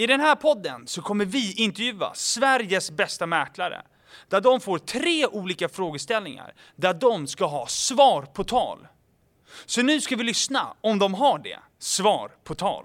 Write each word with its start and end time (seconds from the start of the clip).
I 0.00 0.06
den 0.06 0.20
här 0.20 0.34
podden 0.34 0.86
så 0.86 1.02
kommer 1.02 1.24
vi 1.24 1.52
intervjua 1.52 2.10
Sveriges 2.14 2.90
bästa 2.90 3.26
mäklare. 3.26 3.82
Där 4.28 4.40
de 4.40 4.60
får 4.60 4.78
tre 4.78 5.26
olika 5.26 5.68
frågeställningar 5.68 6.52
där 6.76 6.94
de 6.94 7.26
ska 7.26 7.46
ha 7.46 7.66
svar 7.66 8.22
på 8.22 8.44
tal. 8.44 8.78
Så 9.66 9.82
nu 9.82 10.00
ska 10.00 10.16
vi 10.16 10.24
lyssna 10.24 10.66
om 10.80 10.98
de 10.98 11.14
har 11.14 11.38
det. 11.38 11.56
Svar 11.78 12.30
på 12.44 12.54
tal. 12.54 12.84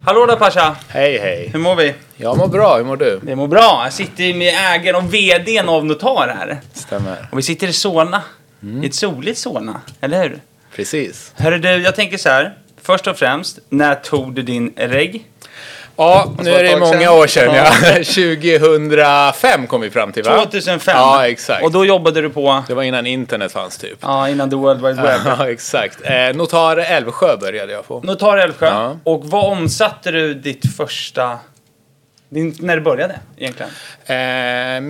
Hallå 0.00 0.26
där 0.26 0.36
Pasha! 0.36 0.76
Hej 0.88 1.18
hej. 1.18 1.48
Hur 1.52 1.58
mår 1.58 1.76
vi? 1.76 1.94
Jag 2.16 2.38
mår 2.38 2.48
bra, 2.48 2.76
hur 2.76 2.84
mår 2.84 2.96
du? 2.96 3.20
Det 3.22 3.36
mår 3.36 3.48
bra. 3.48 3.80
Jag 3.84 3.92
sitter 3.92 4.34
med 4.34 4.54
ägaren 4.74 4.96
och 4.96 5.14
VDn 5.14 5.68
av 5.68 5.84
Notar 5.84 6.28
här. 6.38 6.60
Stämmer. 6.72 7.28
Och 7.32 7.38
vi 7.38 7.42
sitter 7.42 7.68
i 7.68 7.72
Solna. 7.72 8.22
I 8.82 8.86
ett 8.86 8.94
soligt 8.94 9.38
Solna, 9.38 9.80
eller 10.00 10.22
hur? 10.22 10.40
Precis. 10.74 11.32
Hörru 11.36 11.58
du, 11.58 11.68
jag 11.68 11.96
tänker 11.96 12.18
så 12.18 12.28
här. 12.28 12.58
Först 12.82 13.06
och 13.06 13.16
främst, 13.18 13.58
när 13.68 13.94
tog 13.94 14.34
du 14.34 14.42
din 14.42 14.72
regg? 14.76 15.26
Ja, 15.96 16.32
nu 16.38 16.50
var 16.50 16.58
är 16.58 16.64
det 16.64 16.76
många 16.76 17.12
år 17.12 17.26
sedan. 17.26 17.54
Ja. 17.54 17.70
2005 17.94 19.66
kom 19.68 19.80
vi 19.80 19.90
fram 19.90 20.12
till 20.12 20.22
va? 20.22 20.42
2005? 20.44 20.96
Ja, 20.96 21.28
exakt. 21.28 21.64
Och 21.64 21.72
då 21.72 21.84
jobbade 21.84 22.20
du 22.20 22.30
på, 22.30 22.62
Det 22.68 22.74
var 22.74 22.82
innan 22.82 23.06
internet 23.06 23.52
fanns 23.52 23.78
typ. 23.78 23.98
ja, 24.00 24.28
innan 24.28 24.50
the 24.50 24.56
world 24.56 24.80
wide 24.86 25.02
web. 25.02 25.20
Ja, 25.38 25.50
exakt. 25.50 25.98
Eh, 26.02 26.36
Notar 26.36 26.76
Älvsjö 26.76 27.36
började 27.36 27.72
jag 27.72 27.88
på. 27.88 28.00
Notar 28.00 28.36
Älvsjö. 28.38 28.66
Ja. 28.66 28.96
Och 29.04 29.24
vad 29.24 29.44
omsatte 29.52 30.10
du 30.10 30.34
ditt 30.34 30.76
första... 30.76 31.38
Din, 32.28 32.56
när 32.60 32.76
det 32.76 32.82
började 32.82 33.20
egentligen? 33.36 33.70
Eh, 34.06 34.80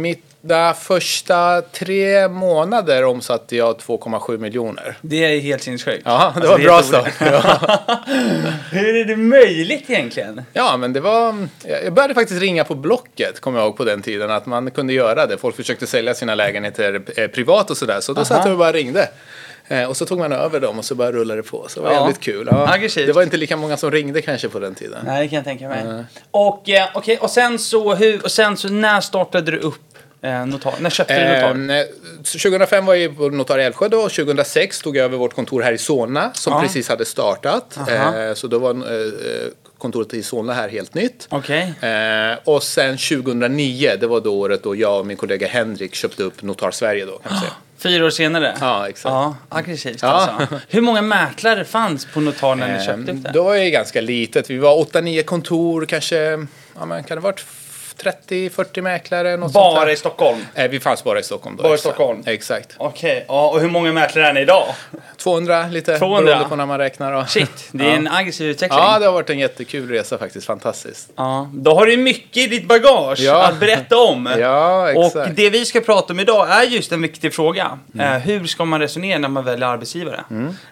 mina 0.44 0.74
första 0.74 1.62
tre 1.62 2.28
månader 2.28 3.04
omsatte 3.04 3.56
jag 3.56 3.76
2,7 3.76 4.38
miljoner. 4.38 4.96
Det 5.00 5.24
är 5.24 5.40
helt 5.40 5.62
sinnessjukt. 5.62 6.02
Ja, 6.04 6.32
det 6.36 6.40
Alltså, 6.40 6.50
var 6.52 6.58
är 6.58 6.64
bra 6.64 6.82
start. 6.82 7.12
Ja. 7.20 7.42
Hur 8.70 8.96
är 8.96 9.04
det 9.04 9.16
möjligt 9.16 9.90
egentligen? 9.90 10.42
ja, 10.52 10.76
men 10.76 10.92
det 10.92 11.00
var... 11.00 11.48
Jag 11.84 11.92
började 11.92 12.14
faktiskt 12.14 12.40
ringa 12.40 12.64
på 12.64 12.74
Blocket, 12.74 13.40
kommer 13.40 13.58
jag 13.58 13.66
ihåg 13.66 13.76
på 13.76 13.84
den 13.84 14.02
tiden, 14.02 14.30
att 14.30 14.46
man 14.46 14.70
kunde 14.70 14.92
göra 14.92 15.26
det. 15.26 15.38
Folk 15.38 15.56
försökte 15.56 15.86
sälja 15.86 16.14
sina 16.14 16.34
lägenheter 16.34 17.02
eh, 17.16 17.26
privat 17.28 17.70
och 17.70 17.76
sådär, 17.76 18.00
så 18.00 18.12
då 18.12 18.24
satt 18.24 18.44
jag 18.44 18.52
och 18.52 18.58
bara 18.58 18.72
ringde. 18.72 19.08
Eh, 19.68 19.84
och 19.84 19.96
så 19.96 20.06
tog 20.06 20.18
man 20.18 20.32
över 20.32 20.60
dem 20.60 20.78
och 20.78 20.84
så 20.84 20.94
bara 20.94 21.12
rullade 21.12 21.42
det 21.42 21.48
på. 21.48 21.64
Så 21.68 21.80
det 21.80 21.86
var 21.86 21.92
Ja. 21.94 22.00
jävligt 22.00 22.20
kul. 22.20 22.48
Ja. 22.50 22.76
Det 23.06 23.12
var 23.12 23.22
inte 23.22 23.36
lika 23.36 23.56
många 23.56 23.76
som 23.76 23.90
ringde 23.90 24.22
kanske 24.22 24.48
på 24.48 24.58
den 24.58 24.74
tiden. 24.74 24.98
Nej, 25.06 25.22
det 25.22 25.28
kan 25.28 25.36
jag 25.36 25.44
tänka 25.44 25.68
mig. 25.68 26.04
Och, 26.30 26.68
eh, 26.68 26.88
okej, 26.94 27.18
och 27.18 27.30
sen 27.30 27.58
så, 27.58 27.94
hur, 27.94 28.24
och 28.24 28.30
sen 28.30 28.56
så, 28.56 28.68
när 28.68 29.00
startade 29.00 29.50
du 29.50 29.58
upp 29.58 29.74
eh, 30.22 30.46
Notar? 30.46 30.74
När 30.80 30.90
köpte 30.90 31.14
du 31.44 31.54
Notar? 31.64 31.76
Eh, 31.80 31.84
2005 32.22 32.86
var 32.86 32.94
jag 32.94 33.16
på 33.16 33.28
Notar 33.28 33.58
i 33.58 33.62
Älvsjö 33.64 33.88
då, 33.88 33.98
och 34.00 34.10
2006 34.12 34.80
tog 34.82 34.96
jag 34.96 35.04
över 35.04 35.16
vårt 35.18 35.34
kontor 35.34 35.62
här 35.62 35.72
i 35.72 35.78
Solna 35.78 36.30
som 36.34 36.52
Ja. 36.52 36.60
precis 36.60 36.88
hade 36.88 37.04
startat. 37.04 37.76
Eh, 37.88 38.34
så 38.34 38.46
då 38.46 38.58
var 38.58 38.70
eh, 38.70 39.12
kontoret 39.78 40.14
i 40.14 40.22
Solna 40.22 40.52
här 40.52 40.68
helt 40.68 40.94
nytt. 40.94 41.26
Okej. 41.30 41.74
Eh, 41.80 42.38
och 42.44 42.62
sen 42.62 42.98
2009, 42.98 43.96
det 44.00 44.06
var 44.06 44.20
då 44.20 44.34
året 44.38 44.62
då 44.62 44.76
jag 44.76 44.98
och 44.98 45.06
min 45.06 45.16
kollega 45.16 45.46
Henrik 45.48 45.94
köpte 45.94 46.22
upp 46.22 46.42
Notar 46.42 46.70
Sverige 46.70 47.04
då 47.06 47.18
kan 47.18 47.38
säga. 47.38 47.50
Fyra 47.78 48.06
år 48.06 48.10
senare? 48.10 48.54
Ja, 48.60 48.88
exakt. 48.88 49.12
Ja, 49.12 49.36
aggressivt 49.48 50.02
Ja. 50.02 50.08
alltså. 50.08 50.60
Hur 50.68 50.80
många 50.80 51.02
mäklare 51.02 51.64
fanns 51.64 52.06
på 52.14 52.20
Notar 52.20 52.54
när 52.54 52.78
ni 52.78 52.84
köpte 52.86 53.12
upp 53.12 53.22
det? 53.22 53.30
Då 53.34 53.42
var 53.42 53.56
det 53.56 53.70
ganska 53.70 54.00
litet. 54.00 54.50
Vi 54.50 54.58
var 54.58 54.84
8-9 54.84 55.22
kontor, 55.22 55.86
kanske, 55.86 56.16
ja 56.78 56.84
men 56.86 57.04
kan 57.04 57.16
det 57.16 57.20
varit 57.20 57.44
30-40 58.02 58.80
mäklare? 58.82 59.36
Något 59.36 59.52
sånt 59.52 59.74
Bara 59.74 59.84
där. 59.84 59.92
i 59.92 59.96
Stockholm? 59.96 60.38
Eh, 60.54 60.68
vi 60.70 60.80
fanns 60.80 61.04
bara 61.04 61.20
i 61.20 61.22
Stockholm 61.22 61.56
då. 61.56 61.62
Bara 61.62 61.74
i. 61.74 61.78
Stockholm? 61.78 62.22
Exakt. 62.26 62.74
Okej, 62.78 63.24
ja, 63.28 63.48
och 63.50 63.60
hur 63.60 63.68
många 63.68 63.92
mäklare 63.92 64.26
är 64.28 64.32
ni 64.32 64.40
idag? 64.40 64.64
200 65.16 65.66
lite, 65.70 65.98
200? 65.98 66.24
beroende 66.26 66.48
på 66.48 66.56
när 66.56 66.66
man 66.66 66.78
räknar. 66.78 67.12
Då. 67.12 67.24
Shit, 67.26 67.68
det 67.72 67.84
är 67.84 67.88
Ja. 67.88 67.94
en 67.96 68.08
aggressiv 68.08 68.48
utveckling. 68.50 68.80
Ja, 68.82 68.98
det 68.98 69.06
har 69.06 69.12
varit 69.12 69.30
en 69.30 69.38
jättekul 69.38 69.88
resa 69.90 70.18
faktiskt. 70.18 70.46
Fantastiskt. 70.46 71.10
Ja, 71.16 71.50
då 71.54 71.74
har 71.74 71.86
du 71.86 71.96
mycket 71.96 72.36
i 72.36 72.46
ditt 72.46 72.68
bagage 72.68 73.20
Ja. 73.20 73.46
att 73.46 73.60
berätta 73.60 73.96
om. 73.98 74.28
Ja, 74.38 74.90
exakt. 74.90 75.16
Och 75.28 75.34
det 75.34 75.50
vi 75.50 75.64
ska 75.64 75.80
prata 75.80 76.12
om 76.12 76.20
idag 76.20 76.50
är 76.50 76.62
just 76.62 76.92
en 76.92 77.02
viktig 77.02 77.34
fråga. 77.34 77.78
Mm. 77.94 78.12
Eh, 78.14 78.18
hur 78.20 78.46
ska 78.46 78.64
man 78.64 78.80
resonera 78.80 79.18
när 79.18 79.28
man 79.28 79.44
väljer 79.44 79.66
arbetsgivare? 79.68 80.24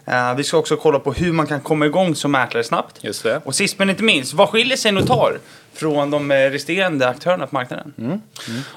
Eh, 0.06 0.34
vi 0.34 0.44
ska 0.44 0.56
också 0.56 0.76
kolla 0.76 0.98
på 0.98 1.12
hur 1.12 1.32
man 1.32 1.46
kan 1.46 1.60
komma 1.60 1.86
igång 1.86 2.14
som 2.14 2.30
mäklare 2.32 2.64
snabbt. 2.64 2.96
Just 3.00 3.22
det. 3.22 3.40
Och 3.44 3.54
sist 3.54 3.78
men 3.78 3.90
inte 3.90 4.02
minst, 4.02 4.32
vad 4.34 4.48
skiljer 4.48 4.76
sig 4.76 4.92
Notar 4.92 5.38
från 5.80 6.10
de 6.10 6.30
eh, 6.30 6.34
resterande 6.34 7.08
aktörerna 7.08 7.46
på 7.46 7.54
marknaden? 7.54 7.94
Mm. 7.98 8.20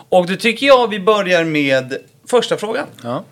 Och 0.10 0.28
då 0.28 0.36
tycker 0.36 0.68
jag 0.68 0.88
vi 0.88 1.00
börjar 1.00 1.44
med 1.44 1.98
första 2.26 2.58
frågan. 2.58 2.88
Ja. 3.04 3.24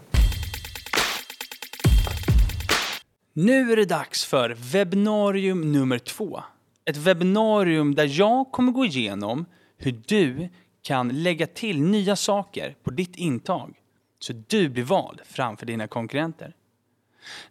Nu 3.34 3.72
är 3.72 3.76
det 3.76 3.86
dags 3.86 4.26
för 4.26 4.56
webbinarium 4.58 5.72
nummer 5.72 5.98
två. 5.98 6.44
Ett 6.86 6.98
webbinarium 6.98 7.96
där 7.96 8.20
jag 8.20 8.52
kommer 8.52 8.72
gå 8.72 8.86
igenom 8.86 9.46
hur 9.78 10.02
du 10.06 10.50
kan 10.84 11.24
lägga 11.24 11.48
till 11.48 11.82
nya 11.82 12.16
saker 12.16 12.76
på 12.84 12.92
ditt 12.92 13.16
intag 13.16 13.74
så 14.20 14.34
du 14.48 14.70
blir 14.70 14.84
vald 14.84 15.22
framför 15.26 15.66
dina 15.66 15.88
konkurrenter. 15.88 16.56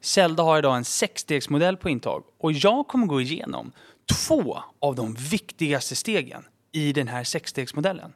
Zelda 0.01 0.43
har 0.43 0.59
idag 0.59 0.77
en 0.77 0.85
sexstegsmodell 0.85 1.77
på 1.77 1.91
intag 1.91 2.23
och 2.39 2.53
jag 2.53 2.89
kommer 2.89 3.07
gå 3.07 3.21
igenom 3.21 3.73
två 4.15 4.63
av 4.79 4.95
de 4.95 5.15
viktigaste 5.15 5.97
stegen 5.97 6.45
i 6.73 6.93
den 6.93 7.09
här 7.09 7.25
sexstegsmodellen. 7.25 8.13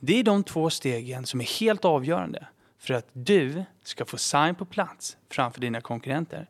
Det 0.00 0.20
är 0.20 0.24
de 0.24 0.44
två 0.44 0.70
stegen 0.70 1.26
som 1.26 1.40
är 1.40 1.60
helt 1.60 1.84
avgörande 1.84 2.46
för 2.78 2.94
att 2.94 3.08
du 3.12 3.64
ska 3.82 4.04
få 4.04 4.18
sign 4.18 4.54
på 4.54 4.64
plats 4.64 5.16
framför 5.30 5.60
dina 5.60 5.80
konkurrenter. 5.80 6.48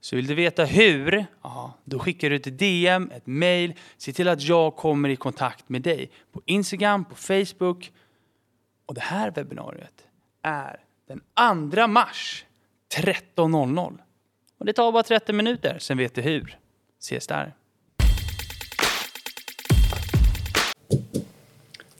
Så 0.00 0.16
vill 0.16 0.26
du 0.26 0.34
veta 0.34 0.64
hur? 0.64 1.26
Ja, 1.42 1.74
då 1.84 1.98
skickar 1.98 2.30
du 2.30 2.36
ett 2.36 2.58
DM, 2.58 3.10
ett 3.10 3.26
mail. 3.26 3.74
Se 3.96 4.12
till 4.12 4.28
att 4.28 4.42
jag 4.42 4.76
kommer 4.76 5.08
i 5.08 5.16
kontakt 5.16 5.68
med 5.68 5.82
dig 5.82 6.10
på 6.32 6.42
Instagram, 6.44 7.04
på 7.04 7.14
Facebook. 7.14 7.92
Och 8.86 8.94
det 8.94 9.00
här 9.00 9.30
webbinariet 9.30 10.06
är 10.42 10.80
den 11.06 11.70
2 11.70 11.86
mars 11.86 12.44
13.00. 12.94 13.98
Och 14.58 14.66
det 14.66 14.72
tar 14.72 14.92
bara 14.92 15.02
30 15.02 15.32
minuter, 15.32 15.78
sen 15.78 15.98
vet 15.98 16.14
du 16.14 16.22
hur. 16.22 16.58
Ses 17.00 17.26
där. 17.26 17.52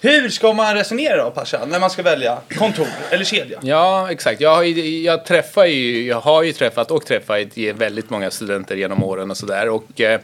Hur 0.02 0.28
ska 0.28 0.52
man 0.52 0.74
resonera 0.74 1.24
då, 1.24 1.30
Pasha, 1.30 1.64
när 1.64 1.80
man 1.80 1.90
ska 1.90 2.02
välja 2.02 2.38
kontor 2.58 2.86
eller 3.10 3.24
kedja? 3.24 3.58
Ja, 3.62 4.10
exakt. 4.10 4.40
Jag 4.40 4.54
har, 4.54 4.62
ju, 4.62 5.02
jag, 5.02 5.24
träffar 5.24 5.64
ju, 5.64 6.06
jag 6.06 6.20
har 6.20 6.42
ju 6.42 6.52
träffat 6.52 6.90
och 6.90 7.06
träffat 7.06 7.58
väldigt 7.74 8.10
många 8.10 8.30
studenter 8.30 8.76
genom 8.76 9.04
åren 9.04 9.30
och 9.30 9.36
sådär. 9.36 9.68
Och 9.68 10.00
eh, 10.00 10.20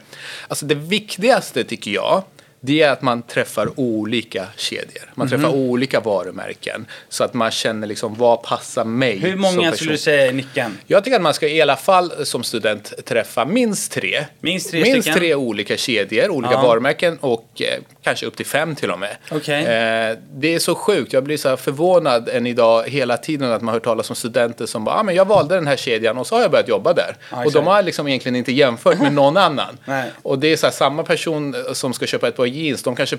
alltså 0.47 0.65
det 0.65 0.75
viktigaste 0.75 1.63
tycker 1.63 1.91
jag, 1.91 2.23
det 2.65 2.81
är 2.81 2.89
att 2.91 3.01
man 3.01 3.21
träffar 3.21 3.79
olika 3.79 4.45
kedjor. 4.57 5.11
Man 5.15 5.29
träffar 5.29 5.49
Mhm. 5.49 5.55
olika 5.59 5.99
varumärken. 5.99 6.85
Så 7.09 7.23
att 7.23 7.33
man 7.33 7.51
känner 7.51 7.87
liksom, 7.87 8.15
vad 8.15 8.43
passar 8.43 8.85
mig 8.85 9.17
Hur 9.17 9.35
många 9.35 9.71
skulle 9.71 9.91
du 9.91 9.97
säga 9.97 10.25
är 10.27 10.33
nicken? 10.33 10.77
Jag 10.87 11.03
tycker 11.03 11.15
att 11.15 11.21
man 11.21 11.33
ska 11.33 11.47
i 11.47 11.61
alla 11.61 11.75
fall 11.75 12.25
som 12.25 12.43
student 12.43 12.93
träffa 13.05 13.45
minst 13.45 13.91
tre. 13.91 14.25
Minst 14.39 14.71
tre 14.71 14.81
minst 14.81 15.01
stycken? 15.01 15.19
tre 15.19 15.35
olika 15.35 15.77
kedjor, 15.77 16.29
olika 16.29 16.53
Ja. 16.53 16.61
varumärken 16.61 17.17
och 17.17 17.61
eh, 17.61 17.79
kanske 18.03 18.25
upp 18.25 18.37
till 18.37 18.45
fem 18.45 18.75
till 18.75 18.91
och 18.91 18.99
med. 18.99 19.17
Okej. 19.31 19.59
Eh, 19.65 20.17
det 20.33 20.55
är 20.55 20.59
så 20.59 20.75
sjukt, 20.75 21.13
jag 21.13 21.23
blir 21.23 21.37
så 21.37 21.57
förvånad 21.57 22.29
än 22.29 22.47
idag 22.47 22.83
hela 22.89 23.17
tiden 23.17 23.51
att 23.51 23.61
man 23.61 23.73
hör 23.73 23.79
talas 23.79 24.09
om 24.09 24.15
studenter 24.15 24.65
som 24.65 24.83
bara, 24.83 24.95
ah, 24.95 25.03
men 25.03 25.15
jag 25.15 25.25
valde 25.27 25.55
den 25.55 25.67
här 25.67 25.77
kedjan 25.77 26.17
och 26.17 26.27
så 26.27 26.35
har 26.35 26.41
jag 26.41 26.51
börjat 26.51 26.67
jobba 26.67 26.93
där. 26.93 27.15
Ja, 27.31 27.45
och 27.45 27.51
de 27.51 27.67
har 27.67 27.83
liksom 27.83 28.07
egentligen 28.07 28.35
inte 28.35 28.51
jämfört 28.51 28.99
med 28.99 29.13
någon 29.13 29.37
annan. 29.37 29.77
Och 30.21 30.39
det 30.39 30.47
är 30.47 30.57
så 30.57 30.65
här, 30.67 30.71
samma 30.73 31.03
person 31.03 31.55
som 31.73 31.93
ska 31.93 32.05
köpa 32.05 32.27
ett 32.27 32.35
par 32.35 32.45
jeans, 32.55 32.83
de 32.83 32.95
kanske 32.95 33.17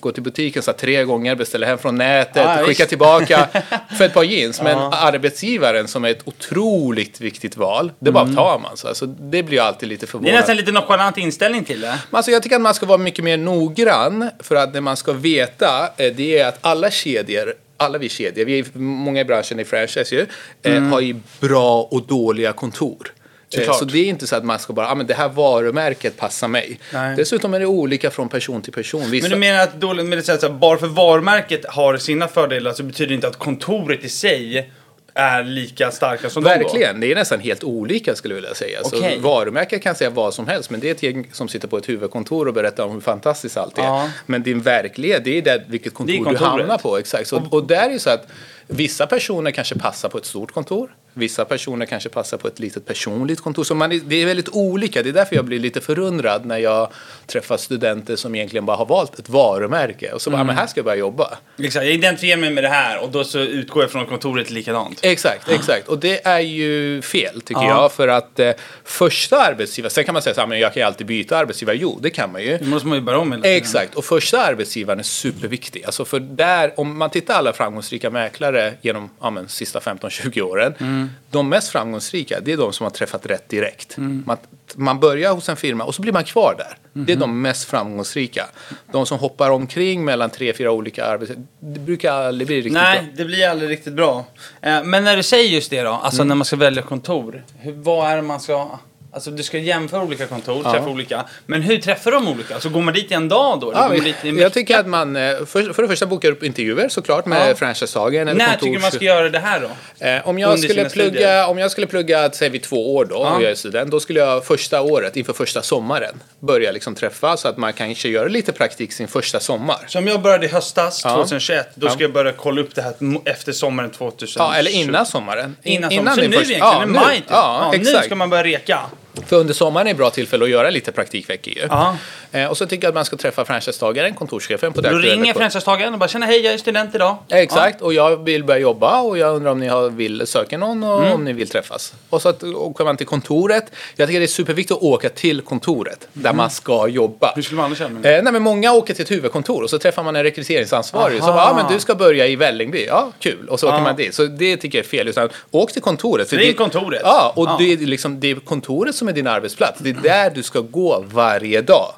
går 0.00 0.12
till 0.12 0.22
butiken 0.22 0.62
så 0.62 0.72
tre 0.72 1.04
gånger, 1.04 1.34
beställer 1.34 1.66
hem 1.66 1.78
från 1.78 1.94
nätet, 1.96 2.36
Ja, 2.36 2.58
skickar 2.66 2.84
tillbaka 2.86 3.48
för 3.98 4.04
ett 4.04 4.14
par 4.14 4.22
jeans. 4.22 4.62
Men 4.62 4.78
Ja. 4.78 4.90
arbetsgivaren 4.96 5.88
som 5.88 6.04
är 6.04 6.08
ett 6.10 6.22
otroligt 6.28 7.20
viktigt 7.20 7.56
val, 7.56 7.92
det 7.98 8.12
bara 8.12 8.26
tar 8.26 8.58
man. 8.58 8.76
Så 8.76 8.88
alltså, 8.88 9.06
det 9.06 9.42
blir 9.42 9.56
jag 9.56 9.66
alltid 9.66 9.88
lite 9.88 10.00
Det 10.00 10.08
är 10.08 10.10
förvånad. 10.10 10.34
nästan 10.34 10.56
lite 10.56 10.72
nonchalant 10.72 11.18
inställning 11.18 11.64
till 11.64 11.80
det. 11.80 11.98
Men 12.10 12.16
Alltså, 12.18 12.30
jag 12.30 12.42
tycker 12.42 12.56
att 12.56 12.62
man 12.62 12.74
ska 12.74 12.86
vara 12.86 12.98
mycket 12.98 13.24
mer 13.24 13.36
noggrann 13.36 14.30
för 14.40 14.54
att 14.54 14.72
det 14.72 14.80
man 14.80 14.96
ska 14.96 15.12
veta 15.12 15.88
eh, 15.96 16.12
det 16.16 16.38
är 16.38 16.46
att 16.48 16.58
alla 16.60 16.90
kedjor 16.90 17.54
alla 17.80 17.98
vi 17.98 18.08
kedjor, 18.08 18.44
vi 18.44 18.58
är 18.58 18.64
många 18.78 19.20
i 19.20 19.24
branschen 19.24 19.60
i 19.60 19.64
franchise 19.64 20.14
ju, 20.14 20.26
eh, 20.62 20.82
har 20.82 21.00
ju 21.00 21.16
bra 21.40 21.82
och 21.90 22.02
dåliga 22.06 22.52
kontor. 22.52 23.12
Eh, 23.54 23.58
Såklart. 23.58 23.78
Så 23.78 23.84
det 23.84 23.98
är 23.98 24.04
inte 24.04 24.26
så 24.26 24.36
att 24.36 24.44
man 24.44 24.58
ska 24.58 24.72
bara, 24.72 24.88
ah, 24.88 24.94
men 24.94 25.06
det 25.06 25.14
här 25.14 25.28
varumärket 25.28 26.16
passar 26.16 26.48
mig. 26.48 26.80
Nej. 26.92 27.16
Dessutom 27.16 27.54
är 27.54 27.60
det 27.60 27.66
olika 27.66 28.10
från 28.10 28.28
person 28.28 28.62
till 28.62 28.72
person. 28.72 29.10
Vissa, 29.10 29.24
Men 29.24 29.30
du 29.30 29.36
menar 29.40 29.62
att 29.62 29.80
dåligt 29.80 30.06
med 30.06 30.18
det 30.18 30.44
att 30.44 30.52
bara 30.52 30.78
för 30.78 30.86
varumärket 30.86 31.66
har 31.68 31.96
sina 31.96 32.28
fördelar 32.28 32.72
så 32.72 32.82
betyder 32.82 33.08
det 33.08 33.14
inte 33.14 33.28
att 33.28 33.38
kontoret 33.38 34.04
i 34.04 34.08
sig 34.08 34.70
är 35.14 35.44
lika 35.44 35.90
starka 35.90 36.30
som 36.30 36.42
de 36.42 36.48
då? 36.50 36.54
Verkligen, 36.54 37.00
det 37.00 37.12
är 37.12 37.14
nästan 37.14 37.40
helt 37.40 37.64
olika 37.64 38.14
skulle 38.14 38.34
jag 38.34 38.40
vilja 38.40 38.54
säga. 38.54 38.78
Okej. 38.84 39.14
Så 39.14 39.20
varumärket 39.20 39.82
kan 39.82 39.94
säga 39.94 40.10
vad 40.10 40.34
som 40.34 40.46
helst, 40.46 40.70
men 40.70 40.80
det 40.80 40.88
är 40.88 40.92
ett 40.92 41.02
gäng 41.02 41.30
som 41.32 41.48
sitter 41.48 41.68
på 41.68 41.78
ett 41.78 41.88
huvudkontor 41.88 42.48
och 42.48 42.54
berättar 42.54 42.84
om 42.84 42.92
hur 42.92 43.00
fantastiskt 43.00 43.56
allt 43.56 43.78
är. 43.78 43.82
Ja. 43.82 44.10
Men 44.26 44.42
din 44.42 44.60
verklighet, 44.60 45.24
det 45.24 45.38
är 45.38 45.42
där, 45.42 45.64
vilket 45.68 45.94
kontor 45.94 46.30
du 46.30 46.36
hamnar 46.36 46.78
på. 46.78 46.98
Exakt. 46.98 47.28
Så, 47.28 47.42
och 47.50 47.66
där 47.66 47.88
är 47.88 47.92
det 47.92 47.98
så 47.98 48.10
att 48.10 48.26
vissa 48.66 49.06
personer 49.06 49.50
kanske 49.50 49.78
passar 49.78 50.08
på 50.08 50.18
ett 50.18 50.26
stort 50.26 50.52
kontor. 50.52 50.90
Vissa 51.18 51.44
personer 51.44 51.86
kanske 51.86 52.08
passar 52.08 52.36
på 52.36 52.48
ett 52.48 52.58
litet 52.58 52.86
personligt 52.86 53.40
kontor. 53.40 53.64
Så 53.64 53.74
man, 53.74 54.00
det 54.04 54.16
är 54.22 54.26
väldigt 54.26 54.48
olika. 54.48 55.02
Det 55.02 55.08
är 55.08 55.12
därför 55.12 55.36
jag 55.36 55.44
blir 55.44 55.58
lite 55.58 55.80
förundrad 55.80 56.44
när 56.46 56.58
jag 56.58 56.88
träffar 57.26 57.56
studenter 57.56 58.16
som 58.16 58.34
egentligen 58.34 58.66
bara 58.66 58.76
har 58.76 58.86
valt 58.86 59.18
ett 59.18 59.28
varumärke. 59.28 60.12
Och 60.12 60.22
så 60.22 60.30
bara, 60.30 60.44
men 60.44 60.56
här 60.56 60.66
ska 60.66 60.78
jag 60.78 60.84
börja 60.84 60.98
jobba. 60.98 61.38
Exakt, 61.58 61.84
jag 61.84 61.94
identifierar 61.94 62.40
mig 62.40 62.50
med 62.50 62.64
det 62.64 62.68
här 62.68 63.02
och 63.02 63.10
då 63.10 63.24
så 63.24 63.38
utgår 63.38 63.82
jag 63.82 63.90
från 63.90 64.06
kontoret 64.06 64.50
likadant. 64.50 64.98
Exakt, 65.02 65.48
exakt. 65.48 65.88
Och 65.88 65.98
det 65.98 66.26
är 66.26 66.40
ju 66.40 67.02
fel 67.02 67.40
tycker 67.40 67.60
Ja. 67.62 67.82
jag. 67.82 67.92
För 67.92 68.08
att 68.08 68.40
eh, 68.40 68.50
första 68.84 69.36
arbetsgivaren, 69.42 69.90
sen 69.90 70.04
kan 70.04 70.12
man 70.12 70.22
säga 70.22 70.34
så 70.34 70.40
här, 70.40 70.48
men 70.48 70.58
jag 70.60 70.74
kan 70.74 70.80
ju 70.80 70.86
alltid 70.86 71.06
byta 71.06 71.36
arbetsgivare. 71.36 71.76
Jo, 71.76 71.98
det 72.02 72.10
kan 72.10 72.32
man 72.32 72.42
ju. 72.42 72.58
Då 72.58 72.64
måste 72.64 72.88
man 72.88 72.98
ju 72.98 73.04
börja 73.04 73.18
om 73.18 73.32
hela 73.32 73.42
tiden. 73.42 73.56
Exakt, 73.56 73.94
och 73.94 74.04
första 74.04 74.42
arbetsgivaren 74.46 74.98
är 74.98 75.02
superviktig. 75.02 75.84
Alltså 75.84 76.04
för 76.04 76.20
där, 76.20 76.72
om 76.76 76.98
man 76.98 77.10
tittar 77.10 77.34
alla 77.34 77.52
framgångsrika 77.52 78.10
mäklare 78.10 78.74
genom 78.82 79.10
ja, 79.20 79.30
men, 79.30 79.48
sista 79.48 79.78
15-20 79.78 80.40
åren. 80.40 80.74
Mm. 80.80 81.07
De 81.30 81.48
mest 81.48 81.68
framgångsrika, 81.68 82.40
det 82.40 82.52
är 82.52 82.56
de 82.56 82.72
som 82.72 82.84
har 82.84 82.90
träffat 82.90 83.26
rätt 83.26 83.48
direkt. 83.48 83.96
Man, 83.98 84.36
man 84.76 85.00
börjar 85.00 85.32
hos 85.34 85.48
en 85.48 85.56
firma 85.56 85.84
och 85.84 85.94
så 85.94 86.02
blir 86.02 86.12
man 86.12 86.24
kvar 86.24 86.54
där. 86.58 86.76
Det 86.92 87.12
är 87.12 87.16
de 87.16 87.42
mest 87.42 87.64
framgångsrika. 87.64 88.46
De 88.92 89.06
som 89.06 89.18
hoppar 89.18 89.50
omkring 89.50 90.04
mellan 90.04 90.30
tre, 90.30 90.52
fyra 90.52 90.70
olika 90.72 91.04
arbetsgivare, 91.06 91.46
det 91.60 91.80
brukar 91.80 92.12
aldrig 92.12 92.46
bli 92.46 92.56
riktigt 92.56 92.72
Nej, 92.72 92.98
bra. 93.02 93.08
det 93.16 93.24
blir 93.24 93.48
aldrig 93.48 93.70
riktigt 93.70 93.92
bra. 93.94 94.24
Eh, 94.62 94.84
Men 94.84 95.04
när 95.04 95.16
du 95.16 95.22
säger 95.22 95.48
just 95.48 95.70
det 95.70 95.82
då, 95.82 95.90
alltså 95.90 96.20
Mm. 96.22 96.28
när 96.28 96.34
man 96.34 96.44
ska 96.44 96.56
välja 96.56 96.82
kontor. 96.82 97.44
Vad 97.64 98.10
är 98.10 98.16
det 98.16 98.22
man 98.22 98.40
ska... 98.40 98.78
Alltså 99.12 99.30
du 99.30 99.42
ska 99.42 99.58
jämföra 99.58 100.02
olika 100.02 100.26
kontor, 100.26 100.60
Ja. 100.64 100.72
träffa 100.72 100.86
olika. 100.88 101.24
Men 101.46 101.62
hur 101.62 101.76
träffar 101.78 102.10
de 102.12 102.28
olika? 102.28 102.54
Alltså 102.54 102.68
går 102.68 102.82
man 102.82 102.94
dit 102.94 103.10
i 103.10 103.14
en 103.14 103.28
dag 103.28 103.60
då? 103.60 103.72
Ja, 103.74 103.92
men 104.22 104.38
jag 104.38 104.52
tycker 104.52 104.78
att 104.78 104.86
man 104.86 105.16
eh, 105.16 105.36
för, 105.46 105.72
för 105.72 105.82
det 105.82 105.88
första 105.88 106.06
bokar 106.06 106.30
upp 106.30 106.42
intervjuer 106.42 106.88
såklart 106.88 107.26
med 107.26 107.50
Ja. 107.50 107.54
franchisetagaren. 107.54 108.36
När 108.36 108.46
kontors- 108.46 108.58
tycker 108.60 108.72
du 108.72 108.78
man 108.80 108.90
ska 108.90 109.04
göra 109.04 109.28
det 109.30 109.38
här 109.38 109.60
då? 109.60 110.06
Eh, 110.06 110.28
om, 110.28 110.38
jag 110.38 110.48
Under 110.52 110.68
skulle 110.68 110.84
plugga, 110.90 111.10
studier? 111.10 111.48
om 111.48 111.58
jag 111.58 111.70
skulle 111.70 111.86
plugga, 111.86 112.30
säger 112.30 112.52
vi 112.52 112.58
två 112.58 112.94
år 112.96 113.04
då, 113.04 113.14
Ja. 113.14 113.36
och 113.36 113.42
jag 113.42 113.50
är 113.50 113.54
student, 113.54 113.90
då 113.90 114.00
skulle 114.00 114.20
jag 114.20 114.44
första 114.44 114.80
året, 114.82 115.16
inför 115.16 115.32
första 115.32 115.62
sommaren, 115.62 116.14
börja 116.40 116.72
liksom 116.72 116.94
träffa 116.94 117.36
så 117.36 117.48
att 117.48 117.56
man 117.56 117.72
kanske 117.72 118.08
gör 118.08 118.28
lite 118.28 118.52
praktik 118.52 118.92
sin 118.92 119.08
första 119.08 119.40
sommar. 119.40 119.78
Så 119.86 119.98
om 119.98 120.06
jag 120.06 120.22
började 120.22 120.46
i 120.46 120.48
höstas, 120.48 121.00
Ja. 121.04 121.14
2021, 121.14 121.68
då 121.74 121.86
Ja. 121.86 121.90
ska 121.90 122.02
jag 122.02 122.12
börja 122.12 122.32
kolla 122.32 122.60
upp 122.60 122.74
det 122.74 122.82
här 122.82 122.94
efter 123.24 123.52
sommaren 123.52 123.90
2020. 123.90 124.36
Ja, 124.38 124.54
eller 124.54 124.70
innan 124.70 125.06
sommaren. 125.06 125.56
In- 125.62 125.72
Innan, 125.76 125.90
sommaren. 125.90 126.14
Så 126.14 126.20
din 126.20 126.30
nu 126.30 126.36
första- 126.36 126.52
egentligen, 126.52 126.78
ja, 126.78 126.82
i 126.82 126.86
nu. 126.86 126.92
maj 126.92 127.16
typ. 127.16 127.24
Ja, 127.30 127.70
Nu 127.74 127.80
exakt. 127.80 128.04
ska 128.06 128.14
man 128.14 128.30
börja 128.30 128.44
reka. 128.44 128.80
För 129.26 129.36
under 129.36 129.54
sommaren 129.54 129.86
är 129.86 129.90
ett 129.90 129.96
bra 129.96 130.10
tillfälle 130.10 130.44
att 130.44 130.50
göra 130.50 130.70
lite 130.70 130.92
praktikveckor 130.92 131.54
ju. 131.54 131.66
Ja. 131.70 131.96
Eh, 132.32 132.46
och 132.46 132.56
så 132.56 132.66
tycker 132.66 132.84
jag 132.84 132.88
att 132.88 132.94
man 132.94 133.04
ska 133.04 133.16
träffa 133.16 133.44
franchisetagaren, 133.44 134.14
kontorschefen 134.14 134.72
på 134.72 134.80
det 134.80 134.90
Då 134.90 134.98
ringer 134.98 135.34
franchisetagaren 135.34 135.92
och 135.92 135.98
bara 135.98 136.08
känner 136.08 136.26
hej, 136.26 136.40
jag 136.44 136.54
är 136.54 136.58
student 136.58 136.94
idag. 136.94 137.16
Exakt, 137.28 137.82
och 137.82 137.94
jag 137.94 138.24
vill 138.24 138.44
börja 138.44 138.60
jobba 138.60 139.00
och 139.00 139.18
jag 139.18 139.36
undrar 139.36 139.50
om 139.50 139.60
ni 139.60 139.66
har, 139.68 139.90
vill 139.90 140.26
söka 140.26 140.58
någon 140.58 140.82
och 140.84 140.98
Mm. 141.02 141.12
om 141.12 141.24
ni 141.24 141.32
vill 141.32 141.48
träffas. 141.48 141.92
Och 142.10 142.22
så 142.22 142.28
att, 142.28 142.42
åker 142.44 142.84
man 142.84 142.96
till 142.96 143.06
kontoret. 143.06 143.64
Jag 143.96 144.08
tycker 144.08 144.20
det 144.20 144.24
är 144.24 144.26
superviktigt 144.26 144.76
att 144.76 144.82
åka 144.82 145.08
till 145.08 145.40
kontoret 145.40 146.08
där 146.12 146.32
man 146.32 146.50
ska 146.50 146.88
jobba. 146.88 147.26
Mm. 147.26 147.32
Hur 147.36 147.42
skulle 147.42 147.56
man 147.56 147.64
annars 147.66 147.78
känna? 147.78 148.08
Eh, 148.10 148.22
nej, 148.22 148.32
men 148.32 148.42
många 148.42 148.72
åker 148.72 148.94
till 148.94 149.02
ett 149.02 149.10
huvudkontor 149.10 149.62
och 149.62 149.70
så 149.70 149.78
träffar 149.78 150.02
man 150.02 150.16
en 150.16 150.22
rekryteringsansvarig 150.22 151.18
som 151.18 151.28
Aha. 151.28 151.36
bara, 151.36 151.48
ja 151.48 151.62
men 151.64 151.72
du 151.74 151.80
ska 151.80 151.94
börja 151.94 152.26
i 152.26 152.36
Vällingby. 152.36 152.84
Ja, 152.86 153.12
kul. 153.20 153.48
Och 153.48 153.60
så 153.60 153.66
åker 153.66 153.76
Ja. 153.78 153.82
man 153.82 153.96
dit. 153.96 154.14
Så 154.14 154.24
det 154.24 154.56
tycker 154.56 154.78
jag 154.78 154.84
är 154.84 154.88
fel. 154.88 155.08
Utan, 155.08 155.28
åk 155.50 155.72
till 155.72 155.82
kontoret. 155.82 156.32
är 156.32 156.52
kontoret? 156.52 157.00
Ja, 157.04 157.32
och 157.36 157.46
Ja. 157.48 157.56
Det, 157.58 157.72
är 157.72 157.76
liksom, 157.76 158.20
det 158.20 158.30
är 158.30 158.34
kontoret 158.34 158.94
som 158.94 159.07
är 159.08 159.12
din 159.12 159.26
arbetsplats. 159.26 159.80
Det 159.80 159.90
är 159.90 159.94
där 159.94 160.30
du 160.30 160.42
ska 160.42 160.60
gå 160.60 161.04
varje 161.12 161.62
dag. 161.62 161.94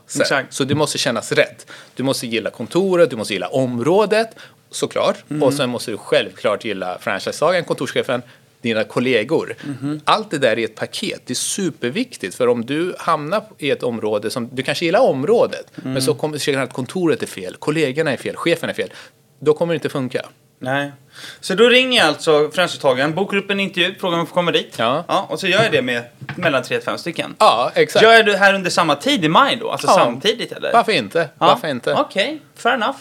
Så 0.50 0.64
det 0.64 0.74
måste 0.74 0.98
kännas 0.98 1.32
rätt. 1.32 1.66
Du 1.94 2.02
måste 2.02 2.26
gilla 2.26 2.50
kontoret, 2.50 3.10
du 3.10 3.16
måste 3.16 3.32
gilla 3.34 3.48
området, 3.48 4.28
såklart. 4.70 5.16
Mm. 5.30 5.42
Och 5.42 5.54
sen 5.54 5.70
måste 5.70 5.90
du 5.90 5.96
självklart 5.96 6.64
gilla 6.64 6.98
franchisetagaren, 6.98 7.64
kontorschefen, 7.64 8.22
dina 8.62 8.84
kollegor. 8.84 9.54
Mm-hmm. 9.60 10.00
Allt 10.04 10.30
det 10.30 10.38
där 10.38 10.58
är 10.58 10.64
ett 10.64 10.74
paket. 10.74 11.22
Det 11.26 11.32
är 11.32 11.34
superviktigt. 11.34 12.34
För 12.34 12.46
om 12.48 12.66
du 12.66 12.94
hamnar 12.98 13.42
i 13.58 13.70
ett 13.70 13.82
område 13.82 14.30
som, 14.30 14.48
du 14.52 14.62
kanske 14.62 14.84
gillar 14.84 15.00
området, 15.00 15.66
men 15.74 15.86
Mm. 15.86 16.02
så 16.02 16.14
kommer 16.14 16.52
du 16.52 16.58
att 16.58 16.72
kontoret 16.72 17.22
är 17.22 17.26
fel, 17.26 17.56
kollegorna 17.58 18.12
är 18.12 18.16
fel, 18.16 18.36
chefen 18.36 18.70
är 18.70 18.74
fel. 18.74 18.92
Då 19.40 19.54
kommer 19.54 19.74
det 19.74 19.76
inte 19.76 19.88
funka. 19.88 20.26
Nej. 20.62 20.92
Så 21.40 21.54
då 21.54 21.68
ringer 21.68 21.98
jag 21.98 22.08
alltså 22.08 22.50
franchisetagaren, 22.54 23.14
bokar 23.14 23.36
upp 23.36 23.50
en 23.50 23.60
intervju, 23.60 23.94
frågar 23.94 24.12
om 24.14 24.18
jag 24.18 24.28
får 24.28 24.34
komma 24.34 24.50
dit. 24.52 24.74
Ja. 24.78 25.26
och 25.28 25.40
så 25.40 25.46
gör 25.46 25.62
jag 25.62 25.72
det 25.72 25.82
med 25.82 26.02
mellan 26.36 26.62
tre 26.62 26.76
till 26.76 26.84
fem 26.84 26.98
stycken. 26.98 27.34
Ja, 27.38 27.70
exakt. 27.74 28.02
Gör 28.02 28.12
jag 28.12 28.26
det 28.26 28.36
här 28.36 28.54
under 28.54 28.70
samma 28.70 28.94
tid 28.96 29.24
i 29.24 29.28
maj 29.28 29.56
då? 29.56 29.70
Alltså 29.70 29.86
Ja. 29.86 29.94
samtidigt 29.94 30.52
eller? 30.52 30.72
Varför 30.72 30.92
inte? 30.92 31.18
Ja. 31.18 31.46
Varför 31.46 31.68
inte? 31.68 31.94
Okej, 31.94 32.40
fair 32.56 32.74
enough. 32.74 32.98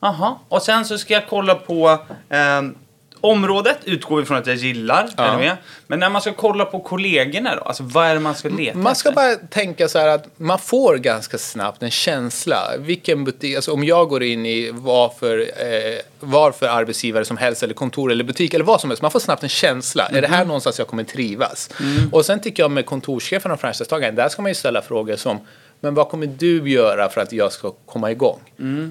Jaha, 0.00 0.38
och 0.48 0.62
sen 0.62 0.84
så 0.84 0.98
ska 0.98 1.14
jag 1.14 1.26
kolla 1.28 1.54
på 1.54 1.98
ehm, 2.30 2.74
området, 3.22 3.78
utgår 3.84 4.16
vi 4.16 4.24
från 4.24 4.36
att 4.36 4.46
jag 4.46 4.56
gillar. 4.56 5.08
Ja. 5.16 5.24
Är 5.24 5.38
med? 5.38 5.56
Men 5.86 5.98
när 5.98 6.10
man 6.10 6.20
ska 6.20 6.32
kolla 6.32 6.64
på 6.64 6.80
kollegorna 6.80 7.56
då, 7.56 7.62
alltså 7.62 7.82
vad 7.82 8.06
är 8.06 8.14
det 8.14 8.20
man 8.20 8.34
ska 8.34 8.48
leta 8.48 8.78
Man 8.78 8.94
ska 8.96 9.08
efter? 9.08 9.22
bara 9.22 9.36
tänka 9.48 9.88
så 9.88 9.98
här 9.98 10.08
att 10.08 10.26
man 10.36 10.58
får 10.58 10.96
ganska 10.96 11.38
snabbt 11.38 11.82
en 11.82 11.90
känsla. 11.90 12.56
Vilken 12.78 13.24
butik, 13.24 13.56
alltså 13.56 13.72
om 13.72 13.84
jag 13.84 14.08
går 14.08 14.22
in 14.22 14.46
i 14.46 14.70
vad 14.74 15.16
för, 15.16 15.38
eh, 15.38 15.98
vad 16.20 16.54
för 16.54 16.66
arbetsgivare 16.66 17.24
som 17.24 17.36
helst 17.36 17.62
eller 17.62 17.74
kontor 17.74 18.12
eller 18.12 18.24
butik 18.24 18.54
eller 18.54 18.64
vad 18.64 18.80
som 18.80 18.90
helst. 18.90 19.02
Man 19.02 19.10
får 19.10 19.20
snabbt 19.20 19.42
en 19.42 19.48
känsla. 19.48 20.06
Är 20.06 20.22
det 20.22 20.28
här 20.28 20.44
någonstans 20.44 20.78
jag 20.78 20.88
kommer 20.88 21.04
trivas? 21.04 21.70
Och 22.12 22.24
sen 22.24 22.40
tycker 22.40 22.62
jag 22.62 22.70
med 22.70 22.86
kontorschefen 22.86 23.50
och 23.50 23.60
franchisetagaren, 23.60 24.14
där 24.14 24.28
ska 24.28 24.42
man 24.42 24.50
ju 24.50 24.54
ställa 24.54 24.82
frågor 24.82 25.16
som 25.16 25.40
men 25.82 25.94
vad 25.94 26.08
kommer 26.08 26.26
du 26.26 26.70
göra 26.70 27.08
för 27.08 27.20
att 27.20 27.32
jag 27.32 27.52
ska 27.52 27.70
komma 27.70 28.10
igång? 28.10 28.40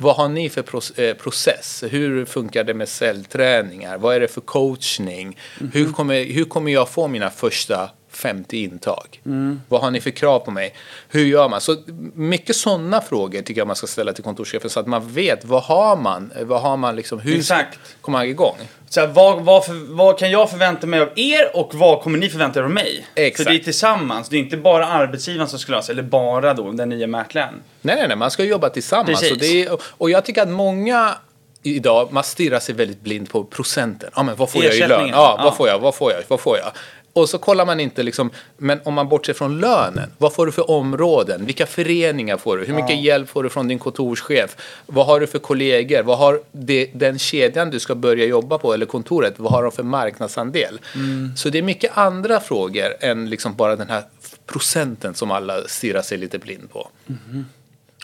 Vad 0.02 0.16
har 0.16 0.30
ni 0.30 0.50
för 0.50 0.64
eh, 1.02 1.14
process? 1.14 1.84
Hur 1.90 2.26
funkar 2.26 2.64
det 2.64 2.74
med 2.74 2.90
cellträningar? 2.90 3.98
Vad 3.98 4.16
är 4.16 4.20
det 4.20 4.28
för 4.28 4.42
coachning? 4.42 5.38
Hur, 5.74 5.92
kommer, 5.92 6.26
hur 6.26 6.46
kommer 6.46 6.72
jag 6.72 6.90
få 6.90 7.08
mina 7.08 7.30
första 7.30 7.90
50 8.10 8.58
intag? 8.64 9.22
Vad 9.70 9.82
har 9.82 9.92
ni 9.92 10.02
för 10.02 10.10
krav 10.10 10.40
på 10.40 10.52
mig? 10.52 10.74
Hur 11.10 11.26
gör 11.26 11.50
man? 11.50 11.62
Så 11.62 11.78
mycket 12.14 12.56
sådana 12.56 13.02
frågor 13.02 13.42
tycker 13.42 13.62
jag 13.62 13.68
man 13.68 13.76
ska 13.76 13.88
ställa 13.88 14.14
till 14.14 14.24
kontorschefen 14.24 14.70
så 14.70 14.80
att 14.80 14.88
man 14.88 15.14
vet 15.14 15.46
vad 15.46 15.64
har 15.64 15.98
man? 15.98 16.32
Vad 16.42 16.62
har 16.62 16.78
man 16.78 16.96
liksom? 16.96 17.20
Hur 17.20 17.38
Exakt. 17.38 17.80
kommer 18.02 18.18
man 18.18 18.28
igång? 18.28 18.58
Så 18.94 19.00
här, 19.00 19.08
vad, 19.08 19.42
vad, 19.42 19.66
för, 19.66 19.94
vad 19.96 20.20
kan 20.20 20.32
jag 20.32 20.50
förvänta 20.50 20.88
mig 20.88 21.00
av 21.00 21.10
er 21.16 21.56
och 21.58 21.76
vad 21.76 22.02
kommer 22.02 22.18
ni 22.18 22.30
förvänta 22.30 22.60
er 22.60 22.64
av 22.64 22.70
mig? 22.70 23.08
Exakt. 23.16 23.38
För 23.48 23.54
det 23.54 23.60
är 23.60 23.64
tillsammans, 23.64 24.30
det 24.30 24.36
är 24.36 24.40
inte 24.40 24.58
bara 24.58 24.88
arbetsgivaren 24.88 25.48
som 25.50 25.60
ska 25.60 25.72
lösa, 25.72 25.92
eller 25.92 26.04
bara 26.04 26.54
då 26.54 26.72
den 26.72 26.90
nya 26.90 27.08
mäklaren. 27.08 27.54
Nej, 27.82 27.96
nej, 27.96 28.08
nej, 28.08 28.18
man 28.18 28.32
ska 28.32 28.44
jobba 28.44 28.70
tillsammans. 28.70 29.08
Precis. 29.20 29.32
Och, 29.32 29.38
det 29.38 29.64
är, 29.66 29.78
och 29.84 30.10
jag 30.10 30.26
tycker 30.26 30.42
att 30.42 30.50
många 30.50 31.16
idag, 31.64 32.08
man 32.12 32.24
stirrar 32.24 32.60
sig 32.60 32.76
väldigt 32.76 33.02
blind 33.02 33.30
på 33.30 33.44
procenten. 33.44 34.10
Ja, 34.16 34.24
men 34.24 34.36
vad 34.36 34.50
får 34.50 34.64
jag 34.64 34.76
i 34.76 34.80
lön? 34.80 35.08
Ja, 35.08 35.36
Ja. 35.38 35.44
vad 35.44 35.56
får 35.58 35.68
jag? 35.68 35.80
Vad 35.80 35.96
får 35.96 36.12
jag? 36.12 36.22
Vad 36.28 36.40
får 36.40 36.58
jag? 36.58 36.72
Och 37.14 37.30
så 37.30 37.38
kollar 37.38 37.66
man 37.66 37.80
inte 37.80 38.04
liksom, 38.04 38.30
men 38.58 38.80
om 38.84 38.94
man 38.94 39.10
bortser 39.10 39.34
från 39.34 39.60
lönen, 39.60 40.12
vad 40.18 40.34
får 40.34 40.46
du 40.46 40.52
för 40.52 40.72
områden? 40.72 41.46
Vilka 41.46 41.66
föreningar 41.66 42.38
får 42.38 42.58
du? 42.58 42.66
Hur 42.66 42.74
mycket 42.74 43.04
hjälp 43.04 43.30
får 43.30 43.44
du 43.44 43.50
från 43.50 43.68
din 43.68 43.80
kontorschef? 43.80 44.58
Vad 44.86 45.06
har 45.06 45.20
du 45.20 45.28
för 45.28 45.40
kollegor? 45.40 46.04
Vad 46.04 46.18
har 46.18 46.42
det, 46.52 46.90
den 46.94 47.20
kedjan 47.20 47.70
du 47.70 47.80
ska 47.80 47.96
börja 47.96 48.26
jobba 48.26 48.58
på, 48.58 48.74
eller 48.74 48.86
kontoret, 48.86 49.34
vad 49.38 49.52
har 49.52 49.64
de 49.64 49.72
för 49.72 49.84
marknadsandel? 49.84 50.80
Så 51.38 51.50
det 51.50 51.58
är 51.58 51.62
mycket 51.64 51.98
andra 51.98 52.40
frågor 52.40 52.94
än 53.00 53.30
liksom 53.30 53.56
bara 53.56 53.76
den 53.76 53.90
här 53.90 54.04
procenten 54.46 55.14
som 55.14 55.32
alla 55.32 55.64
stirrar 55.68 56.02
sig 56.02 56.18
lite 56.18 56.40
blind 56.40 56.72
på. 56.72 56.90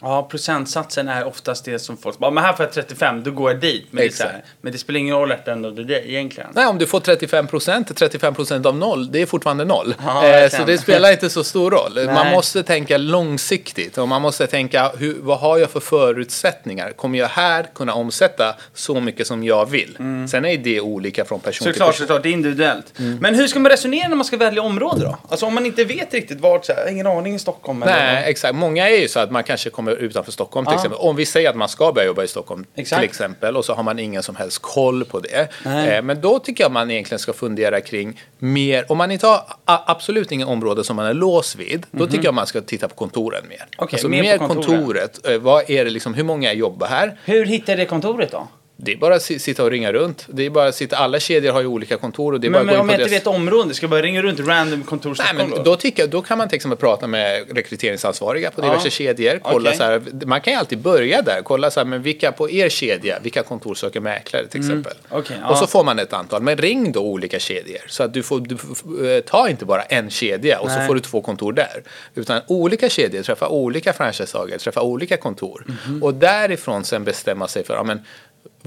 Ja, 0.01 0.27
procentsatsen 0.31 1.07
är 1.07 1.27
oftast 1.27 1.65
det 1.65 1.79
som 1.79 1.97
folk 1.97 2.17
bara, 2.17 2.31
men 2.31 2.43
här 2.43 2.53
får 2.53 2.65
jag 2.65 2.73
35, 2.73 3.23
då 3.23 3.31
går 3.31 3.51
jag 3.51 3.61
dit. 3.61 3.87
Men, 3.91 4.03
det, 4.03 4.19
är 4.19 4.23
här, 4.23 4.43
men 4.61 4.71
det 4.71 4.77
spelar 4.77 4.99
ingen 4.99 5.15
roll 5.15 5.31
att 5.31 5.47
ändå 5.47 5.69
det 5.71 5.95
är 5.95 6.09
egentligen. 6.09 6.49
Nej, 6.53 6.67
om 6.67 6.77
du 6.77 6.87
får 6.87 6.99
35 6.99 7.47
procent, 7.47 7.97
35 7.97 8.35
procent 8.35 8.65
av 8.65 8.75
noll, 8.75 9.11
det 9.11 9.21
är 9.21 9.25
fortfarande 9.25 9.65
noll. 9.65 9.95
Ja, 10.05 10.27
eh, 10.27 10.49
så 10.49 10.63
det 10.63 10.77
spelar 10.77 11.11
inte 11.11 11.29
så 11.29 11.43
stor 11.43 11.71
roll. 11.71 11.93
Man 12.05 12.15
Nej. 12.15 12.35
måste 12.35 12.63
tänka 12.63 12.97
långsiktigt 12.97 13.97
och 13.97 14.07
man 14.07 14.21
måste 14.21 14.47
tänka, 14.47 14.91
hur, 14.97 15.17
vad 15.19 15.39
har 15.39 15.57
jag 15.57 15.69
för 15.69 15.79
förutsättningar? 15.79 16.91
Kommer 16.91 17.19
jag 17.19 17.27
här 17.27 17.65
kunna 17.75 17.93
omsätta 17.93 18.55
så 18.73 18.99
mycket 18.99 19.27
som 19.27 19.43
jag 19.43 19.69
vill? 19.69 19.97
Sen 20.31 20.45
är 20.45 20.57
det 20.57 20.81
olika 20.81 21.25
från 21.25 21.39
person 21.39 21.65
till 21.65 21.73
Såklart, 21.73 21.89
person. 21.89 22.07
såklart, 22.07 22.23
det 22.23 22.29
är 22.29 22.33
individuellt. 22.33 22.99
Mm. 22.99 23.17
Men 23.21 23.35
hur 23.35 23.47
ska 23.47 23.59
man 23.59 23.71
resonera 23.71 24.07
när 24.07 24.15
man 24.15 24.25
ska 24.25 24.37
välja 24.37 24.61
område 24.61 25.05
då? 25.05 25.17
Alltså 25.29 25.45
om 25.45 25.53
man 25.53 25.65
inte 25.65 25.83
vet 25.83 26.13
riktigt 26.13 26.39
vart, 26.39 26.65
så 26.65 26.73
här, 26.73 26.91
ingen 26.91 27.07
aning 27.07 27.35
i 27.35 27.39
Stockholm 27.39 27.83
eller 27.83 27.93
Nej, 27.93 28.23
exakt. 28.29 28.55
Många 28.55 28.89
är 28.89 28.97
ju 28.97 29.07
så 29.07 29.19
att 29.19 29.31
man 29.31 29.43
kanske 29.43 29.69
kommer 29.69 29.86
utanför 29.95 30.31
Stockholm 30.31 30.65
till 30.65 30.71
Ja. 30.71 30.75
exempel. 30.75 30.99
Om 30.99 31.15
vi 31.15 31.25
säger 31.25 31.49
att 31.49 31.55
man 31.55 31.69
ska 31.69 31.91
börja 31.91 32.07
jobba 32.07 32.23
i 32.23 32.27
Stockholm 32.27 32.65
Exakt. 32.75 32.99
till 33.01 33.09
exempel 33.09 33.57
och 33.57 33.65
så 33.65 33.73
har 33.73 33.83
man 33.83 33.99
ingen 33.99 34.23
som 34.23 34.35
helst 34.35 34.59
koll 34.61 35.05
på 35.05 35.19
det. 35.19 35.47
Nej. 35.65 35.89
Eh, 35.97 36.01
men 36.01 36.21
då 36.21 36.39
tycker 36.39 36.63
jag 36.63 36.71
man 36.71 36.91
egentligen 36.91 37.19
ska 37.19 37.33
fundera 37.33 37.81
kring 37.81 38.21
mer, 38.39 38.85
om 38.91 38.97
man 38.97 39.11
inte 39.11 39.27
har 39.27 39.41
absolut 39.65 40.31
inga 40.31 40.47
områden 40.47 40.83
som 40.83 40.95
man 40.95 41.05
är 41.05 41.13
låst 41.13 41.55
vid, 41.55 41.85
då 41.91 42.07
tycker 42.07 42.25
jag 42.25 42.33
man 42.33 42.47
ska 42.47 42.61
titta 42.61 42.87
på 42.87 42.95
kontoren 42.95 43.43
mer. 43.49 43.65
Okej, 43.77 43.89
alltså 43.95 44.07
mer 44.09 44.21
mer 44.21 44.37
på 44.37 44.47
kontoren. 44.47 44.77
kontoret. 44.79 45.27
Eh, 45.27 45.37
vad 45.37 45.69
är 45.69 45.85
det 45.85 45.91
liksom, 45.91 46.13
hur 46.13 46.23
många 46.23 46.53
jobbar 46.53 46.87
här? 46.87 47.17
Hur 47.25 47.45
hittar 47.45 47.77
det 47.77 47.85
kontoret 47.85 48.31
då? 48.31 48.47
Det 48.79 48.91
är 48.93 48.97
bara 48.97 49.15
att 49.15 49.21
si- 49.21 49.39
sitta 49.39 49.63
och 49.63 49.69
ringa 49.71 49.93
runt. 49.93 50.25
Det 50.27 50.45
är 50.45 50.49
bara 50.49 50.67
att 50.67 50.75
sitta, 50.75 50.97
alla 50.97 51.19
kedjor 51.19 51.51
har 51.53 51.61
ju 51.61 51.67
olika 51.67 51.97
kontor 51.97 52.33
och 52.33 52.39
det 52.39 52.47
är 52.47 52.51
bara 52.51 52.63
Men, 52.63 52.67
gå 52.67 52.71
men 52.73 52.81
om 52.81 52.89
jag 52.89 52.99
inte 53.01 53.11
vet 53.11 53.27
områden, 53.27 53.73
ska 53.73 53.83
jag 53.83 53.89
bara 53.91 54.01
ringa 54.01 54.21
runt 54.21 54.39
random 54.39 54.83
kontor 54.83 55.15
Nej, 55.19 55.27
men 55.47 55.49
då? 55.49 55.63
då, 55.63 55.75
tycker 55.75 56.03
jag, 56.03 56.09
då 56.09 56.21
kan 56.21 56.37
man 56.37 56.49
till 56.49 56.55
exempel 56.55 56.77
prata 56.77 57.07
med 57.07 57.55
rekryteringsansvariga 57.55 58.51
på 58.51 58.61
diverse 58.61 58.87
Ja. 58.87 58.91
kedjor. 58.91 59.39
Kolla 59.43 59.69
Okej. 59.69 59.77
så 59.77 59.83
här, 59.83 60.01
man 60.25 60.41
kan 60.41 60.53
ju 60.53 60.59
alltid 60.59 60.79
börja 60.79 61.21
där. 61.21 61.41
Kolla 61.43 61.71
så 61.71 61.79
här, 61.79 61.85
men 61.85 62.01
vilka 62.01 62.31
på 62.31 62.49
er 62.51 62.69
kedja, 62.69 63.19
vilka 63.23 63.43
kontor 63.43 63.75
söker 63.75 63.99
mäklare 63.99 64.47
till 64.47 64.59
exempel. 64.59 64.93
Mm. 65.11 65.23
Ja. 65.41 65.49
Och 65.49 65.57
så 65.57 65.67
får 65.67 65.83
man 65.83 65.99
ett 65.99 66.13
antal. 66.13 66.41
Men 66.41 66.57
ring 66.57 66.91
då 66.91 66.99
olika 66.99 67.39
kedjor. 67.39 67.81
Så 67.87 68.03
att 68.03 68.13
du 68.13 68.23
får, 68.23 68.39
du 68.39 68.57
får 68.57 69.21
ta 69.21 69.49
inte 69.49 69.65
bara 69.65 69.81
en 69.81 70.09
kedja 70.09 70.59
och 70.59 70.69
så 70.71 70.77
Nej. 70.77 70.87
får 70.87 70.93
du 70.95 70.99
två 71.01 71.21
kontor 71.21 71.53
där. 71.53 71.83
Utan 72.15 72.41
olika 72.47 72.89
kedjor, 72.89 73.23
träffa 73.23 73.47
olika 73.47 73.93
franchisetagare, 73.93 74.59
träffa 74.59 74.81
olika 74.81 75.17
kontor. 75.17 75.65
Mhm. 75.87 76.03
Och 76.03 76.13
därifrån 76.13 76.83
sen 76.83 77.03
bestämma 77.03 77.47
sig 77.47 77.63
för, 77.65 77.73
ja, 77.73 77.83
men, 77.83 78.01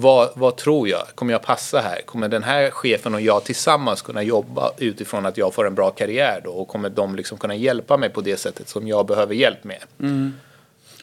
vad, 0.00 0.30
vad 0.34 0.56
tror 0.56 0.88
jag? 0.88 1.02
Kommer 1.14 1.32
jag 1.32 1.42
passa 1.42 1.80
här? 1.80 2.00
Kommer 2.04 2.28
den 2.28 2.42
här 2.42 2.70
chefen 2.70 3.14
och 3.14 3.20
jag 3.20 3.44
tillsammans 3.44 4.02
kunna 4.02 4.22
jobba 4.22 4.72
utifrån 4.78 5.26
att 5.26 5.36
jag 5.36 5.54
får 5.54 5.66
en 5.66 5.74
bra 5.74 5.90
karriär 5.90 6.40
då? 6.44 6.50
Och 6.50 6.68
kommer 6.68 6.90
de 6.90 7.16
liksom 7.16 7.38
kunna 7.38 7.54
hjälpa 7.54 7.96
mig 7.96 8.08
på 8.08 8.20
det 8.20 8.36
sättet 8.36 8.68
som 8.68 8.88
jag 8.88 9.06
behöver 9.06 9.34
hjälp 9.34 9.64
med? 9.64 9.78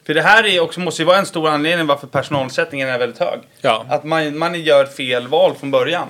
För 0.05 0.13
det 0.13 0.21
här 0.21 0.45
är 0.45 0.59
också, 0.59 0.79
måste 0.79 1.01
ju 1.01 1.05
vara 1.05 1.17
en 1.17 1.25
stor 1.25 1.49
anledning 1.49 1.87
varför 1.87 2.07
personalsättningen 2.07 2.89
är 2.89 2.99
väldigt 2.99 3.19
hög. 3.19 3.39
Ja. 3.61 3.85
Att 3.89 4.03
man, 4.03 4.37
man 4.37 4.61
gör 4.61 4.85
fel 4.85 5.27
val 5.27 5.55
från 5.55 5.71
början. 5.71 6.07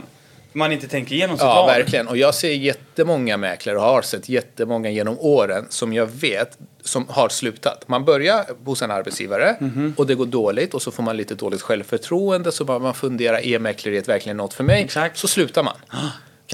Man 0.53 0.71
inte 0.71 0.87
tänker 0.87 1.15
igenom 1.15 1.37
sitt 1.37 1.43
Ja, 1.43 1.55
val. 1.55 1.67
verkligen. 1.67 2.07
Och 2.07 2.17
jag 2.17 2.35
ser 2.35 2.51
jättemånga 2.51 3.37
mäklare 3.37 3.77
och 3.77 3.83
har 3.83 4.01
sett 4.01 4.29
jättemånga 4.29 4.89
genom 4.89 5.19
åren 5.19 5.65
som 5.69 5.93
jag 5.93 6.05
vet 6.05 6.57
som 6.83 7.05
har 7.09 7.29
slutat. 7.29 7.87
Man 7.87 8.05
börjar 8.05 8.45
hos 8.65 8.81
en 8.81 8.91
arbetsgivare 8.91 9.55
Mhm. 9.59 9.93
och 9.97 10.07
det 10.07 10.15
går 10.15 10.25
dåligt 10.25 10.73
och 10.73 10.81
så 10.81 10.91
får 10.91 11.03
man 11.03 11.17
lite 11.17 11.35
dåligt 11.35 11.61
självförtroende 11.61 12.51
så 12.51 12.63
man 12.79 12.93
funderar, 12.93 13.37
är 13.45 13.59
mäkleriet 13.59 14.07
verkligen 14.07 14.37
något 14.37 14.53
för 14.53 14.63
mig? 14.63 14.83
Exakt. 14.83 15.17
Så 15.17 15.27
slutar 15.27 15.63
man. 15.63 15.75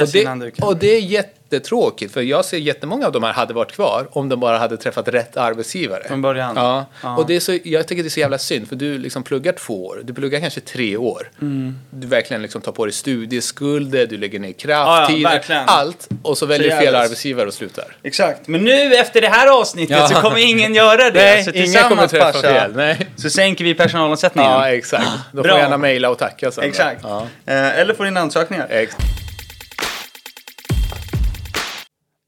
Och 0.01 0.07
det, 0.07 0.61
och 0.63 0.77
det 0.77 0.95
är 0.97 0.99
jättetråkigt 1.01 2.13
för 2.13 2.21
jag 2.21 2.45
ser 2.45 2.57
jättemånga 2.57 3.05
av 3.05 3.11
de 3.11 3.23
här 3.23 3.33
hade 3.33 3.53
varit 3.53 3.71
kvar 3.71 4.07
om 4.11 4.29
de 4.29 4.39
bara 4.39 4.57
hade 4.57 4.77
träffat 4.77 5.07
rätt 5.07 5.37
arbetsgivare. 5.37 6.03
Från 6.07 6.21
början. 6.21 6.53
Ja, 6.55 6.85
Ja. 7.03 7.17
och 7.17 7.27
det 7.27 7.35
är 7.35 7.39
så, 7.39 7.57
jag 7.63 7.87
tycker 7.87 8.03
det 8.03 8.07
är 8.07 8.11
så 8.11 8.19
jävla 8.19 8.37
synd 8.37 8.69
för 8.69 8.75
du 8.75 8.97
liksom 8.97 9.23
pluggar 9.23 9.53
två 9.53 9.85
år, 9.85 10.01
du 10.03 10.13
pluggar 10.13 10.39
kanske 10.39 10.59
tre 10.59 10.97
år. 10.97 11.29
Mm. 11.41 11.75
Du 11.89 12.07
verkligen 12.07 12.41
liksom 12.41 12.61
tar 12.61 12.71
på 12.71 12.85
dig 12.85 12.93
studieskulder, 12.93 14.05
du 14.07 14.17
lägger 14.17 14.39
ner 14.39 14.47
Ja, 14.47 14.53
kraft, 14.57 14.87
ja, 15.01 15.07
tid, 15.07 15.23
verkligen. 15.23 15.63
allt 15.67 16.09
och 16.23 16.37
så 16.37 16.45
väljer 16.45 16.69
du 16.69 16.85
fel 16.85 16.95
arbetsgivare 16.95 17.47
och 17.47 17.53
slutar. 17.53 17.85
Exakt. 18.03 18.47
Men 18.47 18.63
nu 18.63 18.93
efter 18.95 19.21
det 19.21 19.27
här 19.29 19.59
avsnittet 19.59 19.97
Ja. 19.97 20.07
så 20.07 20.15
kommer 20.15 20.37
ingen 20.49 20.73
göra 20.75 21.09
det. 21.11 21.11
Nej, 21.13 21.43
så 21.43 21.49
ingen 21.51 21.63
tillsammans, 21.63 21.89
kommer 21.89 22.07
träffa 22.07 22.31
Pasha, 22.31 22.41
fel. 22.53 22.75
Nej. 22.75 23.07
Så 23.15 23.29
sänker 23.29 23.63
vi 23.63 23.73
personalomsättningen. 23.73 24.51
Ja, 24.51 24.69
exakt. 24.69 25.07
Då 25.31 25.37
får 25.37 25.43
Bra. 25.43 25.57
gärna 25.59 25.77
mejla 25.77 26.09
och 26.09 26.17
tacka 26.17 26.51
sen. 26.51 26.63
Exakt. 26.63 26.99
Ja. 27.03 27.27
Eh, 27.45 27.79
eller 27.79 27.93
få 27.93 28.05
in 28.07 28.17
ansökningar. 28.17 28.67
Ex- 28.69 28.95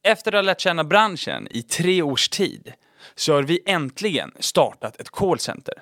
efter 0.07 0.31
att 0.31 0.37
ha 0.37 0.41
lärt 0.41 0.61
känna 0.61 0.83
branschen 0.83 1.47
i 1.51 1.61
tre 1.61 2.01
års 2.01 2.29
tid 2.29 2.73
så 3.15 3.33
har 3.33 3.43
vi 3.43 3.59
äntligen 3.65 4.31
startat 4.39 5.01
ett 5.01 5.09
callcenter. 5.09 5.73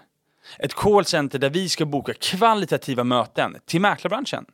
Ett 0.60 0.74
callcenter 0.74 1.40
där 1.40 1.50
vi 1.50 1.70
ska 1.70 1.86
boka 1.86 2.14
kvalitativa 2.14 3.04
möten 3.04 3.58
till 3.66 3.82
mäklarbranschen. 3.82 4.46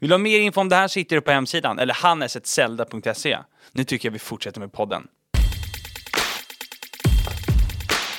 Vill 0.00 0.10
du 0.10 0.14
ha 0.14 0.18
mer 0.18 0.40
info 0.40 0.60
om 0.60 0.68
det 0.68 0.76
här 0.76 0.88
så 0.88 0.98
hittar 0.98 1.16
du 1.16 1.22
på 1.22 1.30
hemsidan 1.30 1.78
eller 1.78 1.94
hannesetzelda.se. 1.94 3.38
Nu 3.72 3.84
tycker 3.84 4.08
jag 4.08 4.12
vi 4.12 4.18
fortsätter 4.18 4.60
med 4.60 4.72
podden. 4.72 5.08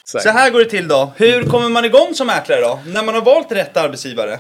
Exakt. 0.08 0.24
Så 0.24 0.30
här 0.30 0.50
går 0.50 0.60
det 0.60 0.66
till 0.70 0.88
då. 0.88 1.12
Hur 1.16 1.44
kommer 1.44 1.70
man 1.70 1.86
igång 1.86 2.14
som 2.16 2.28
mäklare 2.28 2.62
då? 2.62 2.80
När 2.86 3.04
man 3.04 3.16
har 3.16 3.22
valt 3.22 3.52
rätt 3.52 3.78
arbetsgivare? 3.78 4.40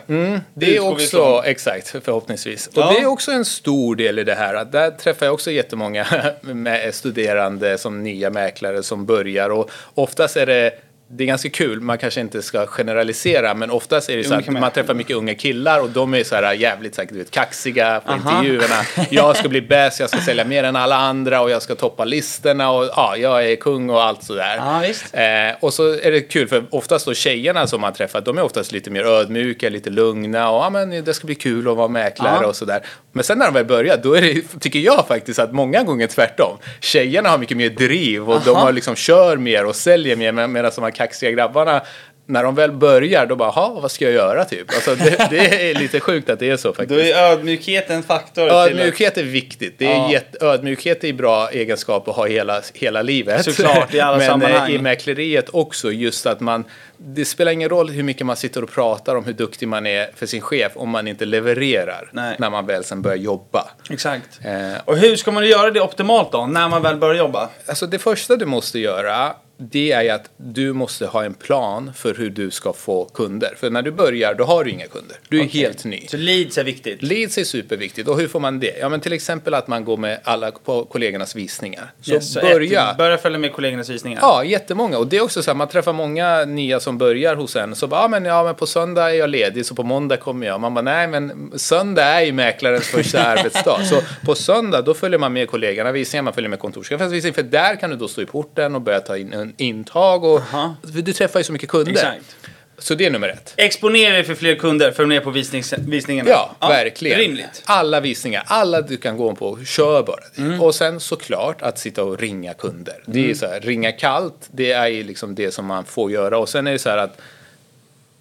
Det 0.53 0.75
är 0.77 0.79
också, 0.79 1.41
exakt, 1.45 1.95
förhoppningsvis. 2.03 2.67
Och 2.67 2.73
Ja. 2.77 2.91
det 2.91 2.99
är 2.99 3.05
också 3.05 3.31
en 3.31 3.45
stor 3.45 3.95
del 3.95 4.19
i 4.19 4.23
det 4.23 4.35
här. 4.35 4.53
Att 4.53 4.71
där 4.71 4.91
träffar 4.91 5.25
jag 5.25 5.33
också 5.33 5.51
jättemånga 5.51 6.07
med 6.41 6.95
studerande 6.95 7.77
som 7.77 8.03
nya 8.03 8.29
mäklare 8.29 8.83
som 8.83 9.05
börjar. 9.05 9.49
Och 9.49 9.69
oftast 9.95 10.37
är 10.37 10.45
det 10.45 10.71
det 11.09 11.23
är 11.23 11.27
ganska 11.27 11.49
kul, 11.49 11.81
man 11.81 11.97
kanske 11.97 12.21
inte 12.21 12.41
ska 12.41 12.65
generalisera, 12.65 13.53
men 13.53 13.71
oftast 13.71 14.09
är 14.09 14.17
det 14.17 14.23
så 14.23 14.33
att 14.33 14.47
man- 14.47 14.71
träffar 14.71 14.93
mycket 14.93 15.15
unga 15.15 15.35
killar 15.35 15.81
och 15.81 15.89
de 15.89 16.13
är 16.13 16.23
så 16.23 16.35
här 16.35 16.53
jävligt 16.53 16.99
du 17.09 17.17
vet, 17.17 17.31
kaxiga 17.31 18.01
på 18.05 18.11
Aha. 18.11 18.31
intervjuerna. 18.39 18.81
Jag 19.09 19.37
ska 19.37 19.49
bli 19.49 19.61
bäst, 19.61 19.99
jag 19.99 20.09
ska 20.09 20.17
sälja 20.19 20.45
mer 20.45 20.63
än 20.63 20.75
alla 20.75 20.95
andra 20.95 21.41
och 21.41 21.49
jag 21.49 21.61
ska 21.61 21.75
toppa 21.75 22.05
listorna 22.05 22.71
och 22.71 22.85
ja, 22.95 23.17
jag 23.17 23.51
är 23.51 23.55
kung 23.55 23.89
och 23.89 24.03
allt 24.03 24.23
sådär. 24.23 24.81
Visst. 24.87 25.05
Eh, 25.15 25.21
och 25.59 25.73
så 25.73 25.93
är 25.93 26.11
det 26.11 26.21
kul 26.21 26.47
för 26.47 26.63
oftast 26.69 27.05
då 27.05 27.13
tjejerna 27.13 27.67
som 27.67 27.81
man 27.81 27.93
träffar, 27.93 28.21
de 28.21 28.37
är 28.37 28.41
oftast 28.41 28.71
lite 28.71 28.89
mer 28.89 29.03
ödmjuka, 29.03 29.69
lite 29.69 29.89
lugna 29.89 30.49
och 30.49 30.63
ja 30.63 30.69
men 30.69 31.03
det 31.03 31.13
ska 31.13 31.25
bli 31.25 31.35
kul 31.35 31.67
att 31.67 31.77
vara 31.77 31.87
mäklare 31.87 32.37
Ja. 32.41 32.47
och 32.47 32.55
sådär. 32.55 32.81
Men 33.17 33.23
sen 33.23 33.37
när 33.37 33.45
de 33.45 33.53
väl 33.53 33.65
börjar, 33.65 33.97
då 34.03 34.13
är 34.13 34.21
det, 34.21 34.59
tycker 34.59 34.79
jag 34.79 35.07
faktiskt 35.07 35.39
att 35.39 35.51
många 35.53 35.83
gånger 35.83 36.07
tvärtom. 36.07 36.57
Tjejerna 36.79 37.29
har 37.29 37.37
mycket 37.37 37.57
mer 37.57 37.69
driv 37.69 38.29
och 38.29 38.41
de 38.45 38.49
Aha. 38.55 38.59
har 38.65 38.71
liksom 38.71 38.95
kör 38.95 39.37
mer 39.37 39.65
och 39.65 39.75
säljer 39.75 40.15
mer 40.15 40.31
med- 40.31 40.49
medan 40.49 40.71
de 40.75 40.83
här 40.83 40.91
kaxiga 40.91 41.31
grabbarna 41.31 41.81
när 42.29 42.43
de 42.43 42.55
väl 42.55 42.71
börjar, 42.71 43.25
då 43.25 43.35
bara, 43.35 43.49
"Ha, 43.49 43.79
vad 43.81 43.91
ska 43.91 44.05
jag 44.05 44.13
göra 44.13 44.45
typ? 44.45 44.73
Alltså, 44.73 44.95
det, 44.95 45.27
det 45.29 45.69
är 45.71 45.75
lite 45.79 45.99
sjukt 45.99 46.29
att 46.29 46.39
det 46.39 46.49
är 46.49 46.57
så 46.57 46.73
faktiskt. 46.73 46.89
Då 46.89 46.99
är 47.05 47.31
ödmjukhet 47.31 47.89
en 47.89 48.03
faktor. 48.03 48.49
Ödmjukhet 48.51 49.17
är 49.17 49.23
viktigt. 49.23 49.75
Det 49.79 49.85
är 49.85 49.89
Ja. 49.95 50.11
jätte, 50.11 50.45
ödmjukhet 50.45 51.03
är 51.03 51.13
bra 51.13 51.49
egenskap 51.51 52.07
att 52.07 52.15
ha 52.15 52.25
hela, 52.27 52.61
hela 52.73 53.01
livet. 53.01 53.45
Såklart, 53.45 53.93
i 53.93 53.99
alla 53.99 54.17
Men 54.17 54.27
sammanhang. 54.27 54.69
eh, 54.69 54.75
i 54.75 54.79
mäkleriet 54.79 55.49
också, 55.49 55.91
just 55.91 56.25
att 56.25 56.39
man... 56.39 56.63
Det 56.97 57.25
spelar 57.25 57.51
ingen 57.51 57.69
roll 57.69 57.89
hur 57.89 58.03
mycket 58.03 58.25
man 58.25 58.35
sitter 58.35 58.63
och 58.63 58.71
pratar 58.71 59.15
om 59.15 59.25
hur 59.25 59.33
duktig 59.33 59.67
man 59.67 59.85
är 59.87 60.09
för 60.15 60.25
sin 60.25 60.41
chef 60.41 60.71
om 60.75 60.89
man 60.89 61.07
inte 61.07 61.25
levererar 61.25 62.09
Nej. 62.11 62.35
när 62.39 62.49
man 62.49 62.65
väl 62.65 62.83
sen 62.83 63.01
börjar 63.01 63.17
jobba. 63.17 63.67
Exakt. 63.89 64.39
Eh, 64.45 64.81
Och 64.85 64.97
hur 64.97 65.15
ska 65.15 65.31
man 65.31 65.47
göra 65.47 65.71
det 65.71 65.81
optimalt 65.81 66.31
då, 66.31 66.45
när 66.45 66.69
man 66.69 66.81
väl 66.81 66.95
börjar 66.95 67.15
jobba? 67.15 67.49
Alltså 67.65 67.87
det 67.87 67.99
första 67.99 68.35
du 68.35 68.45
måste 68.45 68.79
göra 68.79 69.33
det 69.59 69.91
är 69.91 70.01
ju 70.03 70.09
att 70.09 70.29
du 70.37 70.73
måste 70.73 71.05
ha 71.05 71.23
en 71.23 71.33
plan 71.33 71.91
för 71.95 72.13
hur 72.13 72.29
du 72.29 72.51
ska 72.51 72.73
få 72.73 73.05
kunder. 73.05 73.53
För 73.59 73.69
när 73.69 73.81
du 73.81 73.91
börjar, 73.91 74.33
då 74.33 74.43
har 74.43 74.63
du 74.63 74.71
inga 74.71 74.87
kunder. 74.87 75.17
Du 75.29 75.39
är 75.39 75.45
Okej. 75.45 75.61
helt 75.61 75.85
ny. 75.85 76.07
Så 76.07 76.17
leads 76.17 76.57
är 76.57 76.63
viktigt. 76.63 77.03
Leads 77.03 77.37
är 77.37 77.43
superviktigt. 77.43 78.07
Och 78.07 78.19
hur 78.19 78.27
får 78.27 78.39
man 78.39 78.59
det? 78.59 78.77
Ja, 78.79 78.89
men 78.89 78.99
till 78.99 79.13
exempel 79.13 79.53
att 79.53 79.67
man 79.67 79.85
går 79.85 79.97
med 79.97 80.19
alla 80.23 80.51
på 80.51 80.85
kollegornas 80.85 81.35
visningar. 81.35 81.91
Så 82.01 82.11
Yes, 82.13 82.33
börja. 82.35 82.91
ett, 82.91 82.97
börja 82.97 83.17
följa 83.17 83.39
med 83.39 83.53
kollegornas 83.53 83.89
visningar. 83.89 84.19
Ja, 84.21 84.43
jättemånga. 84.43 84.97
Och 84.97 85.07
det 85.07 85.17
är 85.17 85.21
också 85.21 85.43
så 85.43 85.51
här, 85.51 85.55
man 85.55 85.67
träffar 85.67 85.93
många 85.93 86.45
nya 86.45 86.79
som 86.79 86.97
börjar 86.97 87.35
hos 87.35 87.55
en. 87.55 87.75
Så 87.75 87.87
bara, 87.87 88.01
ja 88.01 88.07
men, 88.07 88.25
ja 88.25 88.43
men 88.43 88.55
på 88.55 88.65
söndag 88.67 89.09
är 89.09 89.13
jag 89.15 89.29
ledig 89.29 89.65
så 89.65 89.75
på 89.75 89.83
måndag 89.83 90.17
kommer 90.17 90.47
jag. 90.47 90.59
Man 90.61 90.73
bara, 90.73 90.81
nej 90.81 91.07
men 91.07 91.51
söndag 91.55 92.03
är 92.03 92.21
ju 92.21 92.31
mäklarens 92.31 92.87
första 92.87 93.23
arbetsdag. 93.25 93.79
Så 93.85 94.01
på 94.25 94.35
söndag 94.35 94.81
då 94.81 94.93
följer 94.93 95.19
man 95.19 95.33
med 95.33 95.49
kollegorna 95.49 95.91
visningar, 95.91 96.23
man 96.23 96.33
följer 96.33 96.49
med 96.49 96.59
kontorschefens 96.59 97.13
visning. 97.13 97.33
För 97.33 97.43
där 97.43 97.75
kan 97.75 97.89
du 97.89 97.95
då 97.95 98.07
stå 98.07 98.21
i 98.21 98.25
porten 98.25 98.75
och 98.75 98.81
börja 98.81 98.99
ta 98.99 99.17
in 99.17 99.46
intag. 99.57 100.23
Och, 100.23 100.39
Aha. 100.39 100.75
du 100.81 101.13
träffar 101.13 101.39
ju 101.39 101.43
så 101.43 101.53
mycket 101.53 101.69
kunder. 101.69 101.91
Exakt. 101.91 102.35
Så 102.79 102.95
det 102.95 103.05
är 103.05 103.11
nummer 103.11 103.29
ett. 103.29 103.53
Exponera 103.57 104.13
dig 104.13 104.23
för 104.23 104.35
fler 104.35 104.55
kunder, 104.55 104.91
följ 104.91 105.07
med 105.07 105.23
på 105.23 105.29
visnings, 105.29 105.73
visningarna. 105.73 106.29
Ja, 106.29 106.55
verkligen. 106.59 107.19
Rimligt. 107.19 107.63
Alla 107.65 107.99
visningar, 107.99 108.43
alla 108.47 108.81
du 108.81 108.97
kan 108.97 109.17
gå 109.17 109.35
på, 109.35 109.59
kör 109.65 110.03
bara. 110.03 110.23
Mm. 110.37 110.61
Och 110.61 110.75
sen 110.75 110.99
såklart 110.99 111.61
att 111.61 111.79
sitta 111.79 112.03
och 112.03 112.19
ringa 112.19 112.53
kunder. 112.53 113.03
Det 113.05 113.29
är 113.29 113.33
så 113.33 113.45
här, 113.45 113.59
ringa 113.59 113.91
kallt, 113.91 114.49
det 114.51 114.71
är 114.71 114.87
ju 114.87 115.03
liksom 115.03 115.35
det 115.35 115.51
som 115.51 115.65
man 115.65 115.85
får 115.85 116.11
göra. 116.11 116.37
Och 116.37 116.49
sen 116.49 116.67
är 116.67 116.71
det 116.71 116.79
så 116.79 116.89
här 116.89 116.97
att 116.97 117.17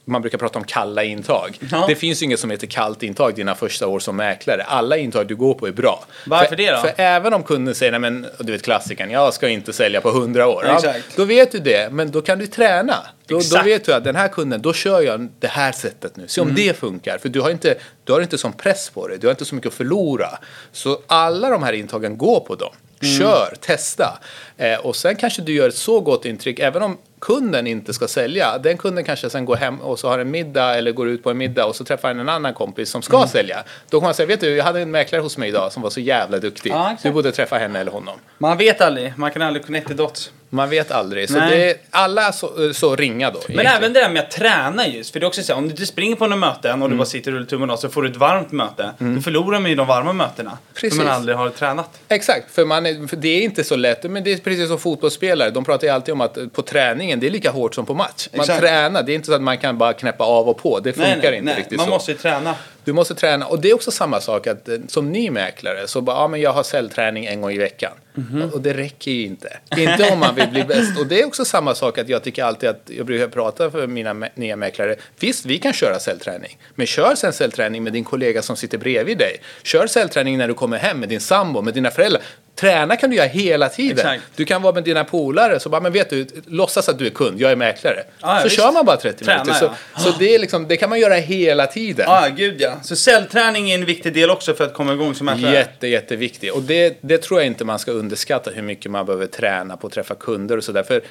man 0.08 0.22
brukar 0.22 0.38
prata 0.38 0.58
om 0.58 0.64
kalla 0.64 1.04
intag. 1.04 1.58
Ja. 1.70 1.84
Det 1.88 1.94
finns 1.94 2.22
ju 2.22 2.24
inget 2.24 2.40
som 2.40 2.50
heter 2.50 2.66
kallt 2.66 3.02
intag 3.02 3.34
dina 3.34 3.54
första 3.54 3.86
år 3.86 3.98
som 3.98 4.16
mäklare. 4.16 4.62
Alla 4.62 4.96
intag 4.96 5.26
du 5.26 5.36
går 5.36 5.54
på 5.54 5.66
är 5.66 5.72
bra. 5.72 6.04
Varför 6.26 6.48
för, 6.48 6.56
det 6.56 6.70
då? 6.70 6.76
För 6.76 6.92
även 6.96 7.34
om 7.34 7.42
kunden 7.42 7.74
säger, 7.74 7.92
nej 7.92 8.00
men 8.00 8.26
du 8.38 8.52
vet 8.52 8.62
klassikern, 8.62 9.10
jag 9.10 9.34
ska 9.34 9.48
inte 9.48 9.72
sälja 9.72 10.00
på 10.00 10.08
100 10.08 10.46
år. 10.48 10.64
Ja, 10.66 10.94
då 11.16 11.24
vet 11.24 11.52
du 11.52 11.58
det, 11.58 11.92
men 11.92 12.10
då 12.10 12.22
kan 12.22 12.38
du 12.38 12.46
träna. 12.46 12.94
Då, 13.26 13.40
då 13.50 13.62
vet 13.62 13.84
du 13.84 13.94
att 13.94 14.04
den 14.04 14.16
här 14.16 14.28
kunden, 14.28 14.62
då 14.62 14.72
kör 14.72 15.00
jag 15.00 15.28
det 15.38 15.46
här 15.46 15.72
sättet 15.72 16.16
nu. 16.16 16.28
Se 16.28 16.40
Mm. 16.40 16.50
om 16.50 16.56
det 16.56 16.76
funkar. 16.76 17.18
För 17.18 17.28
du 17.28 17.40
har, 17.40 17.50
inte, 17.50 17.74
du 18.04 18.12
har 18.12 18.20
inte 18.20 18.38
sån 18.38 18.52
press 18.52 18.90
på 18.90 19.08
dig. 19.08 19.18
Du 19.18 19.26
har 19.26 19.30
inte 19.32 19.44
så 19.44 19.54
mycket 19.54 19.68
att 19.68 19.74
förlora. 19.74 20.38
Så 20.72 21.00
alla 21.06 21.50
de 21.50 21.62
här 21.62 21.72
intagen, 21.72 22.18
gå 22.18 22.40
på 22.40 22.54
dem. 22.54 22.72
Mm. 23.02 23.18
Kör, 23.18 23.54
testa. 23.60 24.18
Eh, 24.56 24.78
och 24.78 24.96
sen 24.96 25.16
kanske 25.16 25.42
du 25.42 25.52
gör 25.54 25.68
ett 25.68 25.76
så 25.76 26.00
gott 26.00 26.24
intryck, 26.24 26.58
även 26.58 26.82
om 26.82 26.98
kunden 27.20 27.66
inte 27.66 27.92
ska 27.94 28.08
sälja. 28.08 28.58
Den 28.58 28.76
kunden 28.76 29.04
kanske 29.04 29.30
sen 29.30 29.44
går 29.44 29.56
hem 29.56 29.80
och 29.80 29.98
så 29.98 30.08
har 30.08 30.18
en 30.18 30.30
middag 30.30 30.74
eller 30.74 30.92
går 30.92 31.08
ut 31.08 31.22
på 31.22 31.30
en 31.30 31.38
middag 31.38 31.66
och 31.66 31.76
så 31.76 31.84
träffar 31.84 32.08
han 32.08 32.20
en 32.20 32.28
annan 32.28 32.54
kompis 32.54 32.90
som 32.90 33.02
ska 33.02 33.16
Mm. 33.16 33.28
sälja. 33.28 33.64
Då 33.90 34.00
kan 34.00 34.04
man 34.06 34.14
säga, 34.14 34.26
vet 34.26 34.40
du, 34.40 34.56
jag 34.56 34.64
hade 34.64 34.80
en 34.80 34.90
mäklare 34.90 35.22
hos 35.22 35.38
mig 35.38 35.48
idag 35.48 35.72
som 35.72 35.82
var 35.82 35.90
så 35.90 36.00
jävla 36.00 36.38
duktig. 36.38 36.70
Ja, 36.70 36.96
du 37.02 37.10
borde 37.10 37.32
träffa 37.32 37.58
henne 37.58 37.80
eller 37.80 37.92
honom. 37.92 38.14
Man 38.38 38.56
vet 38.58 38.80
aldrig, 38.80 39.12
man 39.16 39.30
kan 39.30 39.42
aldrig 39.42 39.66
connect 39.66 39.88
the 39.88 39.94
dots. 39.94 40.32
Man 40.56 40.70
vet 40.70 40.90
aldrig. 40.92 41.28
Så 41.30 41.38
Nej. 41.38 41.58
det 41.58 41.76
alla 41.90 42.32
så, 42.32 42.74
så 42.74 42.96
ringa 42.96 43.30
då. 43.30 43.38
Men 43.48 43.50
egentligen. 43.50 43.76
även 43.76 43.92
det 43.92 44.00
där 44.00 44.08
med 44.10 44.22
att 44.22 44.30
träna 44.30 44.88
just, 44.88 45.12
för 45.12 45.20
det 45.20 45.24
är 45.24 45.28
också 45.28 45.42
så 45.42 45.52
här, 45.52 45.58
om 45.58 45.64
du 45.64 45.70
inte 45.70 45.86
springer 45.86 46.16
på 46.16 46.26
några 46.26 46.36
möten 46.40 46.72
och 46.82 46.88
du 46.88 46.92
Mm. 46.92 46.98
bara 46.98 47.04
sitter 47.06 47.30
och 47.30 47.34
rullar 47.36 47.46
tummen 47.48 47.70
av 47.70 47.76
så 47.76 47.88
får 47.88 48.02
du 48.02 48.10
ett 48.10 48.16
varmt 48.16 48.52
möte. 48.52 48.90
Då 48.98 49.20
förlorar 49.20 49.60
man 49.60 49.70
ju 49.70 49.76
de 49.76 49.86
varma 49.86 50.12
mötena. 50.12 50.58
Precis. 50.74 50.98
För 50.98 51.04
man 51.04 51.14
aldrig 51.14 51.36
har 51.36 51.48
tränat. 51.50 52.00
Exakt, 52.08 52.54
för, 52.54 52.64
man 52.64 52.86
är, 52.86 53.08
för 53.08 53.16
det 53.16 53.28
är 53.28 53.42
inte 53.42 53.64
så 53.64 53.76
lätt. 53.76 54.02
Men 54.10 54.24
det 54.24 54.32
är 54.32 54.36
precis 54.38 54.68
som 54.68 54.78
fotbollsspelare. 54.78 55.50
De 55.50 55.64
pratar 55.64 55.86
ju 55.86 55.92
alltid 55.92 56.12
om 56.12 56.20
att 56.20 56.38
på 56.52 56.62
träningen, 56.62 57.20
det 57.20 57.26
är 57.26 57.30
lika 57.30 57.50
hårt 57.50 57.74
som 57.74 57.86
på 57.86 57.94
match. 57.94 58.28
Man 58.32 58.40
Exakt. 58.40 58.60
tränar, 58.60 59.02
det 59.02 59.12
är 59.12 59.14
inte 59.14 59.26
så 59.26 59.34
att 59.34 59.42
man 59.42 59.58
kan 59.58 59.78
bara 59.78 59.92
knäppa 59.92 60.24
av 60.24 60.48
och 60.48 60.58
på. 60.58 60.80
Det 60.80 60.92
funkar 60.92 61.32
inte 61.32 61.54
riktigt 61.56 61.76
man 61.76 61.86
så. 61.86 61.90
måste 61.90 62.12
ju 62.12 62.18
träna. 62.18 62.54
Du 62.86 62.92
måste 62.92 63.14
träna. 63.14 63.46
Och 63.46 63.60
det 63.60 63.70
är 63.70 63.74
också 63.74 63.90
samma 63.90 64.20
sak 64.20 64.46
att 64.46 64.68
eh, 64.68 64.78
som 64.88 65.12
ny 65.12 65.30
mäklare 65.30 65.88
så 65.88 66.00
bara, 66.00 66.16
ja 66.16 66.28
men 66.28 66.40
jag 66.40 66.52
har 66.52 66.62
cellträning 66.62 67.24
en 67.24 67.40
gång 67.40 67.50
i 67.50 67.58
veckan. 67.58 67.92
Mhm. 68.14 68.50
Och 68.54 68.60
det 68.60 68.72
räcker 68.74 69.10
ju 69.10 69.24
inte. 69.24 69.58
Inte 69.76 70.12
om 70.12 70.18
man 70.18 70.34
vill 70.34 70.48
bli 70.48 70.64
bäst. 70.68 70.98
Och 70.98 71.06
det 71.06 71.20
är 71.20 71.26
också 71.26 71.44
samma 71.44 71.74
sak 71.74 71.98
att 71.98 72.08
jag 72.08 72.22
tycker 72.22 72.44
alltid 72.44 72.68
att 72.68 72.90
jag 72.96 73.06
brukar 73.06 73.28
prata 73.28 73.70
för 73.70 73.86
mina 73.86 74.28
nya 74.34 74.56
mäklare. 74.56 74.96
Visst, 75.20 75.46
vi 75.46 75.58
kan 75.58 75.72
köra 75.72 75.98
cellträning. 75.98 76.58
Men 76.74 76.86
kör 76.86 77.14
sen 77.14 77.32
cellträning 77.32 77.84
med 77.84 77.92
din 77.92 78.04
kollega 78.04 78.42
som 78.42 78.56
sitter 78.56 78.78
bredvid 78.78 79.18
dig. 79.18 79.36
Kör 79.62 79.86
cellträning 79.86 80.38
när 80.38 80.48
du 80.48 80.54
kommer 80.54 80.78
hem 80.78 81.00
med 81.00 81.08
din 81.08 81.20
sambo, 81.20 81.62
med 81.62 81.74
dina 81.74 81.90
föräldrar. 81.90 82.22
Träna 82.56 82.96
kan 82.96 83.10
du 83.10 83.16
göra 83.16 83.26
hela 83.26 83.68
tiden. 83.68 83.98
Exakt. 83.98 84.22
Du 84.36 84.44
kan 84.44 84.62
vara 84.62 84.74
med 84.74 84.84
dina 84.84 85.04
polare, 85.04 85.60
så 85.60 85.68
bara, 85.68 85.80
men 85.80 85.92
vet 85.92 86.10
du, 86.10 86.26
låtsas 86.46 86.88
att 86.88 86.98
du 86.98 87.06
är 87.06 87.10
kund, 87.10 87.40
jag 87.40 87.52
är 87.52 87.56
mäklare. 87.56 88.04
Ja, 88.20 88.38
så 88.38 88.44
visst. 88.44 88.56
kör 88.56 88.72
man 88.72 88.84
bara 88.84 88.96
30 88.96 89.24
Träna, 89.24 89.44
minuter. 89.44 89.60
Så, 89.60 89.74
ja. 89.94 90.00
så 90.00 90.18
det, 90.18 90.34
är 90.34 90.38
liksom, 90.38 90.68
det 90.68 90.76
kan 90.76 90.90
man 90.90 91.00
göra 91.00 91.14
hela 91.14 91.66
tiden. 91.66 92.06
Ja, 92.08 92.28
gud 92.36 92.60
ja. 92.60 92.72
Så 92.82 92.96
cellträning 92.96 93.70
är 93.70 93.74
en 93.74 93.84
viktig 93.84 94.14
del 94.14 94.30
också 94.30 94.54
för 94.54 94.64
att 94.64 94.74
komma 94.74 94.92
igång 94.92 95.14
som 95.14 95.26
mäklare. 95.26 95.54
Jätte, 95.54 95.86
jätteviktig. 95.86 96.52
Och 96.54 96.62
det, 96.62 96.98
det 97.00 97.18
tror 97.18 97.40
jag 97.40 97.46
inte 97.46 97.64
man 97.64 97.78
ska 97.78 97.90
underskatta 97.90 98.50
hur 98.50 98.62
mycket 98.62 98.90
man 98.90 99.06
behöver 99.06 99.26
träna 99.26 99.76
på 99.76 99.86
att 99.86 99.92
träffa 99.92 100.14
kunder 100.14 100.56
och 100.56 100.64
sådär. 100.64 100.82
För 100.82 101.02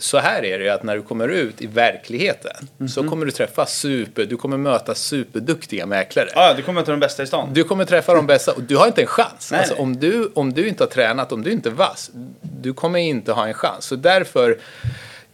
så 0.00 0.18
här 0.18 0.44
är 0.44 0.58
det 0.58 0.64
ju 0.64 0.70
att 0.70 0.82
när 0.82 0.96
du 0.96 1.02
kommer 1.02 1.28
ut 1.28 1.62
i 1.62 1.66
verkligheten 1.66 2.68
så 2.88 3.00
Mhm. 3.02 3.10
kommer 3.10 3.26
du 3.26 3.32
träffa 3.32 3.66
super, 3.66 4.24
du 4.24 4.36
kommer 4.36 4.56
möta 4.56 4.94
superduktiga 4.94 5.86
mäklare. 5.86 6.28
Ja, 6.34 6.54
du 6.56 6.62
kommer 6.62 6.80
möta 6.80 6.90
de 6.90 7.00
bästa 7.00 7.22
i 7.22 7.26
stan. 7.26 7.48
Du 7.52 7.64
kommer 7.64 7.84
träffa 7.84 8.14
de 8.14 8.26
bästa 8.26 8.52
och 8.52 8.62
du 8.62 8.76
har 8.76 8.86
inte 8.86 9.00
en 9.00 9.06
chans. 9.06 9.48
Nej, 9.50 9.58
alltså, 9.60 9.74
nej. 9.74 9.82
Om, 9.82 9.96
du, 9.96 10.30
om 10.34 10.52
du 10.52 10.68
inte 10.68 10.82
har 10.84 10.88
tränat, 10.88 11.32
om 11.32 11.42
du 11.42 11.50
inte 11.52 11.68
är 11.68 11.72
vass, 11.72 12.10
du 12.60 12.72
kommer 12.74 12.98
inte 12.98 13.32
ha 13.32 13.46
en 13.46 13.54
chans. 13.54 13.84
Så 13.84 13.96
därför, 13.96 14.58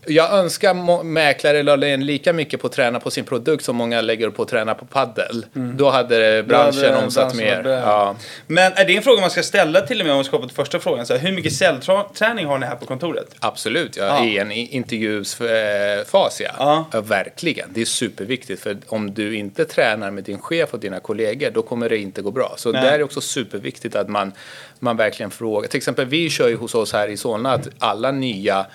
jag 0.06 0.32
önskar 0.32 1.02
mäklare 1.04 1.62
la 1.62 1.86
in 1.86 2.06
lika 2.06 2.32
mycket 2.32 2.60
på 2.60 2.66
att 2.66 2.72
träna 2.72 3.00
på 3.00 3.10
sin 3.10 3.24
produkt 3.24 3.64
som 3.64 3.76
många 3.76 4.00
lägger 4.00 4.30
på 4.30 4.42
att 4.42 4.48
träna 4.48 4.74
på 4.74 4.84
paddel. 4.84 5.46
Då 5.52 5.90
hade 5.90 6.42
branschen 6.42 6.84
hade 6.94 7.04
omsatt 7.04 7.34
mer. 7.34 7.64
Ja. 7.68 8.16
Men 8.46 8.72
är 8.72 8.84
det 8.84 8.96
en 8.96 9.02
fråga 9.02 9.20
man 9.20 9.30
ska 9.30 9.42
ställa 9.42 9.80
till 9.80 10.00
och 10.00 10.06
med 10.06 10.12
om 10.12 10.18
vi 10.18 10.24
ska 10.24 10.38
till 10.38 10.50
första 10.50 10.80
frågan? 10.80 11.06
Så 11.06 11.12
här, 11.16 11.20
hur 11.20 11.32
mycket 11.32 11.52
cellträning 11.52 12.46
har 12.46 12.58
ni 12.58 12.66
här 12.66 12.76
på 12.76 12.86
kontoret? 12.86 13.34
Absolut, 13.40 13.96
ja, 13.96 14.04
Ja. 14.04 14.24
i 14.24 14.38
en 14.38 14.52
i- 14.52 14.66
intervjusfas 14.66 16.40
ja. 16.40 16.50
Ja. 16.58 16.84
ja. 16.92 17.00
Verkligen, 17.00 17.68
det 17.74 17.80
är 17.80 17.84
superviktigt 17.84 18.62
för 18.62 18.76
om 18.86 19.14
du 19.14 19.36
inte 19.36 19.64
tränar 19.64 20.10
med 20.10 20.24
din 20.24 20.38
chef 20.38 20.74
och 20.74 20.80
dina 20.80 21.00
kollegor 21.00 21.50
då 21.50 21.62
kommer 21.62 21.88
det 21.88 21.98
inte 21.98 22.22
gå 22.22 22.30
bra. 22.30 22.54
Så 22.56 22.72
Nej. 22.72 22.82
där 22.82 22.92
är 22.92 23.02
också 23.02 23.20
superviktigt 23.20 23.96
att 23.96 24.08
man, 24.08 24.32
man 24.78 24.96
verkligen 24.96 25.30
frågar. 25.30 25.68
Till 25.68 25.76
exempel 25.78 26.06
vi 26.06 26.30
kör 26.30 26.48
ju 26.48 26.56
hos 26.56 26.74
oss 26.74 26.92
här 26.92 27.08
i 27.08 27.16
Solna 27.16 27.52
att 27.52 27.68
alla 27.78 28.10
nya 28.12 28.66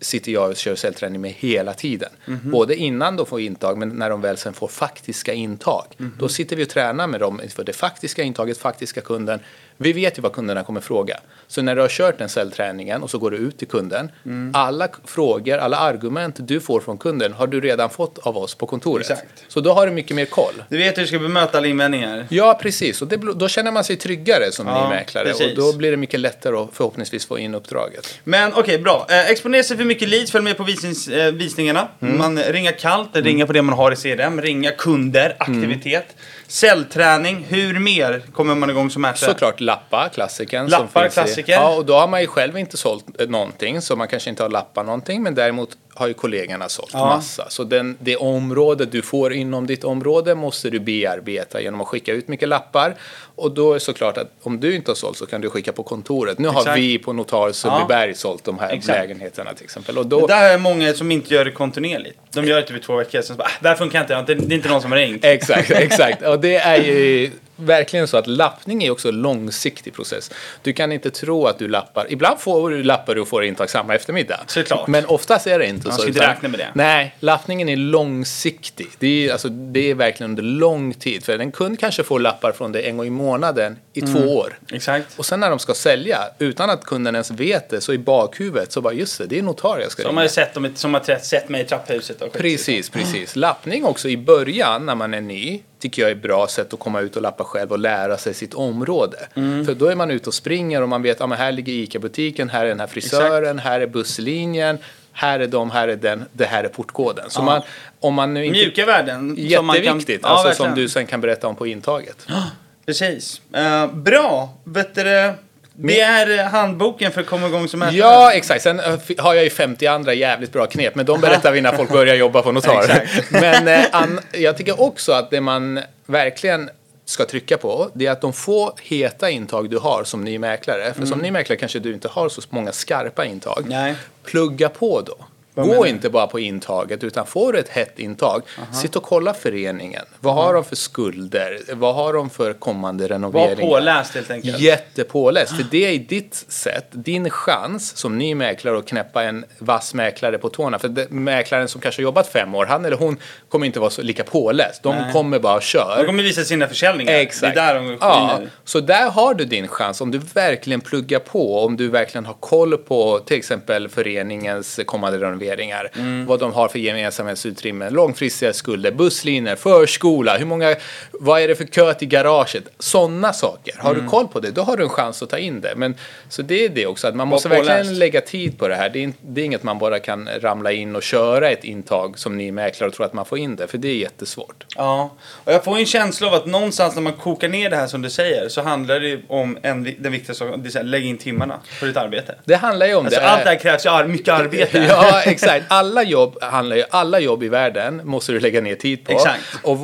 sitter 0.00 0.32
jag 0.32 0.50
och 0.50 0.56
kör 0.56 0.74
cellträning 0.74 1.20
med 1.20 1.30
hela 1.30 1.74
tiden. 1.74 2.10
Mhm. 2.26 2.50
Både 2.50 2.76
innan 2.76 3.16
de 3.16 3.26
får 3.26 3.40
intag 3.40 3.78
men 3.78 3.88
när 3.88 4.10
de 4.10 4.20
väl 4.20 4.36
sen 4.36 4.52
får 4.52 4.68
faktiska 4.68 5.32
intag. 5.32 5.84
Mhm. 5.96 6.12
Då 6.18 6.28
sitter 6.28 6.56
vi 6.56 6.64
och 6.64 6.68
tränar 6.68 7.06
med 7.06 7.20
dem 7.20 7.40
för 7.48 7.64
det 7.64 7.72
faktiska 7.72 8.22
intaget, 8.22 8.58
faktiska 8.58 9.00
kunden. 9.00 9.40
Vi 9.76 9.92
vet 9.92 10.18
ju 10.18 10.22
vad 10.22 10.32
kunderna 10.32 10.62
kommer 10.64 10.80
fråga. 10.80 11.20
Så 11.46 11.62
när 11.62 11.74
du 11.76 11.80
har 11.80 11.88
kört 11.88 12.18
den 12.18 12.28
cellträningen 12.28 13.02
och 13.02 13.10
så 13.10 13.18
går 13.18 13.30
du 13.30 13.36
ut 13.36 13.58
till 13.58 13.68
kunden. 13.68 14.10
Mm. 14.26 14.50
Alla 14.54 14.88
frågor, 15.04 15.58
alla 15.58 15.76
argument 15.76 16.36
du 16.38 16.60
får 16.60 16.80
från 16.80 16.98
kunden 16.98 17.32
har 17.32 17.46
du 17.46 17.60
redan 17.60 17.90
fått 17.90 18.18
av 18.18 18.36
oss 18.38 18.54
på 18.54 18.66
kontoret. 18.66 19.10
Exakt. 19.10 19.44
Så 19.48 19.60
då 19.60 19.72
har 19.72 19.86
du 19.86 19.92
mycket 19.92 20.16
mer 20.16 20.24
koll. 20.24 20.54
Du 20.68 20.78
vet 20.78 20.96
hur 20.98 21.02
du 21.02 21.06
ska 21.06 21.18
bemöta 21.18 21.58
alla 21.58 21.66
invändningar. 21.66 22.26
Ja, 22.30 22.58
precis. 22.62 23.02
Och 23.02 23.08
det, 23.08 23.16
då 23.16 23.48
känner 23.48 23.72
man 23.72 23.84
sig 23.84 23.96
tryggare 23.96 24.52
som 24.52 24.66
Ja, 24.66 24.84
ny 24.88 24.94
mäklare. 24.94 25.24
precis. 25.24 25.58
Och 25.58 25.64
då 25.64 25.78
blir 25.78 25.90
det 25.90 25.96
mycket 25.96 26.20
lättare 26.20 26.56
att 26.56 26.68
förhoppningsvis 26.72 27.26
få 27.26 27.38
in 27.38 27.54
uppdraget. 27.54 28.18
Men 28.24 28.52
okej, 28.54 28.78
bra. 28.78 29.06
Eh, 29.10 29.30
exponera 29.30 29.62
sig 29.62 29.76
för 29.76 29.84
mycket 29.84 30.08
leads, 30.08 30.30
följ 30.32 30.44
med 30.44 30.56
på 30.56 30.64
visnings, 30.64 31.08
eh, 31.08 31.32
visningarna. 31.32 31.88
Mm. 32.00 32.18
Man 32.18 32.38
ringar 32.38 32.72
kallt, 32.72 33.16
ringa 33.16 33.46
på 33.46 33.52
det 33.52 33.62
man 33.62 33.74
har 33.76 33.92
i 33.92 33.96
CRM, 33.96 34.40
ringa 34.42 34.70
kunder, 34.70 35.36
aktivitet. 35.38 36.06
Cellträning, 36.48 37.46
hur 37.48 37.78
mer 37.78 38.22
kommer 38.32 38.54
man 38.54 38.70
igång 38.70 38.90
som 38.90 39.02
mäklare? 39.02 39.30
Såklart 39.32 39.60
lappa, 39.64 40.08
klassikern. 40.08 40.66
Lappar, 40.66 41.08
som 41.08 41.24
finns 41.24 41.38
i-. 41.38 41.44
Ja, 41.46 41.76
och 41.76 41.84
då 41.84 41.94
har 41.94 42.08
man 42.08 42.20
ju 42.20 42.26
själv 42.26 42.58
inte 42.58 42.76
sålt 42.76 43.20
eh, 43.20 43.28
någonting, 43.28 43.80
så 43.80 43.96
man 43.96 44.08
kanske 44.08 44.30
inte 44.30 44.42
har 44.42 44.50
lappat 44.50 44.86
någonting, 44.86 45.22
men 45.22 45.34
däremot 45.34 45.78
har 45.94 46.06
ju 46.08 46.14
kollegorna 46.14 46.68
sålt 46.68 46.90
Ja. 46.92 47.04
massa. 47.06 47.50
Så 47.50 47.64
den, 47.64 47.96
det 48.00 48.16
område 48.16 48.84
du 48.84 49.02
får 49.02 49.32
inom 49.32 49.66
ditt 49.66 49.84
område 49.84 50.34
måste 50.34 50.70
du 50.70 50.80
bearbeta 50.80 51.60
genom 51.60 51.80
att 51.80 51.86
skicka 51.86 52.12
ut 52.12 52.28
mycket 52.28 52.48
lappar. 52.48 52.94
Och 53.36 53.50
då 53.50 53.70
är 53.70 53.74
det 53.74 53.80
såklart 53.80 54.16
att 54.18 54.30
om 54.42 54.60
du 54.60 54.74
inte 54.74 54.90
har 54.90 54.96
sålt 54.96 55.16
så 55.18 55.26
kan 55.26 55.40
du 55.40 55.50
skicka 55.50 55.72
på 55.72 55.82
kontoret. 55.82 56.38
Nu 56.38 56.48
har 56.48 56.60
Exakt. 56.60 56.78
vi 56.78 56.98
på 56.98 57.12
Notar 57.12 57.52
Sundbyberg 57.52 58.14
sålt 58.14 58.44
de 58.44 58.58
här 58.58 58.70
Exakt. 58.72 58.98
lägenheterna 58.98 59.54
till 59.54 59.64
exempel. 59.64 59.98
Och 59.98 60.06
Det 60.06 60.16
då, 60.20 60.26
där 60.26 60.54
är 60.54 60.58
många 60.58 60.92
som 60.94 61.10
inte 61.10 61.34
gör 61.34 61.44
det 61.44 61.50
kontinuerligt. 61.50 62.18
De 62.32 62.44
gör 62.44 62.56
det 62.56 62.66
typ 62.66 62.76
i 62.76 62.80
två 62.80 62.96
veckor, 62.96 63.10
sen 63.22 63.22
så 63.22 63.34
bara, 63.34 63.44
ah, 63.44 63.50
det 63.60 63.68
här 63.68 63.76
funkar 63.76 64.00
inte, 64.00 64.22
det 64.22 64.34
det 64.34 64.54
är 64.54 64.56
inte 64.56 64.68
någon 64.68 64.82
som 64.82 64.92
har 64.92 64.98
ringt. 64.98 65.24
Exakt, 65.24 65.70
exakt. 65.70 66.22
Och 66.22 66.40
det 66.40 66.56
är 66.56 66.76
ju 66.82 67.30
verkligen 67.56 68.08
så 68.08 68.16
att 68.16 68.26
lappning 68.26 68.84
är 68.84 68.90
också 68.90 69.08
en 69.08 69.14
långsiktig 69.22 69.94
process. 69.94 70.30
Du 70.62 70.72
kan 70.72 70.92
inte 70.92 71.10
tro 71.10 71.46
att 71.46 71.58
du 71.58 71.68
lappar. 71.68 72.06
Ibland 72.12 72.40
får 72.40 72.70
du 72.70 72.82
lappar 72.82 73.18
och 73.18 73.28
får 73.28 73.44
intag 73.44 73.70
samma 73.70 73.94
eftermiddag. 73.94 74.40
Såklart. 74.46 74.86
Men 74.86 75.06
oftast 75.06 75.46
är 75.46 75.58
det 75.58 75.66
inte 75.66 75.83
Man 75.84 75.92
så. 75.92 76.00
ska 76.00 76.08
inte 76.08 76.28
räkna 76.30 76.48
med 76.48 76.60
det. 76.60 76.68
Nej, 76.74 77.16
lappningen 77.20 77.68
är 77.68 77.76
långsiktig. 77.76 78.88
Det 78.98 79.28
är, 79.28 79.32
alltså, 79.32 79.48
det 79.48 79.90
är 79.90 79.94
verkligen 79.94 80.30
under 80.30 80.42
lång 80.42 80.94
tid. 80.94 81.24
För 81.24 81.38
en 81.38 81.52
kund 81.52 81.78
kanske 81.78 82.02
får 82.02 82.20
lappar 82.20 82.52
från 82.52 82.72
dig 82.72 82.84
en 82.86 82.96
gång 82.96 83.06
i 83.06 83.10
månaden 83.10 83.78
i 83.92 84.00
Mm. 84.00 84.12
två 84.14 84.36
år. 84.36 84.58
Exakt. 84.72 85.06
Och 85.18 85.26
sen 85.26 85.40
när 85.40 85.50
de 85.50 85.58
ska 85.58 85.74
sälja, 85.74 86.18
utan 86.38 86.70
att 86.70 86.84
kunden 86.84 87.14
ens 87.14 87.30
vet 87.30 87.68
det, 87.68 87.80
så 87.80 87.92
i 87.92 87.98
bakhuvudet 87.98 88.72
så 88.72 88.80
bara 88.80 88.92
just 88.92 89.18
det, 89.18 89.26
det 89.26 89.38
är 89.38 89.42
notar 89.42 89.78
jag 89.78 89.92
ska 89.92 90.02
ringa. 90.08 90.20
har 90.20 90.28
sett, 90.28 90.54
dem, 90.54 90.72
som 90.74 90.94
har 90.94 91.18
sett 91.18 91.48
mig 91.48 91.60
i 91.60 91.64
trapphuset. 91.64 92.22
Och. 92.22 92.32
Precis, 92.32 92.90
precis. 92.90 93.36
Lappning 93.36 93.84
också 93.84 94.08
i 94.08 94.16
början 94.16 94.86
när 94.86 94.94
man 94.94 95.14
är 95.14 95.20
ny 95.20 95.62
tycker 95.78 96.02
jag 96.02 96.10
är 96.10 96.14
ett 96.14 96.22
bra 96.22 96.46
sätt 96.46 96.72
att 96.74 96.78
komma 96.80 97.00
ut 97.00 97.16
och 97.16 97.22
lappa 97.22 97.44
själv 97.44 97.72
och 97.72 97.78
lära 97.78 98.18
sig 98.18 98.34
sitt 98.34 98.54
område. 98.54 99.16
Mm. 99.34 99.66
För 99.66 99.74
då 99.74 99.86
är 99.86 99.94
man 99.94 100.10
ute 100.10 100.30
och 100.30 100.34
springer 100.34 100.82
och 100.82 100.88
man 100.88 101.02
vet 101.02 101.20
att 101.20 101.28
men 101.28 101.38
här 101.38 101.52
ligger 101.52 101.72
ICA-butiken, 101.72 102.48
här 102.50 102.64
är 102.64 102.68
den 102.68 102.80
här 102.80 102.86
frisören, 102.86 103.58
här 103.58 103.80
är 103.80 103.86
busslinjen, 103.86 104.78
här 105.14 105.40
är 105.40 105.46
de, 105.46 105.70
här 105.70 105.88
är 105.88 105.96
den, 105.96 106.24
det 106.32 106.44
här 106.44 106.64
är 106.64 106.68
portkoden. 106.68 107.24
Så 107.30 107.40
Ja. 107.40 107.44
man, 107.44 107.62
om 108.00 108.14
man 108.14 108.34
nu 108.34 108.44
inte... 108.44 108.58
Mjuka 108.58 108.86
värden. 108.86 109.36
som 109.56 109.66
man 109.66 109.76
kan- 109.76 109.84
Jätteviktigt, 109.84 110.20
Ja, 110.22 110.28
alltså, 110.28 110.64
som 110.64 110.74
du 110.74 110.88
sen 110.88 111.06
kan 111.06 111.20
berätta 111.20 111.48
om 111.48 111.56
på 111.56 111.66
intaget. 111.66 112.26
Precis. 112.86 113.40
Eh, 113.54 113.86
bra. 113.86 114.48
Vet 114.64 114.94
du, 114.94 115.32
det 115.76 116.00
är 116.00 116.38
eh, 116.38 116.44
handboken 116.46 117.12
för 117.12 117.20
att 117.20 117.26
komma 117.26 117.46
igång 117.46 117.68
som 117.68 117.80
mäklare. 117.80 117.96
Ja, 117.98 118.32
exakt. 118.32 118.62
Sen 118.62 118.80
eh, 118.80 118.98
har 119.18 119.34
jag 119.34 119.44
ju 119.44 119.50
50 119.50 119.86
andra 119.86 120.14
jävligt 120.14 120.52
bra 120.52 120.66
knep, 120.66 120.94
men 120.94 121.06
de 121.06 121.20
berättar 121.20 121.52
vi 121.52 121.60
när 121.60 121.72
folk 121.72 121.90
börjar 121.90 122.14
jobba 122.14 122.42
på 122.42 122.52
notar. 122.52 123.02
Men 123.30 123.68
eh, 123.68 123.84
an, 123.92 124.20
jag 124.32 124.56
tycker 124.56 124.80
också 124.80 125.12
att 125.12 125.30
det 125.30 125.40
man 125.40 125.80
verkligen 126.06 126.70
ska 127.04 127.24
trycka 127.24 127.58
på, 127.58 127.90
det 127.94 128.06
är 128.06 128.10
att 128.10 128.20
de 128.20 128.32
få 128.32 128.74
heta 128.82 129.30
intag 129.30 129.70
du 129.70 129.78
har 129.78 130.04
som 130.04 130.24
ny 130.24 130.38
mäklare, 130.38 130.94
för 130.94 131.06
som 131.06 131.18
ny 131.18 131.30
mäklare 131.30 131.58
kanske 131.58 131.78
du 131.78 131.94
inte 131.94 132.08
har 132.08 132.28
så 132.28 132.42
många 132.50 132.72
skarpa 132.72 133.24
intag. 133.24 133.58
Mm. 133.58 133.68
Nej. 133.68 133.94
Plugga 134.24 134.68
på 134.68 135.00
då. 135.00 135.16
Vad 135.56 135.66
Gå 135.66 135.86
inte 135.86 136.10
bara 136.10 136.26
på 136.26 136.40
intaget, 136.40 137.04
utan 137.04 137.26
får 137.26 137.52
du 137.52 137.58
ett 137.58 137.68
hett 137.68 137.98
intag, 137.98 138.42
sitt 138.72 138.96
och 138.96 139.02
kolla 139.02 139.34
föreningen. 139.34 140.04
Vad 140.20 140.34
har 140.34 140.54
de 140.54 140.64
för 140.64 140.76
skulder? 140.76 141.60
Vad 141.72 141.94
har 141.94 142.12
de 142.12 142.30
för 142.30 142.52
kommande 142.52 143.04
Var 143.04 143.08
renoveringar? 143.08 143.70
påläst 143.70 144.14
helt 144.14 144.30
enkelt. 144.30 144.58
Jättepåläst, 144.58 145.56
för 145.56 145.64
det 145.70 145.94
är 145.94 145.98
ditt 145.98 146.34
sätt, 146.48 146.86
din 146.90 147.30
chans 147.30 147.96
som 147.96 148.18
ny 148.18 148.34
mäklare 148.34 148.78
att 148.78 148.86
knäppa 148.86 149.22
en 149.22 149.44
vass 149.58 149.94
mäklare 149.94 150.38
på 150.38 150.48
tårna. 150.48 150.78
För 150.78 151.12
mäklaren 151.12 151.68
som 151.68 151.80
kanske 151.80 152.02
har 152.02 152.04
jobbat 152.04 152.28
fem 152.28 152.54
år, 152.54 152.66
han 152.66 152.84
eller 152.84 152.96
hon 152.96 153.16
kommer 153.48 153.66
inte 153.66 153.80
vara 153.80 153.90
så 153.90 154.02
lika 154.02 154.24
påläst. 154.24 154.82
De 154.82 154.96
Nej. 154.96 155.12
kommer 155.12 155.38
bara 155.38 155.56
och 155.56 155.62
kör. 155.62 155.96
De 155.98 156.06
kommer 156.06 156.22
visa 156.22 156.44
sina 156.44 156.68
försäljningar. 156.68 157.12
Exakt. 157.12 157.54
Det 157.54 157.60
är 157.60 157.66
där 157.66 157.74
de 157.74 157.98
ja, 158.00 158.40
så 158.64 158.80
där 158.80 159.10
har 159.10 159.34
du 159.34 159.44
din 159.44 159.68
chans 159.68 160.00
om 160.00 160.10
du 160.10 160.18
verkligen 160.18 160.80
pluggar 160.80 161.18
på, 161.18 161.64
om 161.64 161.76
du 161.76 161.88
verkligen 161.88 162.26
har 162.26 162.34
koll 162.34 162.78
på 162.78 163.18
till 163.18 163.36
exempel 163.36 163.88
föreningens 163.88 164.80
kommande 164.86 165.18
renovering 165.18 165.43
renoveringar. 165.44 165.90
Vad 166.26 166.40
de 166.40 166.52
har 166.52 166.68
för 166.68 166.78
gemensamhetsutrymmen, 166.78 167.92
långfristiga 167.92 168.52
skulder, 168.52 168.92
busslinjer, 168.92 169.56
förskola, 169.56 170.36
hur 170.36 170.46
många, 170.46 170.76
vad 171.12 171.40
är 171.40 171.48
det 171.48 171.54
för 171.54 171.64
kö 171.64 171.94
till 171.94 172.08
garaget? 172.08 172.64
Sådana 172.78 173.32
saker. 173.32 173.74
Har 173.78 173.94
du 173.94 174.06
koll 174.08 174.28
på 174.28 174.40
det, 174.40 174.50
då 174.50 174.62
har 174.62 174.76
du 174.76 174.82
en 174.82 174.88
chans 174.88 175.22
att 175.22 175.30
ta 175.30 175.38
in 175.38 175.60
det. 175.60 175.74
Men, 175.76 175.94
så 176.28 176.42
det 176.42 176.64
är 176.64 176.68
det 176.68 176.86
också, 176.86 177.08
att 177.08 177.14
man 177.14 177.28
måste 177.28 177.48
verkligen 177.48 177.98
lägga 177.98 178.20
tid 178.20 178.58
på 178.58 178.68
det 178.68 178.74
här. 178.74 178.88
Det 178.88 179.04
är, 179.04 179.12
det 179.20 179.40
är 179.40 179.44
inget 179.44 179.62
man 179.62 179.78
bara 179.78 179.98
kan 179.98 180.28
ramla 180.40 180.72
in 180.72 180.96
och 180.96 181.02
köra 181.02 181.50
ett 181.50 181.64
intag 181.64 182.18
som 182.18 182.36
ny 182.36 182.52
mäklare 182.52 182.88
och 182.88 182.94
tro 182.96 183.04
att 183.04 183.12
man 183.12 183.24
får 183.24 183.38
in 183.38 183.56
det, 183.56 183.66
för 183.66 183.78
det 183.78 183.88
är 183.88 183.94
jättesvårt. 183.96 184.64
Ja, 184.76 185.10
och 185.44 185.52
jag 185.52 185.64
får 185.64 185.78
en 185.78 185.86
känsla 185.86 186.26
av 186.26 186.34
att 186.34 186.46
någonstans 186.46 186.94
när 186.94 187.02
man 187.02 187.12
kokar 187.12 187.48
ner 187.48 187.70
det 187.70 187.76
här 187.76 187.86
som 187.86 188.02
du 188.02 188.10
säger 188.10 188.48
så 188.48 188.62
handlar 188.62 189.00
det 189.00 189.20
om 189.28 189.58
en, 189.62 189.84
den 189.98 190.12
viktigaste 190.12 190.44
saken, 190.44 190.62
det 190.62 190.68
är 190.68 190.78
här, 190.78 190.84
lägg 190.84 191.04
in 191.06 191.18
timmarna 191.18 191.60
för 191.66 191.86
ditt 191.86 191.96
arbete. 191.96 192.34
Det 192.44 192.54
handlar 192.54 192.86
ju 192.86 192.94
om 192.94 193.04
Alltså 193.06 193.20
det. 193.20 193.26
allt 193.28 193.44
det 193.44 193.50
här 193.50 193.58
krävs 193.58 193.86
ju 193.86 194.08
mycket 194.08 194.34
arbete. 194.34 194.78
Ja, 194.88 195.22
exakt. 195.34 195.64
Alla 195.68 196.02
jobb 196.02 196.38
handlar 196.42 196.76
ju, 196.76 196.84
alla 196.90 197.20
jobb 197.20 197.42
i 197.42 197.48
världen 197.48 198.00
måste 198.04 198.32
du 198.32 198.40
lägga 198.40 198.60
ner 198.60 198.74
tid 198.74 199.04
på. 199.04 199.12
Exakt. 199.12 199.42
Och, 199.62 199.78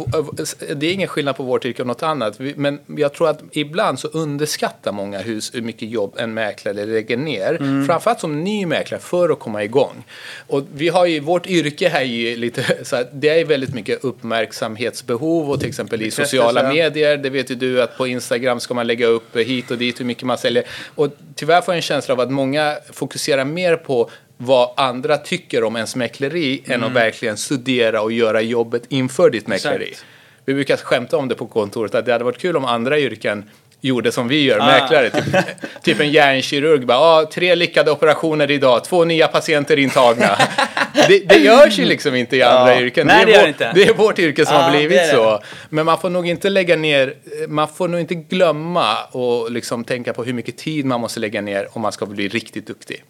det 0.76 0.86
är 0.86 0.92
ingen 0.92 1.08
skillnad 1.08 1.36
på 1.36 1.42
vårt 1.42 1.64
yrke 1.64 1.82
och 1.82 1.86
något 1.86 2.02
annat. 2.02 2.38
Men 2.38 2.80
jag 2.86 3.14
tror 3.14 3.28
att 3.28 3.40
ibland 3.52 3.98
så 3.98 4.08
underskattar 4.08 4.92
många 4.92 5.18
hus 5.18 5.54
hur 5.54 5.62
mycket 5.62 5.90
jobb 5.90 6.14
en 6.18 6.34
mäklare 6.34 6.86
lägger 6.86 7.16
ner. 7.16 7.56
Mm. 7.60 7.86
Framförallt 7.86 8.20
som 8.20 8.44
ny 8.44 8.66
mäklare 8.66 9.00
för 9.00 9.28
att 9.28 9.38
komma 9.38 9.64
igång. 9.64 10.04
Och 10.46 10.62
vi 10.74 10.88
har 10.88 11.06
ju, 11.06 11.20
vårt 11.20 11.46
yrke 11.46 11.88
här 11.88 12.00
är 12.00 12.04
ju 12.04 12.36
lite 12.36 12.64
så 12.84 12.96
att 12.96 13.08
det 13.12 13.28
är 13.28 13.44
väldigt 13.44 13.74
mycket 13.74 14.04
uppmärksamhetsbehov 14.04 15.50
och 15.50 15.60
till 15.60 15.68
exempel 15.68 16.02
i 16.02 16.10
sociala 16.10 16.68
medier. 16.68 17.16
Det 17.16 17.30
vet 17.30 17.50
ju 17.50 17.54
du 17.54 17.82
att 17.82 17.96
på 17.96 18.06
Instagram 18.06 18.60
ska 18.60 18.74
man 18.74 18.86
lägga 18.86 19.06
upp 19.06 19.36
hit 19.36 19.70
och 19.70 19.78
dit 19.78 20.00
hur 20.00 20.04
mycket 20.04 20.24
man 20.24 20.38
säljer. 20.38 20.64
Och 20.94 21.08
tyvärr 21.34 21.60
får 21.60 21.74
jag 21.74 21.76
en 21.76 21.82
känsla 21.82 22.14
av 22.14 22.20
att 22.20 22.30
många 22.30 22.76
fokuserar 22.92 23.44
mer 23.44 23.76
på 23.76 24.10
vad 24.42 24.70
andra 24.76 25.16
tycker 25.16 25.64
om 25.64 25.76
ens 25.76 25.96
mäkleri 25.96 26.62
än 26.66 26.85
att 26.85 26.92
verkligen 26.92 27.37
studera 27.37 28.03
och 28.03 28.12
göra 28.12 28.40
jobbet 28.40 28.83
inför 28.88 29.31
ditt 29.31 29.46
mäkleri. 29.46 29.74
Mm. 29.76 29.88
Exakt. 29.88 30.05
Vi 30.44 30.55
brukar 30.55 30.76
skämta 30.76 31.16
om 31.16 31.29
det 31.29 31.35
på 31.35 31.46
kontoret 31.46 31.94
att 31.94 32.07
det 32.07 32.12
hade 32.12 32.24
varit 32.24 32.38
kul 32.38 32.57
om 32.57 32.64
andra 32.64 32.98
yrken 32.98 33.44
gjorde 33.83 34.12
som 34.12 34.29
vi 34.29 34.44
gör, 34.44 34.59
Ah. 34.59 34.66
mäklare. 34.66 35.11
Typ, 35.11 35.35
typ 35.83 36.00
en 36.00 36.11
hjärnkirurg 36.11 36.87
bara, 36.87 36.98
ah, 36.98 37.26
tre 37.33 37.55
lyckade 37.55 37.90
operationer 37.90 38.50
idag, 38.50 38.85
två 38.85 39.05
nya 39.05 39.29
patienter 39.29 39.76
intagna. 39.76 40.26
det, 41.09 41.18
det 41.29 41.38
görs 41.38 41.79
ju 41.79 41.85
liksom 41.85 42.14
inte 42.14 42.37
i 42.37 42.42
andra 42.42 42.74
Ja. 42.74 42.81
yrken. 42.81 43.07
Nej, 43.07 43.26
det, 43.26 43.33
det 43.33 43.33
är 43.33 43.37
gör 43.37 43.40
vår, 43.40 43.44
det 43.44 43.48
inte. 43.48 43.72
det 43.74 43.85
är 43.88 43.94
vårt 43.94 44.18
yrke 44.18 44.46
som 44.46 44.55
Ja, 44.57 44.62
har 44.62 44.70
det 44.72 44.79
blivit 44.79 44.98
det. 44.98 45.09
så. 45.09 45.40
Men 45.68 45.87
man 45.87 45.98
får 46.00 46.11
nog 46.11 46.29
inte 46.29 46.50
lägga 46.50 46.76
ner, 46.76 47.14
man 47.48 47.68
får 47.68 47.88
nog 47.88 48.00
inte 48.00 48.14
glömma 48.14 48.96
och 49.12 49.50
liksom 49.53 49.85
tänka 49.85 50.12
på 50.12 50.24
hur 50.24 50.33
mycket 50.33 50.57
tid 50.57 50.85
man 50.85 51.00
måste 51.00 51.20
lägga 51.20 51.40
ner 51.40 51.68
om 51.72 51.83
man 51.83 51.92
ska 51.92 52.07
bli 52.07 52.29
riktigt 52.29 52.66
duktig. 52.66 53.05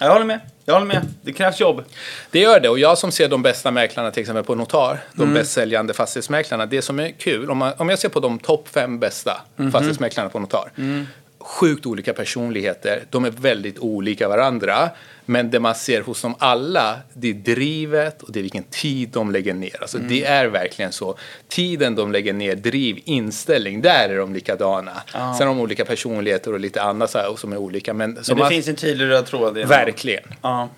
Jag 0.00 0.12
håller 0.12 0.24
med. 0.24 0.40
Jag 0.64 0.74
håller 0.74 0.86
med. 0.86 1.02
Det 1.22 1.32
krävs 1.32 1.60
jobb. 1.60 1.84
Det 2.30 2.38
gör 2.40 2.60
det 2.60 2.68
och 2.68 2.78
jag 2.78 2.98
som 2.98 3.12
ser 3.12 3.28
de 3.28 3.42
bästa 3.42 3.70
mäklarna 3.70 4.10
till 4.10 4.20
exempel 4.20 4.44
på 4.44 4.54
Notar, 4.54 4.98
de 5.12 5.22
Mm. 5.22 5.34
bäst 5.34 5.52
säljande 5.52 5.94
fastighetsmäklarna, 5.94 6.66
det 6.66 6.82
som 6.82 7.00
är 7.00 7.10
kul, 7.10 7.50
om, 7.50 7.58
man, 7.58 7.72
om 7.78 7.88
jag 7.88 7.98
ser 7.98 8.08
på 8.08 8.20
de 8.20 8.38
topp 8.38 8.68
fem 8.68 8.98
bästa 8.98 9.40
Mhm. 9.56 9.72
fastighetsmäklarna 9.72 10.28
på 10.30 10.38
Notar, 10.38 10.70
Mm. 10.78 11.06
sjukt 11.40 11.86
olika 11.86 12.12
personligheter, 12.12 13.02
de 13.10 13.24
är 13.24 13.30
väldigt 13.30 13.78
olika 13.78 14.28
varandra, 14.28 14.90
men 15.26 15.50
det 15.50 15.60
man 15.60 15.74
ser 15.74 16.00
hos 16.02 16.22
dem 16.22 16.34
alla, 16.38 16.96
det 17.14 17.28
är 17.30 17.34
drivet 17.34 18.22
och 18.22 18.32
det 18.32 18.40
är 18.40 18.42
vilken 18.42 18.64
tid 18.64 19.08
de 19.08 19.30
lägger 19.30 19.54
ner. 19.54 19.76
Alltså 19.80 19.96
Mm. 19.96 20.08
det 20.08 20.24
är 20.24 20.46
verkligen 20.46 20.92
så. 20.92 21.16
Tiden 21.48 21.94
de 21.94 22.12
lägger 22.12 22.32
ner, 22.32 22.54
driv, 22.56 22.98
inställning, 23.04 23.82
där 23.82 24.08
är 24.08 24.18
de 24.18 24.34
likadana. 24.34 24.92
Sen 25.12 25.20
har 25.20 25.46
de 25.46 25.60
olika 25.60 25.84
personligheter 25.84 26.52
och 26.52 26.60
lite 26.60 26.82
annat 26.82 27.10
så 27.10 27.18
här, 27.18 27.36
som 27.36 27.52
är 27.52 27.56
olika. 27.56 27.94
Men, 27.94 28.12
Men 28.12 28.22
det 28.26 28.34
man, 28.34 28.48
finns 28.48 28.68
en 28.68 28.76
tydlig 28.76 29.06
röd 29.06 29.26
tråd. 29.26 29.58
Verkligen. 29.58 30.22
Ja. 30.42 30.68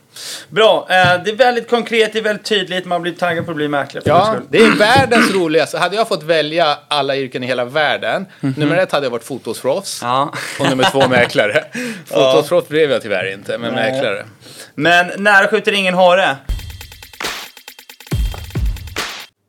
Bra. 0.49 0.87
Eh, 0.91 1.23
det 1.25 1.31
är 1.31 1.37
väldigt 1.37 1.69
konkret, 1.71 2.13
det 2.13 2.19
är 2.19 2.23
väldigt 2.23 2.45
tydligt. 2.47 2.85
Man 2.85 3.03
blir 3.03 3.13
taggad 3.13 3.45
på 3.45 3.51
att 3.51 3.57
bli 3.57 3.69
mäklare. 3.69 4.05
Ja, 4.07 4.37
det 4.51 4.59
är 4.59 4.71
världens 4.79 5.31
roligaste. 5.35 5.79
Hade 5.79 5.97
jag 5.97 6.09
fått 6.09 6.23
välja 6.23 6.79
alla 6.89 7.17
yrken 7.17 7.43
i 7.45 7.47
hela 7.47 7.65
världen, 7.65 8.27
nummer 8.41 8.77
ett 8.77 8.93
hade 8.93 9.07
jag 9.07 9.11
varit 9.11 9.25
fotosproffs. 9.25 10.01
Ja. 10.03 10.33
och 10.61 10.69
nummer 10.71 10.85
två 10.91 11.09
mäklare. 11.09 11.65
Fotosproffs 12.07 12.69
blev 12.69 12.91
jag 12.91 13.03
tyvärr 13.03 13.33
inte, 13.33 13.59
men 13.59 13.75
Nej. 13.75 13.93
mäklare. 13.93 14.25
Men 14.75 15.23
när 15.23 15.47
skjuter 15.47 15.73
ingen 15.73 15.95
hare? 15.95 16.37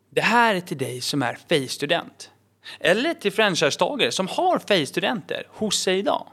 Det 0.09 0.21
här 0.21 0.55
är 0.55 0.61
till 0.61 0.77
dig 0.77 1.01
som 1.01 1.23
är 1.23 1.37
FEI-student. 1.49 2.31
Eller 2.79 3.13
till 3.13 3.31
franchisetagare 3.31 4.11
som 4.11 4.27
har 4.27 4.59
FEI-studenter 4.59 5.47
hos 5.49 5.79
sig 5.79 5.99
idag. 5.99 6.27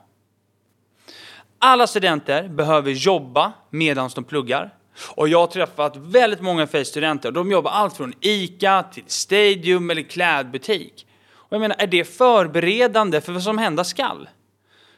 Alla 1.58 1.86
studenter 1.86 2.48
behöver 2.48 2.90
jobba 2.90 3.52
medan 3.70 4.10
de 4.14 4.24
pluggar. 4.24 4.74
Och 5.14 5.28
jag 5.28 5.38
har 5.38 5.46
träffat 5.46 5.96
väldigt 5.96 6.40
många 6.40 6.66
FEI-studenter. 6.66 7.30
De 7.30 7.50
jobbar 7.50 7.70
allt 7.70 7.96
från 7.96 8.12
ICA 8.20 8.82
till 8.82 9.04
Stadium 9.06 9.90
eller 9.90 10.02
klädbutik. 10.02 11.06
Och 11.32 11.52
jag 11.52 11.60
menar, 11.60 11.76
är 11.78 11.86
det 11.86 12.04
förberedande 12.04 13.20
för 13.20 13.32
vad 13.32 13.42
som 13.42 13.58
hända 13.58 13.84
skall? 13.84 14.28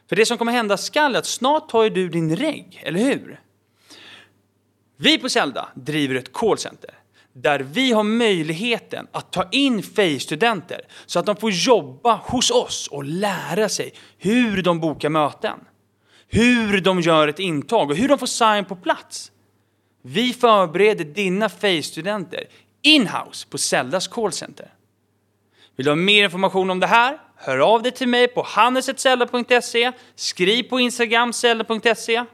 För 0.09 0.15
det 0.15 0.25
som 0.25 0.37
kommer 0.37 0.51
hända 0.51 0.77
skall 0.77 1.15
är 1.15 1.19
att 1.19 1.25
snart 1.25 1.69
tar 1.69 1.83
ju 1.83 1.89
du 1.89 2.09
din 2.09 2.35
regg, 2.35 2.81
eller 2.85 2.99
hur? 2.99 3.39
Vi 4.97 5.17
på 5.17 5.29
Zelda 5.29 5.69
driver 5.75 6.15
ett 6.15 6.33
callcenter 6.33 6.93
där 7.33 7.59
vi 7.59 7.91
har 7.91 8.03
möjligheten 8.03 9.07
att 9.11 9.31
ta 9.31 9.49
in 9.51 9.83
FEI-studenter 9.83 10.81
så 11.05 11.19
att 11.19 11.25
de 11.25 11.35
får 11.35 11.51
jobba 11.51 12.15
hos 12.15 12.51
oss 12.51 12.87
och 12.87 13.03
lära 13.03 13.69
sig 13.69 13.93
hur 14.17 14.61
de 14.61 14.79
bokar 14.79 15.09
möten, 15.09 15.59
hur 16.27 16.81
de 16.81 17.01
gör 17.01 17.27
ett 17.27 17.39
intag 17.39 17.89
och 17.89 17.95
hur 17.95 18.07
de 18.07 18.17
får 18.17 18.27
sign 18.27 18.65
på 18.65 18.75
plats. 18.75 19.31
Vi 20.01 20.33
förbereder 20.33 21.05
dina 21.05 21.49
FEI-studenter 21.49 22.43
in-house 22.81 23.47
på 23.49 23.57
Zeldas 23.57 24.07
callcenter. 24.07 24.73
Vill 25.75 25.85
du 25.85 25.91
ha 25.91 25.95
mer 25.95 26.23
information 26.23 26.69
om 26.69 26.79
det 26.79 26.87
här? 26.87 27.19
Hör 27.35 27.57
av 27.57 27.83
dig 27.83 27.91
till 27.91 28.07
mig 28.07 28.27
på 28.27 28.43
hannesetzelda.se, 28.43 29.91
skriv 30.15 30.63
på 30.63 30.79
Instagram 30.79 31.33
zelda.se 31.33 32.25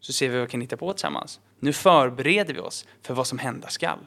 så 0.00 0.12
ser 0.12 0.28
vi 0.28 0.34
vad 0.34 0.46
vi 0.46 0.50
kan 0.50 0.60
hitta 0.60 0.76
på 0.76 0.92
tillsammans. 0.92 1.40
Nu 1.60 1.72
förbereder 1.72 2.54
vi 2.54 2.60
oss 2.60 2.84
för 3.02 3.14
vad 3.14 3.26
som 3.26 3.38
hända 3.38 3.68
skall. 3.68 3.98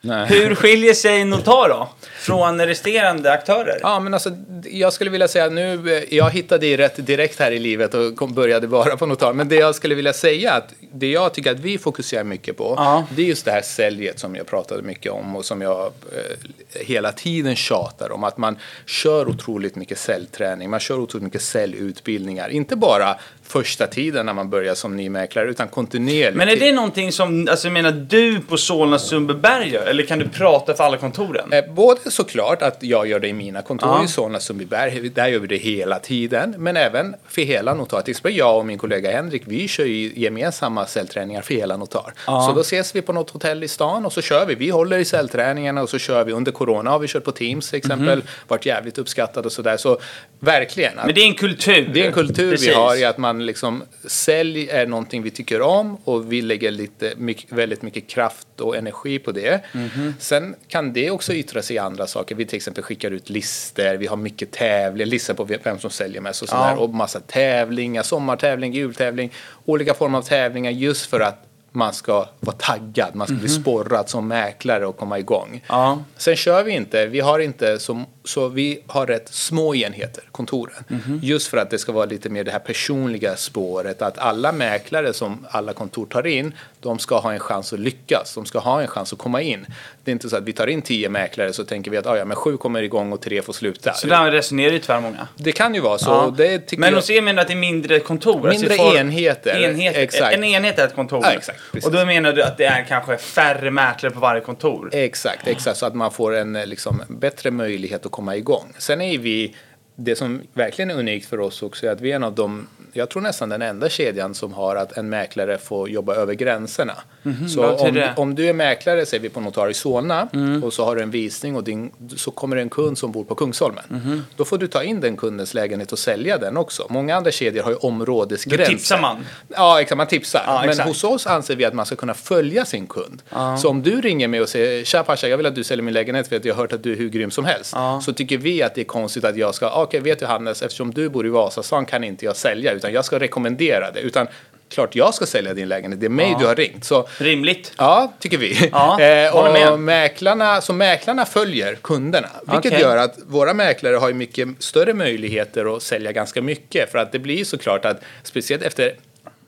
Nej. 0.00 0.26
Hur 0.28 0.54
skiljer 0.54 0.94
sig 0.94 1.24
Notar 1.24 1.68
då 1.68 1.88
från 2.18 2.66
resterande 2.66 3.32
aktörer? 3.32 3.78
Ja, 3.82 4.00
men 4.00 4.14
alltså, 4.14 4.30
jag 4.64 4.92
skulle 4.92 5.10
vilja 5.10 5.28
säga 5.28 5.48
nu, 5.48 5.96
eh, 5.96 6.14
jag 6.14 6.30
hittade 6.30 6.66
det 6.66 6.76
rätt 6.76 7.06
direkt 7.06 7.38
här 7.38 7.50
i 7.50 7.58
livet 7.58 7.94
och 7.94 8.16
kom, 8.16 8.34
började 8.34 8.68
bara 8.68 8.96
på 8.96 9.06
notar. 9.06 9.32
Men 9.32 9.48
det 9.48 9.54
jag 9.56 9.74
skulle 9.74 9.94
vilja 9.94 10.12
säga, 10.12 10.52
att 10.52 10.74
det 10.92 11.10
jag 11.10 11.34
tycker 11.34 11.50
att 11.50 11.60
vi 11.60 11.78
fokuserar 11.78 12.24
mycket 12.24 12.56
på, 12.56 12.74
Ja. 12.76 13.04
det 13.16 13.22
är 13.22 13.26
just 13.26 13.44
det 13.44 13.50
här 13.50 13.62
säljet 13.62 14.18
som 14.18 14.36
jag 14.36 14.46
pratade 14.46 14.82
mycket 14.82 15.12
om 15.12 15.36
och 15.36 15.44
som 15.44 15.62
jag 15.62 15.84
eh, 15.86 16.80
hela 16.86 17.12
tiden 17.12 17.56
tjatar 17.56 18.12
om. 18.12 18.24
Att 18.24 18.36
man 18.38 18.58
kör 18.86 19.28
otroligt 19.28 19.76
mycket 19.76 19.98
säljträning, 19.98 20.70
man 20.70 20.80
kör 20.80 20.98
otroligt 21.00 21.24
mycket 21.24 21.42
säljutbildningar. 21.42 22.48
Inte 22.48 22.76
bara 22.76 23.18
första 23.48 23.86
tiden 23.86 24.26
när 24.26 24.32
man 24.32 24.50
börjar 24.50 24.74
som 24.74 24.96
ny 24.96 25.08
mäklare, 25.10 25.50
utan 25.50 25.68
kontinuerligt. 25.68 26.36
Men 26.36 26.48
är 26.48 26.56
det 26.56 26.72
någonting 26.72 27.12
som, 27.12 27.48
alltså 27.50 27.66
jag 27.66 27.72
menar 27.72 27.90
du 27.92 28.40
på 28.40 28.56
Solna 28.56 28.98
Sundbyberg 28.98 29.68
gör? 29.72 29.86
Eller 29.86 30.02
kan 30.06 30.18
du 30.18 30.28
prata 30.28 30.74
för 30.74 30.84
alla 30.84 30.96
kontoren? 30.96 31.52
Eh, 31.52 31.64
Både 31.74 32.10
såklart 32.10 32.62
att 32.62 32.76
jag 32.80 33.06
gör 33.08 33.20
det 33.20 33.28
i 33.28 33.32
mina 33.32 33.62
kontor 33.62 33.88
Ja. 33.88 34.04
i 34.04 34.08
Solna 34.08 34.40
Sundbyberg, 34.40 35.08
där 35.08 35.26
gör 35.28 35.38
vi 35.38 35.46
det 35.46 35.56
hela 35.56 35.98
tiden. 35.98 36.54
Men 36.58 36.76
även 36.76 37.14
för 37.28 37.42
hela 37.42 37.74
Notar. 37.74 38.00
Till 38.02 38.10
exempel 38.10 38.36
jag 38.36 38.58
och 38.58 38.66
min 38.66 38.78
kollega 38.78 39.10
Henrik, 39.12 39.42
vi 39.46 39.68
kör 39.68 39.84
ju 39.84 40.12
gemensamma 40.16 40.86
cellträningar 40.86 41.42
för 41.42 41.54
hela 41.54 41.76
Notar. 41.76 42.12
Ja. 42.26 42.46
Så 42.48 42.52
då 42.54 42.60
ses 42.60 42.96
vi 42.96 43.02
på 43.02 43.12
något 43.12 43.30
hotell 43.30 43.64
i 43.64 43.68
stan 43.68 44.06
och 44.06 44.12
så 44.12 44.22
kör 44.22 44.46
vi. 44.46 44.54
Vi 44.54 44.70
håller 44.70 44.98
i 44.98 45.04
cellträningarna 45.04 45.82
och 45.82 45.90
så 45.90 45.98
kör 45.98 46.24
vi. 46.24 46.32
Under 46.32 46.52
corona 46.52 46.90
har 46.90 46.98
vi 46.98 47.08
kört 47.08 47.24
på 47.24 47.32
Teams 47.32 47.70
till 47.70 47.78
exempel. 47.78 48.22
Varit 48.48 48.66
jävligt 48.66 48.98
uppskattad 48.98 49.46
och 49.46 49.52
sådär. 49.52 49.76
Så 49.76 49.98
verkligen. 50.40 50.98
att-. 50.98 51.06
Men 51.06 51.14
det 51.14 51.20
är 51.20 51.26
en 51.26 51.34
kultur. 51.34 51.90
det 51.94 52.02
är 52.02 52.06
en 52.06 52.12
kultur 52.12 52.50
Precis. 52.50 52.68
vi 52.68 52.72
har 52.74 52.96
i 53.00 53.04
att 53.04 53.18
man 53.18 53.37
liksom, 53.46 53.82
sälj 54.04 54.68
är 54.68 54.86
någonting 54.86 55.22
vi 55.22 55.30
tycker 55.30 55.62
om 55.62 55.96
och 56.04 56.32
vi 56.32 56.42
lägger 56.42 56.70
lite, 56.70 57.12
mycket, 57.16 57.52
väldigt 57.52 57.82
mycket 57.82 58.08
kraft 58.08 58.60
och 58.60 58.76
energi 58.76 59.18
på 59.18 59.32
det. 59.32 59.64
Mhm. 59.72 60.14
Sen 60.18 60.54
kan 60.68 60.92
det 60.92 61.10
också 61.10 61.34
yttra 61.34 61.62
sig 61.62 61.76
i 61.76 61.78
andra 61.78 62.06
saker. 62.06 62.34
Vi 62.34 62.46
till 62.46 62.56
exempel 62.56 62.84
skickar 62.84 63.10
ut 63.10 63.30
listor, 63.30 63.96
vi 63.96 64.06
har 64.06 64.16
mycket 64.16 64.50
tävlingar, 64.52 65.06
listor 65.06 65.34
på 65.34 65.44
vem 65.44 65.78
som 65.78 65.90
säljer 65.90 66.20
mest 66.20 66.42
och 66.42 66.48
sådär. 66.48 66.70
Ja. 66.70 66.76
Och 66.76 66.90
massa 66.90 67.20
tävlingar, 67.20 68.02
sommartävling, 68.02 68.72
jultävling, 68.72 69.32
olika 69.64 69.94
former 69.94 70.18
av 70.18 70.22
tävlingar 70.22 70.70
just 70.70 71.06
för 71.06 71.20
att 71.20 71.44
man 71.72 71.94
ska 71.94 72.28
vara 72.40 72.56
taggad, 72.56 73.14
man 73.14 73.26
ska 73.26 73.36
bli 73.36 73.48
sporrad 73.48 74.08
som 74.08 74.28
mäklare 74.28 74.86
och 74.86 74.96
komma 74.96 75.18
igång. 75.18 75.50
Mhm. 75.50 75.60
Ja. 75.68 76.04
Sen 76.16 76.36
kör 76.36 76.62
vi 76.64 76.72
inte, 76.72 77.06
vi 77.06 77.20
har 77.20 77.38
inte 77.38 77.78
så 77.78 78.04
så 78.28 78.48
vi 78.48 78.80
har 78.86 79.06
rätt 79.06 79.28
små 79.28 79.74
enheter, 79.74 80.24
kontoren. 80.32 80.84
Just 81.22 81.48
för 81.48 81.56
att 81.56 81.70
det 81.70 81.78
ska 81.78 81.92
vara 81.92 82.04
lite 82.04 82.28
mer 82.28 82.44
det 82.44 82.50
här 82.50 82.58
personliga 82.58 83.36
spåret. 83.36 84.02
Att 84.02 84.18
alla 84.18 84.52
mäklare 84.52 85.12
som 85.12 85.46
alla 85.50 85.72
kontor 85.72 86.06
tar 86.06 86.26
in, 86.26 86.54
de 86.80 86.98
ska 86.98 87.18
ha 87.18 87.32
en 87.32 87.40
chans 87.40 87.72
att 87.72 87.78
lyckas. 87.80 88.34
De 88.34 88.46
ska 88.46 88.58
ha 88.58 88.80
en 88.80 88.88
chans 88.88 89.12
att 89.12 89.18
komma 89.18 89.42
in. 89.42 89.66
Det 90.04 90.10
är 90.10 90.12
inte 90.12 90.28
så 90.28 90.36
att 90.36 90.44
vi 90.44 90.52
tar 90.52 90.66
in 90.66 90.82
tio 90.82 91.08
mäklare 91.08 91.52
så 91.52 91.64
tänker 91.64 91.90
vi 91.90 91.96
att 91.96 92.06
ah, 92.06 92.16
ja, 92.16 92.24
men 92.24 92.36
sju 92.36 92.56
kommer 92.56 92.82
igång 92.82 93.12
och 93.12 93.20
tre 93.20 93.42
får 93.42 93.52
sluta. 93.52 93.92
Så 93.92 94.06
där 94.06 94.30
resonerar 94.30 94.72
ju 94.72 94.78
tyvärr 94.78 95.00
många. 95.00 95.28
Det 95.36 95.52
kan 95.52 95.74
ju 95.74 95.80
vara 95.80 95.98
så. 95.98 96.10
Ja. 96.10 96.34
Det 96.36 96.78
Men 96.78 96.94
hos 96.94 97.10
er 97.10 97.22
menar 97.22 97.42
att 97.42 97.48
det 97.48 97.54
är 97.54 97.56
mindre 97.56 98.00
kontor? 98.00 98.48
Mindre 98.48 98.72
alltså 98.72 98.96
enheter, 98.96 99.62
enheter. 99.62 100.00
exakt. 100.00 100.34
En 100.34 100.44
enhet 100.44 100.78
är 100.78 100.86
ett 100.86 100.94
kontor. 100.94 101.20
Ja, 101.22 101.32
exakt, 101.32 101.58
precis. 101.72 101.86
och 101.86 101.92
då 101.92 102.04
menar 102.04 102.32
du 102.32 102.42
att 102.42 102.56
det 102.56 102.64
är 102.64 102.84
kanske 102.84 103.16
färre 103.16 103.70
mäklare 103.70 104.12
på 104.12 104.20
varje 104.20 104.40
kontor? 104.40 104.90
Exakt, 104.92 105.46
exakt. 105.46 105.78
Så 105.78 105.86
att 105.86 105.94
man 105.94 106.12
får 106.12 106.36
en 106.36 106.52
liksom, 106.52 107.02
bättre 107.08 107.50
möjlighet 107.50 108.06
att 108.06 108.12
komma 108.18 108.36
igång. 108.36 108.72
Sen 108.78 109.00
är 109.00 109.18
vi, 109.18 109.54
det 110.00 110.16
som 110.16 110.42
verkligen 110.54 110.90
är 110.90 110.94
unikt 110.94 111.26
för 111.28 111.40
oss 111.40 111.62
också 111.62 111.86
är 111.86 111.90
att 111.90 112.00
vi 112.00 112.12
är 112.12 112.16
en 112.16 112.24
av 112.24 112.34
de, 112.34 112.66
jag 112.92 113.10
tror 113.10 113.22
nästan 113.22 113.48
den 113.48 113.62
enda 113.62 113.88
kedjan 113.88 114.34
som 114.34 114.52
har 114.52 114.76
att 114.76 114.96
en 114.96 115.08
mäklare 115.08 115.58
får 115.58 115.88
jobba 115.90 116.14
över 116.14 116.34
gränserna. 116.34 116.94
så 117.22 117.28
Mhm, 117.28 117.48
vad 117.56 117.70
betyder 117.70 117.88
om? 117.90 117.96
Mm. 117.96 118.14
om 118.16 118.34
du 118.34 118.46
är 118.48 118.52
mäklare, 118.52 119.06
säger 119.06 119.22
vi 119.22 119.28
på 119.28 119.40
Notar 119.40 119.68
i 119.70 119.74
Solna, 119.74 120.28
och 120.62 120.72
så 120.72 120.84
har 120.84 120.96
du 120.96 121.02
en 121.02 121.10
visning 121.10 121.56
och 121.56 121.64
din, 121.64 121.90
så 122.16 122.30
kommer 122.30 122.56
det 122.56 122.62
en 122.62 122.70
kund 122.70 122.98
som 122.98 123.12
bor 123.12 123.24
på 123.24 123.34
Kungsholmen. 123.34 123.84
Mhm. 123.88 124.24
Då 124.36 124.44
får 124.44 124.58
du 124.58 124.66
ta 124.66 124.82
in 124.82 125.00
den 125.00 125.16
kundens 125.16 125.54
lägenhet 125.54 125.92
och 125.92 125.98
sälja 125.98 126.38
den 126.38 126.56
också. 126.56 126.86
Många 126.90 127.16
andra 127.16 127.30
kedjor 127.30 127.62
har 127.62 127.70
ju 127.70 127.76
områdesgränser. 127.76 128.64
Då 128.64 128.70
tipsar 128.70 129.00
man. 129.00 129.16
Ja, 129.48 129.80
exakt, 129.80 129.96
man 129.96 130.06
tipsar. 130.06 130.42
Ja, 130.46 130.60
Men 130.60 130.70
exakt. 130.70 130.88
hos 130.88 131.04
oss 131.04 131.26
anser 131.26 131.56
vi 131.56 131.64
att 131.64 131.74
man 131.74 131.86
ska 131.86 131.96
kunna 131.96 132.14
följa 132.14 132.64
sin 132.64 132.86
kund. 132.86 133.22
Så 133.58 133.68
om 133.68 133.82
du 133.82 134.00
ringer 134.00 134.28
mig 134.28 134.40
och 134.40 134.48
säger 134.48 134.84
“Tja 134.84 135.02
Pasha, 135.02 135.28
jag 135.28 135.36
vill 135.36 135.46
att 135.46 135.54
du 135.54 135.64
säljer 135.64 135.82
min 135.82 135.94
lägenhet 135.94 136.28
för 136.28 136.36
att 136.36 136.44
jag 136.44 136.54
har 136.54 136.62
hört 136.62 136.72
att 136.72 136.82
du 136.82 136.92
är 136.92 136.96
hur 136.96 137.08
grym 137.08 137.30
som 137.30 137.44
helst”. 137.44 137.72
Ja. 137.74 138.00
Så 138.04 138.12
tycker 138.12 138.38
vi 138.38 138.62
att 138.62 138.74
det 138.74 138.80
är 138.80 138.84
konstigt 138.84 139.24
att 139.24 139.36
jag 139.36 139.54
ska, 139.54 139.66
okej 139.88 140.00
vet 140.00 140.18
du 140.18 140.26
Hannes, 140.26 140.62
eftersom 140.62 140.90
du 140.94 141.08
bor 141.08 141.26
i 141.26 141.28
Vasastan 141.28 141.86
kan 141.86 142.04
inte 142.04 142.24
jag 142.24 142.36
sälja 142.36 142.72
utan 142.72 142.92
jag 142.92 143.04
ska 143.04 143.18
rekommendera 143.18 143.90
det. 143.90 144.00
Utan 144.00 144.26
klart 144.68 144.94
jag 144.96 145.14
ska 145.14 145.26
sälja 145.26 145.54
din 145.54 145.68
lägenhet, 145.68 146.00
det 146.00 146.06
är 146.06 146.10
mig 146.10 146.36
du 146.38 146.46
har 146.46 146.54
ringt. 146.54 146.84
Så 146.84 147.08
Rimligt. 147.18 147.72
Ja, 147.78 148.12
tycker 148.18 148.38
vi. 148.38 148.68
Ja, 148.72 149.00
eh, 149.00 149.32
håller 149.32 149.52
med. 149.52 149.72
och 149.72 149.80
mäklarna, 149.80 150.60
så 150.60 150.72
mäklarna 150.72 151.26
följer 151.26 151.74
kunderna. 151.74 152.28
Vilket 152.42 152.72
Okej. 152.72 152.80
gör 152.80 152.96
att 152.96 153.18
våra 153.26 153.54
mäklare 153.54 153.96
har 153.96 154.12
mycket 154.12 154.48
större 154.58 154.94
möjligheter 154.94 155.76
att 155.76 155.82
sälja 155.82 156.12
ganska 156.12 156.42
mycket. 156.42 156.92
För 156.92 156.98
att 156.98 157.12
det 157.12 157.18
blir 157.18 157.44
såklart 157.44 157.84
att 157.84 158.00
speciellt 158.22 158.62
efter 158.62 158.94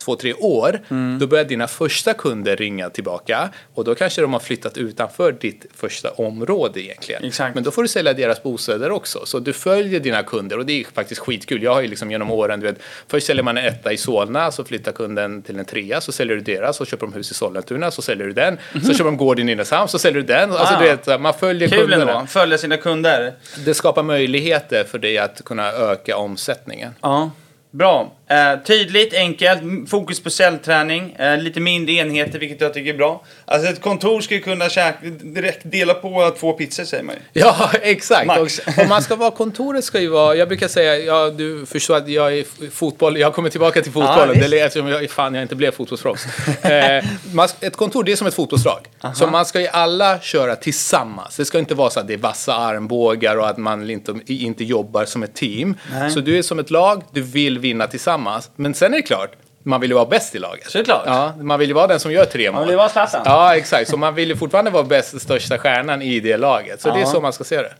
två, 0.05 0.17
tre 0.17 0.35
år, 0.35 0.81
Mm. 0.89 1.19
då 1.19 1.27
börjar 1.27 1.45
dina 1.45 1.69
första 1.69 2.15
kunder 2.15 2.57
ringa 2.57 2.91
tillbaka 2.91 3.49
och 3.75 3.85
då 3.85 3.95
kanske 3.95 4.21
de 4.21 4.33
har 4.33 4.41
flyttat 4.41 4.79
utanför 4.79 5.33
ditt 5.33 5.67
första 5.75 6.11
område 6.11 6.81
egentligen. 6.81 7.25
Exakt. 7.25 7.55
Men 7.55 7.65
då 7.65 7.71
får 7.71 7.83
du 7.83 7.89
sälja 7.89 8.13
deras 8.13 8.43
bostäder 8.43 8.91
också. 8.91 9.27
Så 9.27 9.39
du 9.39 9.53
följer 9.53 10.01
dina 10.01 10.23
kunder 10.23 10.59
och 10.59 10.67
det 10.67 10.81
är 10.81 10.85
faktiskt 10.95 11.21
skitkul. 11.21 11.63
Jag 11.63 11.75
har 11.75 11.81
ju 11.81 11.89
liksom 11.89 12.11
genom 12.11 12.31
åren, 12.31 12.61
du 12.61 12.67
vet, 12.67 12.79
först 13.09 13.27
säljer 13.27 13.43
man 13.43 13.59
en 13.59 13.65
etta 13.67 13.93
i 13.93 13.97
Solna, 13.97 14.51
så 14.51 14.65
flyttar 14.65 14.93
kunden 14.93 15.43
till 15.43 15.59
en 15.59 15.65
trea, 15.65 16.01
så 16.01 16.13
säljer 16.13 16.37
du 16.37 16.43
deras, 16.43 16.77
så 16.77 16.85
köper 16.85 17.07
de 17.07 17.13
hus 17.13 17.31
i 17.31 17.35
Sollentuna, 17.35 17.91
så 17.91 18.03
säljer 18.03 18.27
du 18.27 18.33
den, 18.33 18.59
så 18.73 18.93
köper 18.93 19.05
de 19.05 19.17
gård 19.17 19.39
i 19.41 19.45
Nynäshamn, 19.45 19.89
så 19.89 19.99
säljer 19.99 20.21
du 20.23 20.27
den. 20.27 20.53
Alltså 20.53 20.75
Ah. 20.75 20.79
du 20.83 20.85
vet, 20.89 21.21
man 21.21 21.35
följer 21.35 21.69
Kul 21.69 21.79
kunderna. 21.81 22.13
ändå. 22.13 22.27
Följa 22.27 22.59
sina 22.59 22.77
kunder. 22.77 23.35
Det 23.65 23.75
skapar 23.75 24.03
möjligheter 24.03 24.85
för 24.85 24.99
dig 24.99 25.19
att 25.19 25.45
kunna 25.45 25.73
öka 25.73 26.17
omsättningen. 26.17 26.95
Ja. 27.01 27.31
Bra. 27.71 28.13
Eh, 28.31 28.59
tydligt, 28.65 29.15
enkelt, 29.15 29.63
fokus 29.91 30.23
på 30.23 30.31
cellträning, 30.31 31.13
eh, 31.13 31.39
lite 31.39 31.61
mindre 31.61 31.95
enheter 31.95 32.39
vilket 32.39 32.61
jag 32.61 32.75
tycker 32.75 32.95
är 32.95 32.97
bra. 32.97 33.23
Alltså 33.45 33.71
ett 33.71 33.81
kontor 33.81 34.21
ska 34.21 34.35
ju 34.35 34.41
kunna 34.41 34.69
käka, 34.69 34.99
direkt 35.11 35.61
dela 35.63 35.95
på 35.95 36.35
två 36.39 36.53
pizzor 36.53 36.85
säger 36.85 37.05
man 37.05 37.15
ju. 37.15 37.21
Ja, 37.41 37.71
exakt. 37.83 38.27
Max. 38.27 38.59
Och, 38.59 38.79
och 38.83 38.89
man 38.89 39.03
ska 39.03 39.17
vara, 39.17 39.31
kontoret 39.31 39.85
ska 39.85 40.01
ju 40.01 40.09
vara, 40.09 40.35
jag 40.35 40.49
brukar 40.49 40.69
säga, 40.69 40.99
ja, 40.99 41.31
du 41.31 41.67
förstår 41.67 41.97
att 41.97 42.09
jag 42.09 42.39
är 42.39 42.71
fotboll, 42.71 43.19
jag 43.19 43.35
kommer 43.35 43.51
tillbaka 43.51 43.83
till 43.83 43.93
fotbollen, 43.93 44.35
visst. 44.35 44.51
det 44.51 44.61
är 44.61 44.67
eftersom 44.67 44.89
jag, 44.89 45.11
fan, 45.11 45.35
jag 45.35 45.43
inte 45.43 45.57
blev 45.57 45.71
fotbollsproffs. 45.71 46.49
eh, 46.65 47.05
man, 47.33 47.49
ett 47.61 47.77
kontor, 47.77 48.05
det 48.05 48.13
är 48.13 48.17
som 48.17 48.27
ett 48.27 48.35
fotbollslag. 48.35 48.81
Så 49.15 49.27
man 49.27 49.47
ska 49.47 49.61
ju 49.61 49.69
alla 49.69 50.21
köra 50.21 50.57
tillsammans. 50.57 51.37
Det 51.37 51.45
ska 51.45 51.59
inte 51.59 51.75
vara 51.75 51.91
så 51.91 52.01
att 52.01 52.09
det 52.09 52.15
är 52.15 52.19
vassa 52.19 52.55
armbågar 52.55 53.37
och 53.37 53.49
att 53.49 53.59
man 53.59 53.91
inte, 53.91 54.15
inte 54.27 54.65
jobbar 54.65 55.05
som 55.05 55.23
ett 55.23 55.35
team. 55.35 55.77
Nej. 55.93 56.11
Så 56.11 56.21
du 56.21 56.39
är 56.39 56.43
som 56.43 56.59
ett 56.59 56.71
lag, 56.71 57.03
du 57.13 57.23
vill 57.23 57.59
vinna 57.59 57.87
tillsammans. 57.87 58.20
Men 58.57 58.75
sen 58.75 58.93
är 58.93 58.97
det 58.97 59.03
klart, 59.03 59.31
man 59.63 59.81
vill 59.81 59.91
ju 59.91 59.95
vara 59.95 60.07
bäst 60.07 60.35
i 60.35 60.39
laget. 60.39 60.71
Såklart. 60.71 61.03
Ja, 61.07 61.33
man 61.41 61.59
vill 61.59 61.69
ju 61.69 61.75
vara 61.75 61.87
den 61.87 62.01
som 62.01 62.13
gör 62.13 62.25
tre 62.25 62.53
mål. 62.53 62.67
vill 62.69 62.77
vara 62.77 62.89
Zlatan. 62.89 63.23
Ja, 63.25 63.57
exakt. 63.57 63.91
Så 63.91 63.97
man 63.97 64.15
vill 64.15 64.29
ju 64.29 64.37
fortfarande 64.37 64.71
vara 64.71 64.85
bäst, 64.85 65.21
största 65.21 65.59
stjärnan 65.59 66.03
i 66.03 66.21
det 66.21 66.37
laget. 66.37 66.81
Så 66.81 66.89
det 66.89 66.95
är 66.97 67.01
Ja. 67.01 67.07
så 67.07 67.21
man 67.21 67.33
ska 67.33 67.45
se 67.45 67.57
det. 67.57 67.73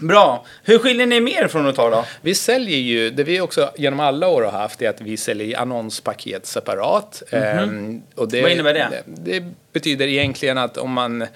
Bra. 0.00 0.44
Hur 0.64 0.78
skiljer 0.78 1.06
ni 1.06 1.20
mer 1.20 1.48
från 1.48 1.66
att 1.68 1.76
ta 1.76 1.90
då? 1.90 2.04
Vi 2.20 2.34
säljer 2.34 2.78
ju, 2.78 3.10
det 3.10 3.24
vi 3.24 3.40
också 3.40 3.70
genom 3.76 4.00
alla 4.00 4.28
år 4.28 4.42
har 4.42 4.50
haft 4.50 4.82
är 4.82 4.88
att 4.90 5.00
vi 5.00 5.16
säljer 5.16 5.58
annonspaket 5.58 6.46
separat. 6.46 7.22
Ehm, 7.30 8.02
och 8.14 8.28
det. 8.28 8.42
Vad 8.42 8.50
innebär 8.50 8.74
det? 8.74 8.88
det? 9.06 9.40
Det 9.40 9.44
betyder 9.72 10.06
egentligen 10.06 10.58
att 10.58 10.76
om 10.78 10.92
man, 10.92 11.22
eh, 11.22 11.28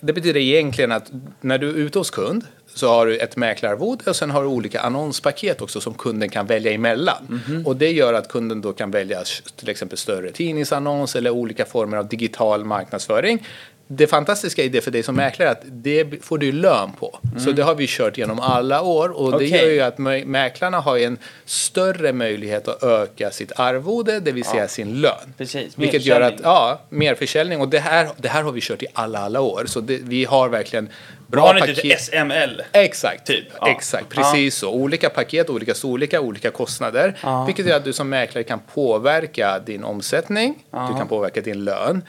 det 0.00 0.12
betyder 0.12 0.40
egentligen 0.40 0.92
att 0.92 1.10
när 1.40 1.58
du 1.58 1.68
är 1.70 1.74
ute 1.74 1.98
hos 1.98 2.10
kund 2.10 2.44
så 2.74 2.88
har 2.88 3.06
du 3.06 3.16
ett 3.16 3.36
mäklararvode 3.36 4.10
och 4.10 4.16
sen 4.16 4.30
har 4.30 4.42
du 4.42 4.48
olika 4.48 4.80
annonspaket 4.80 5.60
också 5.62 5.80
som 5.80 5.94
kunden 5.94 6.28
kan 6.28 6.46
välja 6.46 6.72
emellan. 6.72 7.40
Mhm. 7.48 7.66
Och 7.66 7.76
det 7.76 7.90
gör 7.92 8.12
att 8.14 8.28
kunden 8.28 8.60
då 8.60 8.72
kan 8.72 8.90
välja 8.90 9.22
till 9.56 9.68
exempel 9.68 9.98
större 9.98 10.30
tidningsannons 10.32 11.16
eller 11.16 11.30
olika 11.30 11.64
former 11.64 11.96
av 11.96 12.08
digital 12.08 12.64
marknadsföring. 12.64 13.46
Det 13.92 14.06
fantastiska 14.06 14.62
i 14.62 14.68
det 14.68 14.80
för 14.80 14.90
dig 14.90 15.02
som 15.02 15.14
mäklare 15.14 15.48
är 15.48 15.52
att 15.52 15.62
det 15.64 16.24
får 16.24 16.38
du 16.38 16.52
lön 16.52 16.90
på. 17.00 17.18
Så 17.38 17.50
det 17.52 17.62
har 17.62 17.74
vi 17.74 17.86
kört 17.88 18.18
genom 18.18 18.40
alla 18.40 18.82
år 18.82 19.08
och 19.08 19.30
det 19.30 19.36
Mm. 19.36 19.48
Okej. 19.48 19.60
gör 19.66 19.70
ju 19.74 19.80
att 19.80 19.96
mä- 19.96 20.24
mäklarna 20.24 20.80
har 20.80 20.98
en 20.98 21.18
större 21.44 22.12
möjlighet 22.12 22.68
att 22.68 22.82
öka 22.82 23.30
sitt 23.30 23.52
arvode, 23.56 24.20
det 24.20 24.32
vill 24.32 24.44
säga 24.44 24.68
sin 24.68 25.00
lön. 25.00 25.34
Precis, 25.38 25.78
Vilket 25.78 26.02
gör 26.04 26.20
att, 26.20 26.34
ja, 26.42 26.80
mer 26.88 27.14
försäljning 27.14 27.60
och 27.60 27.68
det 27.68 27.78
här, 27.78 28.08
det 28.16 28.28
här 28.28 28.42
har 28.42 28.52
vi 28.52 28.60
kört 28.60 28.82
i 28.82 28.86
alla, 28.92 29.18
alla 29.18 29.40
år. 29.40 29.64
Så 29.66 29.80
det, 29.80 29.98
vi 30.02 30.24
har 30.24 30.48
verkligen 30.48 30.88
bra 31.30 31.46
Har 31.46 31.54
ni 31.54 31.60
paket. 31.60 31.76
typ 31.76 31.98
SML? 32.00 32.62
Exakt, 32.72 33.26
Typ, 33.26 33.44
ja. 33.60 33.68
exakt, 33.70 34.08
precis 34.08 34.54
så. 34.56 34.70
Olika 34.70 35.10
paket, 35.10 35.50
olika 35.50 35.74
storlekar, 35.74 36.18
olika 36.18 36.50
kostnader. 36.50 37.18
Ja. 37.22 37.44
Vilket 37.44 37.66
gör 37.66 37.76
att 37.76 37.84
du 37.84 37.92
som 37.92 38.08
mäklare 38.08 38.44
kan 38.44 38.60
påverka 38.74 39.58
din 39.58 39.84
omsättning, 39.84 40.64
du 40.70 40.98
kan 40.98 41.08
påverka 41.08 41.40
din 41.40 41.64
lön. 41.64 42.02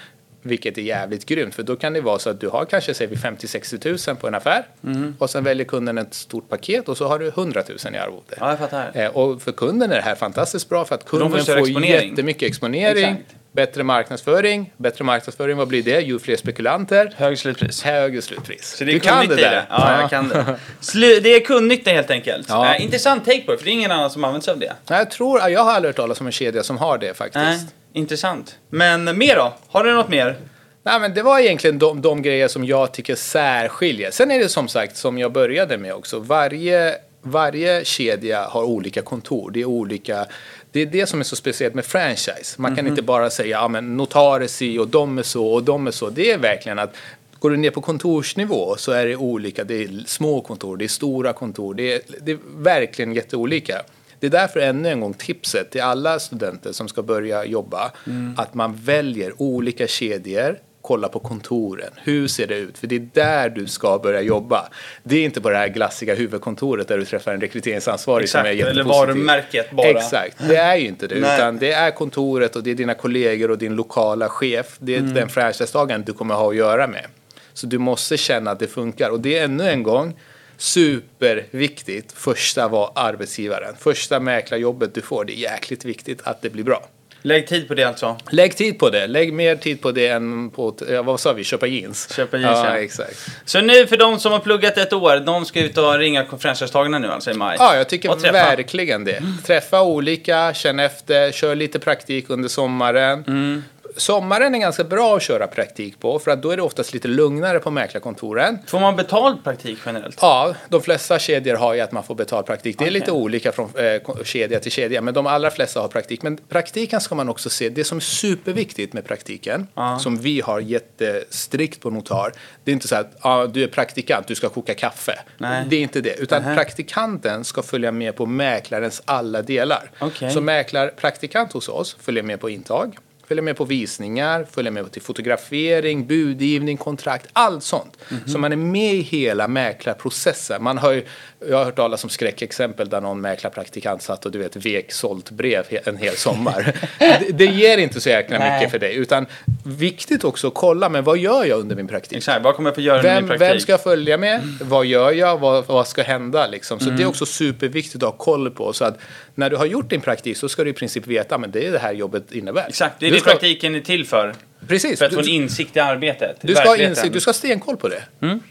Vilket 0.43 0.77
är 0.77 0.81
jävligt 0.81 1.25
grymt, 1.25 1.55
för 1.55 1.63
då 1.63 1.75
kan 1.75 1.93
det 1.93 2.01
vara 2.01 2.19
så 2.19 2.29
att 2.29 2.39
du 2.39 2.47
har 2.49 2.65
kanske 2.65 2.93
säger 2.93 3.09
vi 3.11 3.15
50-60 3.15 3.77
tusen 3.77 4.15
på 4.15 4.27
en 4.27 4.35
affär 4.35 4.65
Mm. 4.83 5.15
och 5.19 5.29
sen 5.29 5.43
väljer 5.43 5.65
kunden 5.65 5.97
ett 5.97 6.13
stort 6.13 6.49
paket 6.49 6.89
och 6.89 6.97
så 6.97 7.07
har 7.07 7.19
du 7.19 7.27
100 7.27 7.63
000 7.85 7.95
i 7.95 7.97
arvode. 7.97 8.35
Ja, 8.39 8.49
jag 8.49 8.59
fattar. 8.59 8.91
Eh, 8.93 9.07
Och 9.07 9.41
för 9.41 9.51
kunden 9.51 9.91
är 9.91 9.95
det 9.95 10.01
här 10.01 10.15
fantastiskt 10.15 10.69
bra 10.69 10.85
för 10.85 10.95
att 10.95 11.01
de 11.01 11.09
kunden 11.09 11.45
får 11.45 11.73
får, 11.73 11.85
jättemycket 11.85 12.49
exponering, 12.49 13.03
Exakt. 13.11 13.35
Bättre 13.51 13.83
marknadsföring. 13.83 14.73
Bättre 14.77 15.03
marknadsföring, 15.03 15.57
vad 15.57 15.67
blir 15.67 15.83
det? 15.83 15.99
Ju 16.01 16.19
fler 16.19 16.35
spekulanter, 16.35 17.13
Hög 17.17 17.39
slutpris. 17.39 17.83
högre 17.83 18.21
slutpris. 18.21 18.75
Så 18.77 18.83
det 18.83 18.91
är 18.91 18.93
du 18.93 18.99
kan 18.99 19.27
det 19.27 19.35
där. 19.35 19.51
det. 19.51 19.65
Ja, 19.69 20.01
jag 20.01 20.09
kan 20.09 20.29
det. 20.29 20.45
Slu- 20.81 21.19
det 21.23 21.29
är 21.35 21.39
kunnigt 21.45 21.87
helt 21.87 22.11
enkelt. 22.11 22.45
Ja. 22.49 22.75
Eh, 22.75 22.83
intressant 22.83 23.25
take 23.25 23.41
på 23.41 23.51
det, 23.51 23.57
för 23.57 23.65
det 23.65 23.71
är 23.71 23.73
ingen 23.73 23.91
annan 23.91 24.09
som 24.09 24.23
använder 24.23 24.43
sig 24.45 24.51
av 24.51 24.59
det. 24.59 24.73
Nej, 24.89 24.99
Jag 24.99 25.11
tror, 25.11 25.49
jag 25.49 25.63
har 25.63 25.71
aldrig 25.73 25.89
hört 25.89 25.95
talas 25.95 26.19
om 26.21 26.25
en 26.25 26.31
kedja 26.31 26.63
som 26.63 26.77
har 26.77 26.97
det 26.97 27.13
faktiskt. 27.17 27.35
Nej, 27.45 27.59
intressant. 27.93 28.55
Men 28.69 29.17
mer 29.17 29.35
då? 29.35 29.53
Har 29.67 29.83
du 29.83 29.93
något 29.93 30.09
mer? 30.09 30.35
Nej, 30.83 30.99
men 30.99 31.13
det 31.13 31.23
var 31.23 31.39
egentligen 31.39 31.79
de, 31.79 32.01
de 32.01 32.21
grejer 32.21 32.47
som 32.47 32.65
jag 32.65 32.91
tycker 32.93 33.15
särskiljer. 33.15 34.11
Sen 34.11 34.31
är 34.31 34.39
det 34.39 34.49
som 34.49 34.67
sagt, 34.67 34.97
som 34.97 35.17
jag 35.17 35.31
började 35.31 35.77
med 35.77 35.93
också, 35.93 36.19
varje, 36.19 36.95
varje 37.21 37.85
kedja 37.85 38.43
har 38.43 38.63
olika 38.63 39.01
kontor. 39.01 39.51
Det 39.51 39.61
är 39.61 39.65
olika... 39.65 40.25
Det 40.71 40.79
är 40.79 40.85
det 40.85 41.07
som 41.07 41.19
är 41.19 41.23
så 41.23 41.35
speciellt 41.35 41.75
med 41.75 41.85
franchise. 41.85 42.55
Man 42.57 42.75
kan 42.75 42.87
inte 42.87 43.01
bara 43.01 43.29
säga, 43.29 43.49
ja 43.49 43.67
men 43.67 43.97
notar 43.97 44.47
si 44.47 44.79
och 44.79 44.87
de 44.87 45.17
är 45.17 45.23
så 45.23 45.47
och 45.47 45.63
de 45.63 45.87
är 45.87 45.91
så. 45.91 46.09
Det 46.09 46.31
är 46.31 46.37
verkligen 46.37 46.79
att 46.79 46.95
Går 47.39 47.49
du 47.49 47.57
ner 47.57 47.71
på 47.71 47.81
kontorsnivå 47.81 48.75
så 48.77 48.91
är 48.91 49.05
det 49.05 49.15
olika. 49.15 49.63
Det 49.63 49.83
är 49.83 50.03
små 50.05 50.41
kontor, 50.41 50.77
det 50.77 50.85
är 50.85 50.87
stora 50.87 51.33
kontor. 51.33 51.73
Det 51.73 51.93
är, 51.93 52.01
det 52.21 52.31
är 52.31 52.37
verkligen 52.57 53.13
jätteolika. 53.13 53.81
Det 54.19 54.27
är 54.27 54.31
därför 54.31 54.59
ännu 54.59 54.89
en 54.89 54.99
gång 54.99 55.13
tipset 55.13 55.71
till 55.71 55.81
alla 55.81 56.19
studenter 56.19 56.71
som 56.71 56.87
ska 56.87 57.01
börja 57.01 57.45
jobba. 57.45 57.91
Att 58.37 58.53
man 58.53 58.75
väljer 58.75 59.41
olika 59.41 59.87
kedjor 59.87 60.57
kolla 60.81 61.07
på 61.07 61.19
kontoren. 61.19 61.91
Hur 62.03 62.27
ser 62.27 62.47
det 62.47 62.55
ut? 62.57 62.77
För 62.77 62.87
det 62.87 62.95
är 62.95 63.07
där 63.13 63.49
du 63.49 63.67
ska 63.67 63.99
börja 63.99 64.21
jobba. 64.21 64.69
Det 65.03 65.15
är 65.17 65.23
inte 65.25 65.41
på 65.41 65.49
det 65.49 65.57
här 65.57 65.67
glassiga 65.67 66.15
huvudkontoret 66.15 66.87
där 66.87 66.97
du 66.97 67.05
träffar 67.05 67.33
en 67.33 67.41
rekryteringsansvarig 67.41 68.29
som 68.29 68.39
är 68.39 68.45
Exakt, 68.45 68.61
eller 68.61 68.69
jättepositiv. 68.81 69.07
varumärket 69.07 69.71
bara. 69.71 69.87
Exakt, 69.87 70.37
det 70.47 70.55
är 70.57 70.75
ju 70.75 70.87
inte 70.87 71.07
det. 71.07 71.19
Nej. 71.19 71.35
Utan 71.37 71.57
det 71.57 71.71
är 71.71 71.91
kontoret 71.91 72.55
och 72.55 72.63
det 72.63 72.71
är 72.71 72.75
dina 72.75 72.93
kollegor 72.93 73.51
och 73.51 73.57
din 73.57 73.75
lokala 73.75 74.29
chef. 74.29 74.75
Det 74.79 74.95
är 74.95 74.99
Mm. 74.99 75.13
den 75.13 75.29
franchisetagaren 75.29 76.03
du 76.03 76.13
kommer 76.13 76.35
ha 76.35 76.49
att 76.49 76.55
göra 76.55 76.87
med. 76.87 77.05
Så 77.53 77.67
du 77.67 77.77
måste 77.77 78.17
känna 78.17 78.51
att 78.51 78.59
det 78.59 78.67
funkar. 78.67 79.09
Och 79.09 79.19
det 79.19 79.37
är 79.37 79.43
ännu 79.43 79.69
en 79.69 79.83
gång 79.83 80.13
superviktigt. 80.57 82.11
Första 82.11 82.67
var 82.67 82.91
arbetsgivaren. 82.95 83.75
Första 83.79 84.19
mäklarjobbet 84.19 84.93
du 84.93 85.01
får, 85.01 85.25
det 85.25 85.33
är 85.33 85.51
jäkligt 85.51 85.85
viktigt 85.85 86.21
att 86.23 86.41
det 86.41 86.49
blir 86.49 86.63
bra. 86.63 86.85
Lägg 87.21 87.47
tid 87.47 87.67
på 87.67 87.73
det 87.73 87.83
alltså. 87.83 88.17
Lägg 88.29 88.55
tid 88.55 88.79
på 88.79 88.89
det. 88.89 89.07
Lägg 89.07 89.33
mer 89.33 89.55
tid 89.55 89.81
på 89.81 89.91
det 89.91 90.07
än 90.07 90.49
på, 90.49 90.75
vad 91.03 91.19
sa 91.19 91.33
vi, 91.33 91.43
köpa 91.43 91.67
jeans? 91.67 92.13
Köpa 92.15 92.37
jeans, 92.37 92.59
ja. 92.63 92.75
ja. 92.75 92.77
exakt. 92.77 93.25
Så 93.45 93.61
nu 93.61 93.87
för 93.87 93.97
de 93.97 94.19
som 94.19 94.31
har 94.31 94.39
pluggat 94.39 94.77
ett 94.77 94.93
år, 94.93 95.19
de 95.25 95.45
ska 95.45 95.59
ut 95.59 95.77
och 95.77 95.97
ringa 95.97 96.25
konferensdeltagarna 96.25 96.99
nu 96.99 97.07
alltså 97.07 97.31
i 97.31 97.33
maj? 97.33 97.55
Ja, 97.59 97.75
jag 97.75 97.89
tycker 97.89 98.31
verkligen 98.31 99.03
det. 99.03 99.23
Träffa 99.45 99.81
olika, 99.81 100.53
känn 100.53 100.79
efter, 100.79 101.31
kör 101.31 101.55
lite 101.55 101.79
praktik 101.79 102.29
under 102.29 102.49
sommaren. 102.49 103.23
Mm. 103.27 103.63
Sommaren 103.95 104.55
är 104.55 104.59
ganska 104.59 104.83
bra 104.83 105.15
att 105.15 105.21
köra 105.23 105.47
praktik 105.47 105.99
på, 105.99 106.19
för 106.19 106.31
att 106.31 106.41
då 106.41 106.51
är 106.51 106.57
det 106.57 106.63
oftast 106.63 106.93
lite 106.93 107.07
lugnare 107.07 107.59
på 107.59 107.71
mäklarkontoren. 107.71 108.59
Får 108.67 108.79
man 108.79 108.95
betald 108.95 109.43
praktik 109.43 109.79
generellt? 109.85 110.17
Ja, 110.21 110.55
de 110.69 110.81
flesta 110.81 111.19
kedjor 111.19 111.55
har 111.55 111.73
ju 111.73 111.79
att 111.79 111.91
man 111.91 112.03
får 112.03 112.15
betald 112.15 112.45
praktik. 112.45 112.77
Det 112.77 112.83
är 112.83 112.85
Okej. 112.85 112.93
lite 112.93 113.11
olika 113.11 113.51
från 113.51 113.69
eh, 113.77 114.23
kedja 114.23 114.59
till 114.59 114.71
kedja, 114.71 115.01
men 115.01 115.13
de 115.13 115.27
allra 115.27 115.51
flesta 115.51 115.79
har 115.81 115.87
praktik. 115.87 116.21
Men 116.23 116.37
praktiken 116.37 117.01
ska 117.01 117.15
man 117.15 117.29
också 117.29 117.49
se, 117.49 117.69
det 117.69 117.83
som 117.83 117.97
är 117.97 118.01
superviktigt 118.01 118.93
med 118.93 119.05
praktiken, 119.05 119.67
Ja. 119.75 119.99
som 119.99 120.17
vi 120.17 120.41
har 120.41 120.59
jättestrikt 120.59 121.81
på 121.81 121.89
Notar, 121.89 122.33
det 122.63 122.71
är 122.71 122.73
inte 122.73 122.87
så 122.87 122.95
att 122.95 123.11
ah, 123.19 123.45
du 123.45 123.63
är 123.63 123.67
praktikant, 123.67 124.27
du 124.27 124.35
ska 124.35 124.49
koka 124.49 124.73
kaffe. 124.73 125.19
Nej. 125.37 125.65
Det 125.69 125.75
är 125.75 125.81
inte 125.81 126.01
det, 126.01 126.15
utan 126.19 126.41
Nähä. 126.43 126.55
praktikanten 126.55 127.43
ska 127.43 127.61
följa 127.63 127.91
med 127.91 128.15
på 128.15 128.25
mäklarens 128.25 129.01
alla 129.05 129.41
delar. 129.41 129.91
Okej. 129.99 130.31
Så 130.31 130.41
mäklarpraktikant 130.41 131.53
hos 131.53 131.69
oss 131.69 131.97
följer 132.01 132.23
med 132.23 132.39
på 132.39 132.49
intag, 132.49 132.97
följer 133.31 133.43
med 133.43 133.57
på 133.57 133.65
visningar, 133.65 134.45
följer 134.51 134.71
med 134.71 134.91
till 134.91 135.01
fotografering, 135.01 136.07
budgivning, 136.07 136.77
kontrakt, 136.77 137.27
allt 137.33 137.63
sånt. 137.63 137.97
Mhm. 138.09 138.19
Så 138.27 138.37
man 138.37 138.51
är 138.51 138.55
med 138.55 138.93
i 138.93 139.01
hela 139.01 139.47
mäklarprocessen. 139.47 140.63
Man 140.63 140.77
har 140.77 140.91
ju, 140.91 141.05
jag 141.49 141.57
har 141.57 141.65
hört 141.65 141.75
talas 141.75 142.03
om 142.03 142.09
skräckexempel 142.09 142.89
där 142.89 143.01
någon 143.01 143.21
mäklarpraktikant 143.21 144.01
satt 144.01 144.25
och 144.25 144.31
du 144.31 144.39
vet 144.39 144.55
vek 144.55 144.91
sålt 144.91 145.31
brev 145.31 145.63
en 145.85 145.97
hel 145.97 146.15
sommar. 146.15 146.75
det, 146.99 147.37
det 147.37 147.45
ger 147.45 147.77
inte 147.77 148.01
så 148.01 148.09
jäkla 148.09 148.39
Nej. 148.39 148.59
mycket 148.59 148.71
för 148.71 148.79
dig. 148.79 148.95
Utan 148.95 149.25
viktigt 149.65 150.23
också 150.23 150.47
att 150.47 150.53
kolla, 150.53 150.89
men 150.89 151.03
vad 151.03 151.17
gör 151.17 151.45
jag 151.45 151.59
under 151.59 151.75
min 151.75 151.87
praktik? 151.87 152.17
Exakt, 152.17 152.43
vad 152.43 152.55
kommer 152.55 152.69
jag 152.69 152.75
få 152.75 152.81
göra 152.81 153.01
Vem, 153.01 153.15
min 153.15 153.27
praktik? 153.27 153.49
vem 153.49 153.59
ska 153.59 153.71
jag 153.71 153.83
följa 153.83 154.17
med? 154.17 154.41
Vad 154.61 154.85
gör 154.85 155.11
jag? 155.11 155.37
Vad, 155.37 155.67
vad 155.67 155.87
ska 155.87 156.01
hända? 156.03 156.47
Liksom? 156.47 156.79
Så 156.79 156.89
det 156.89 157.03
är 157.03 157.07
också 157.07 157.25
superviktigt 157.25 158.03
att 158.03 158.09
ha 158.09 158.17
koll 158.17 158.49
på. 158.51 158.73
Så 158.73 158.85
att 158.85 158.97
när 159.35 159.49
du 159.49 159.55
har 159.55 159.65
gjort 159.65 159.89
din 159.89 160.01
praktik 160.01 160.37
så 160.37 160.49
ska 160.49 160.63
du 160.63 160.69
i 160.69 160.73
princip 160.73 161.07
veta 161.07 161.35
att 161.35 161.53
det 161.53 161.67
är 161.67 161.71
det 161.71 161.79
här 161.79 161.93
jobbet 161.93 162.31
innebär. 162.31 162.67
Exakt, 162.67 162.99
det 162.99 163.05
är 163.05 163.09
du 163.09 163.15
det 163.15 163.21
ska, 163.21 163.31
praktiken 163.31 163.75
är 163.75 163.79
till 163.79 164.05
för. 164.05 164.35
Precis. 164.67 164.99
För 164.99 165.05
att 165.05 165.13
få 165.13 165.19
en 165.19 165.25
Du, 165.25 165.31
insikt 165.31 165.75
i 165.75 165.79
arbetet. 165.79 166.37
du, 166.41 166.55
ska 166.55 166.83
insikt, 166.83 167.13
du 167.13 167.19
ska 167.19 167.29
ha 167.29 167.33
stenkoll 167.33 167.77
på 167.77 167.87
det. 167.87 168.03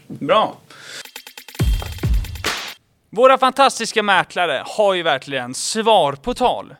Bra. 0.06 0.58
Våra 3.10 3.38
fantastiska 3.38 4.02
mäklare 4.02 4.62
har 4.66 4.94
ju 4.94 5.02
verkligen 5.02 5.54
svar 5.54 6.12
på 6.12 6.34
tal. 6.34 6.74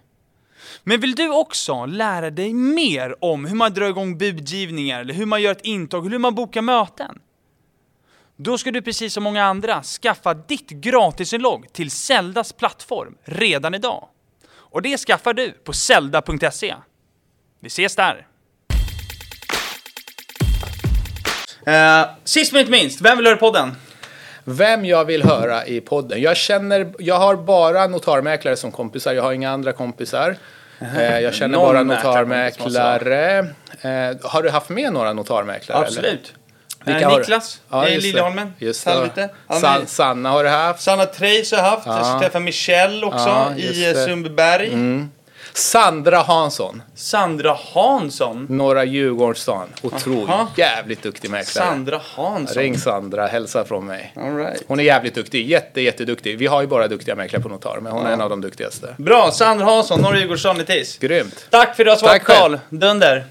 Men 0.82 1.00
vill 1.00 1.14
du 1.14 1.28
också 1.30 1.86
lära 1.86 2.30
dig 2.30 2.54
mer 2.54 3.24
om 3.24 3.44
hur 3.44 3.56
man 3.56 3.74
drar 3.74 3.86
igång 3.86 4.18
budgivningar, 4.18 5.00
eller 5.00 5.14
hur 5.14 5.26
man 5.26 5.42
gör 5.42 5.52
ett 5.52 5.64
intag, 5.64 6.10
hur 6.10 6.18
man 6.18 6.34
bokar 6.34 6.62
möten? 6.62 7.18
Då 8.42 8.58
ska 8.58 8.70
du 8.70 8.82
precis 8.82 9.14
som 9.14 9.22
många 9.22 9.44
andra 9.44 9.82
skaffa 9.82 10.34
ditt 10.34 10.70
gratisinlogg 10.70 11.72
till 11.72 11.90
Zeldas 11.90 12.52
plattform 12.52 13.14
redan 13.24 13.74
idag. 13.74 14.08
Och 14.52 14.82
det 14.82 14.98
skaffar 14.98 15.32
du 15.34 15.52
på 15.52 15.72
zelda.se. 15.72 16.74
Vi 17.60 17.66
ses 17.66 17.96
där! 17.96 18.26
Uh, 21.68 22.10
sist 22.24 22.52
men 22.52 22.60
inte 22.60 22.72
minst, 22.72 23.00
vem 23.00 23.16
vill 23.16 23.26
höra 23.26 23.36
podden? 23.36 23.76
Vem 24.44 24.84
jag 24.84 25.04
vill 25.04 25.22
höra 25.22 25.66
i 25.66 25.80
podden. 25.80 26.20
Jag 26.22 26.36
känner, 26.36 26.92
jag 26.98 27.18
har 27.18 27.36
bara 27.36 27.86
notarmäklare 27.86 28.56
som 28.56 28.72
kompisar. 28.72 29.12
Jag 29.12 29.22
har 29.22 29.32
inga 29.32 29.50
andra 29.50 29.72
kompisar. 29.72 30.36
Eh, 30.80 31.18
Jag 31.20 31.34
känner 31.34 31.58
Någon 31.58 31.66
bara 31.66 31.82
notarmäklare. 31.82 33.38
Eh, 33.80 34.16
Har 34.22 34.42
du 34.42 34.50
haft 34.50 34.68
med 34.68 34.92
några 34.92 35.12
notarmäklare? 35.12 35.86
eller? 35.86 36.18
Vilka 36.84 37.00
Eh? 37.10 37.18
Niklas 37.18 37.60
Ja, 37.70 37.88
i. 37.88 38.00
Liljeholmen. 38.00 38.52
Salvete. 38.74 39.28
San, 39.60 39.86
Sanna 39.86 40.30
har 40.30 40.44
du 40.44 40.50
haft. 40.50 40.82
Sanna 40.82 41.06
Treijs 41.06 41.52
har 41.52 41.58
jag 41.58 41.64
haft. 41.64 41.86
Jag 41.86 41.98
Ja. 41.98 42.04
ska 42.04 42.18
träffa 42.20 42.40
Michelle 42.40 43.06
också 43.06 43.28
Ja, 43.28 43.54
i 43.56 43.92
det. 43.92 44.04
Sundbyberg. 44.04 44.72
Sandra 45.54 46.18
Hansson. 46.22 46.82
Sandra 46.94 47.56
Hansson. 47.74 48.46
Norra 48.50 48.84
Djurgårdsstan. 48.84 49.68
Otroligt. 49.82 50.28
Aha. 50.30 50.48
Jävligt 50.56 51.02
duktig 51.02 51.30
mäklare. 51.30 51.66
Sandra 51.66 52.00
Hansson. 52.14 52.62
Ring 52.62 52.78
Sandra, 52.78 53.26
hälsa 53.26 53.64
från 53.64 53.86
mig. 53.86 54.12
All 54.16 54.36
right. 54.36 54.62
Hon 54.68 54.80
är 54.80 54.84
jävligt 54.84 55.14
duktig. 55.14 55.50
Jätte, 55.50 55.80
jätteduktig. 55.80 56.38
Vi 56.38 56.46
har 56.46 56.60
ju 56.60 56.66
bara 56.66 56.88
duktiga 56.88 57.14
mäklare 57.14 57.42
på 57.42 57.48
Notar, 57.48 57.78
men 57.80 57.92
hon 57.92 58.06
är 58.06 58.12
en 58.12 58.20
av 58.20 58.30
de 58.30 58.40
duktigaste. 58.40 58.94
Bra, 58.98 59.30
Sandra 59.30 59.64
Hansson, 59.64 60.00
Norra 60.00 60.18
Djurgårdsstaden 60.18 60.60
i 60.62 60.64
TIS. 60.64 60.98
Grymt. 60.98 61.46
Tack 61.50 61.76
för 61.76 61.82
att 61.82 61.86
du 61.86 61.90
har 61.90 61.96
svarat 61.96 62.12
Tack 62.14 62.22
själv. 62.36 62.58
Karl. 62.70 62.78
Dunder. 62.78 63.24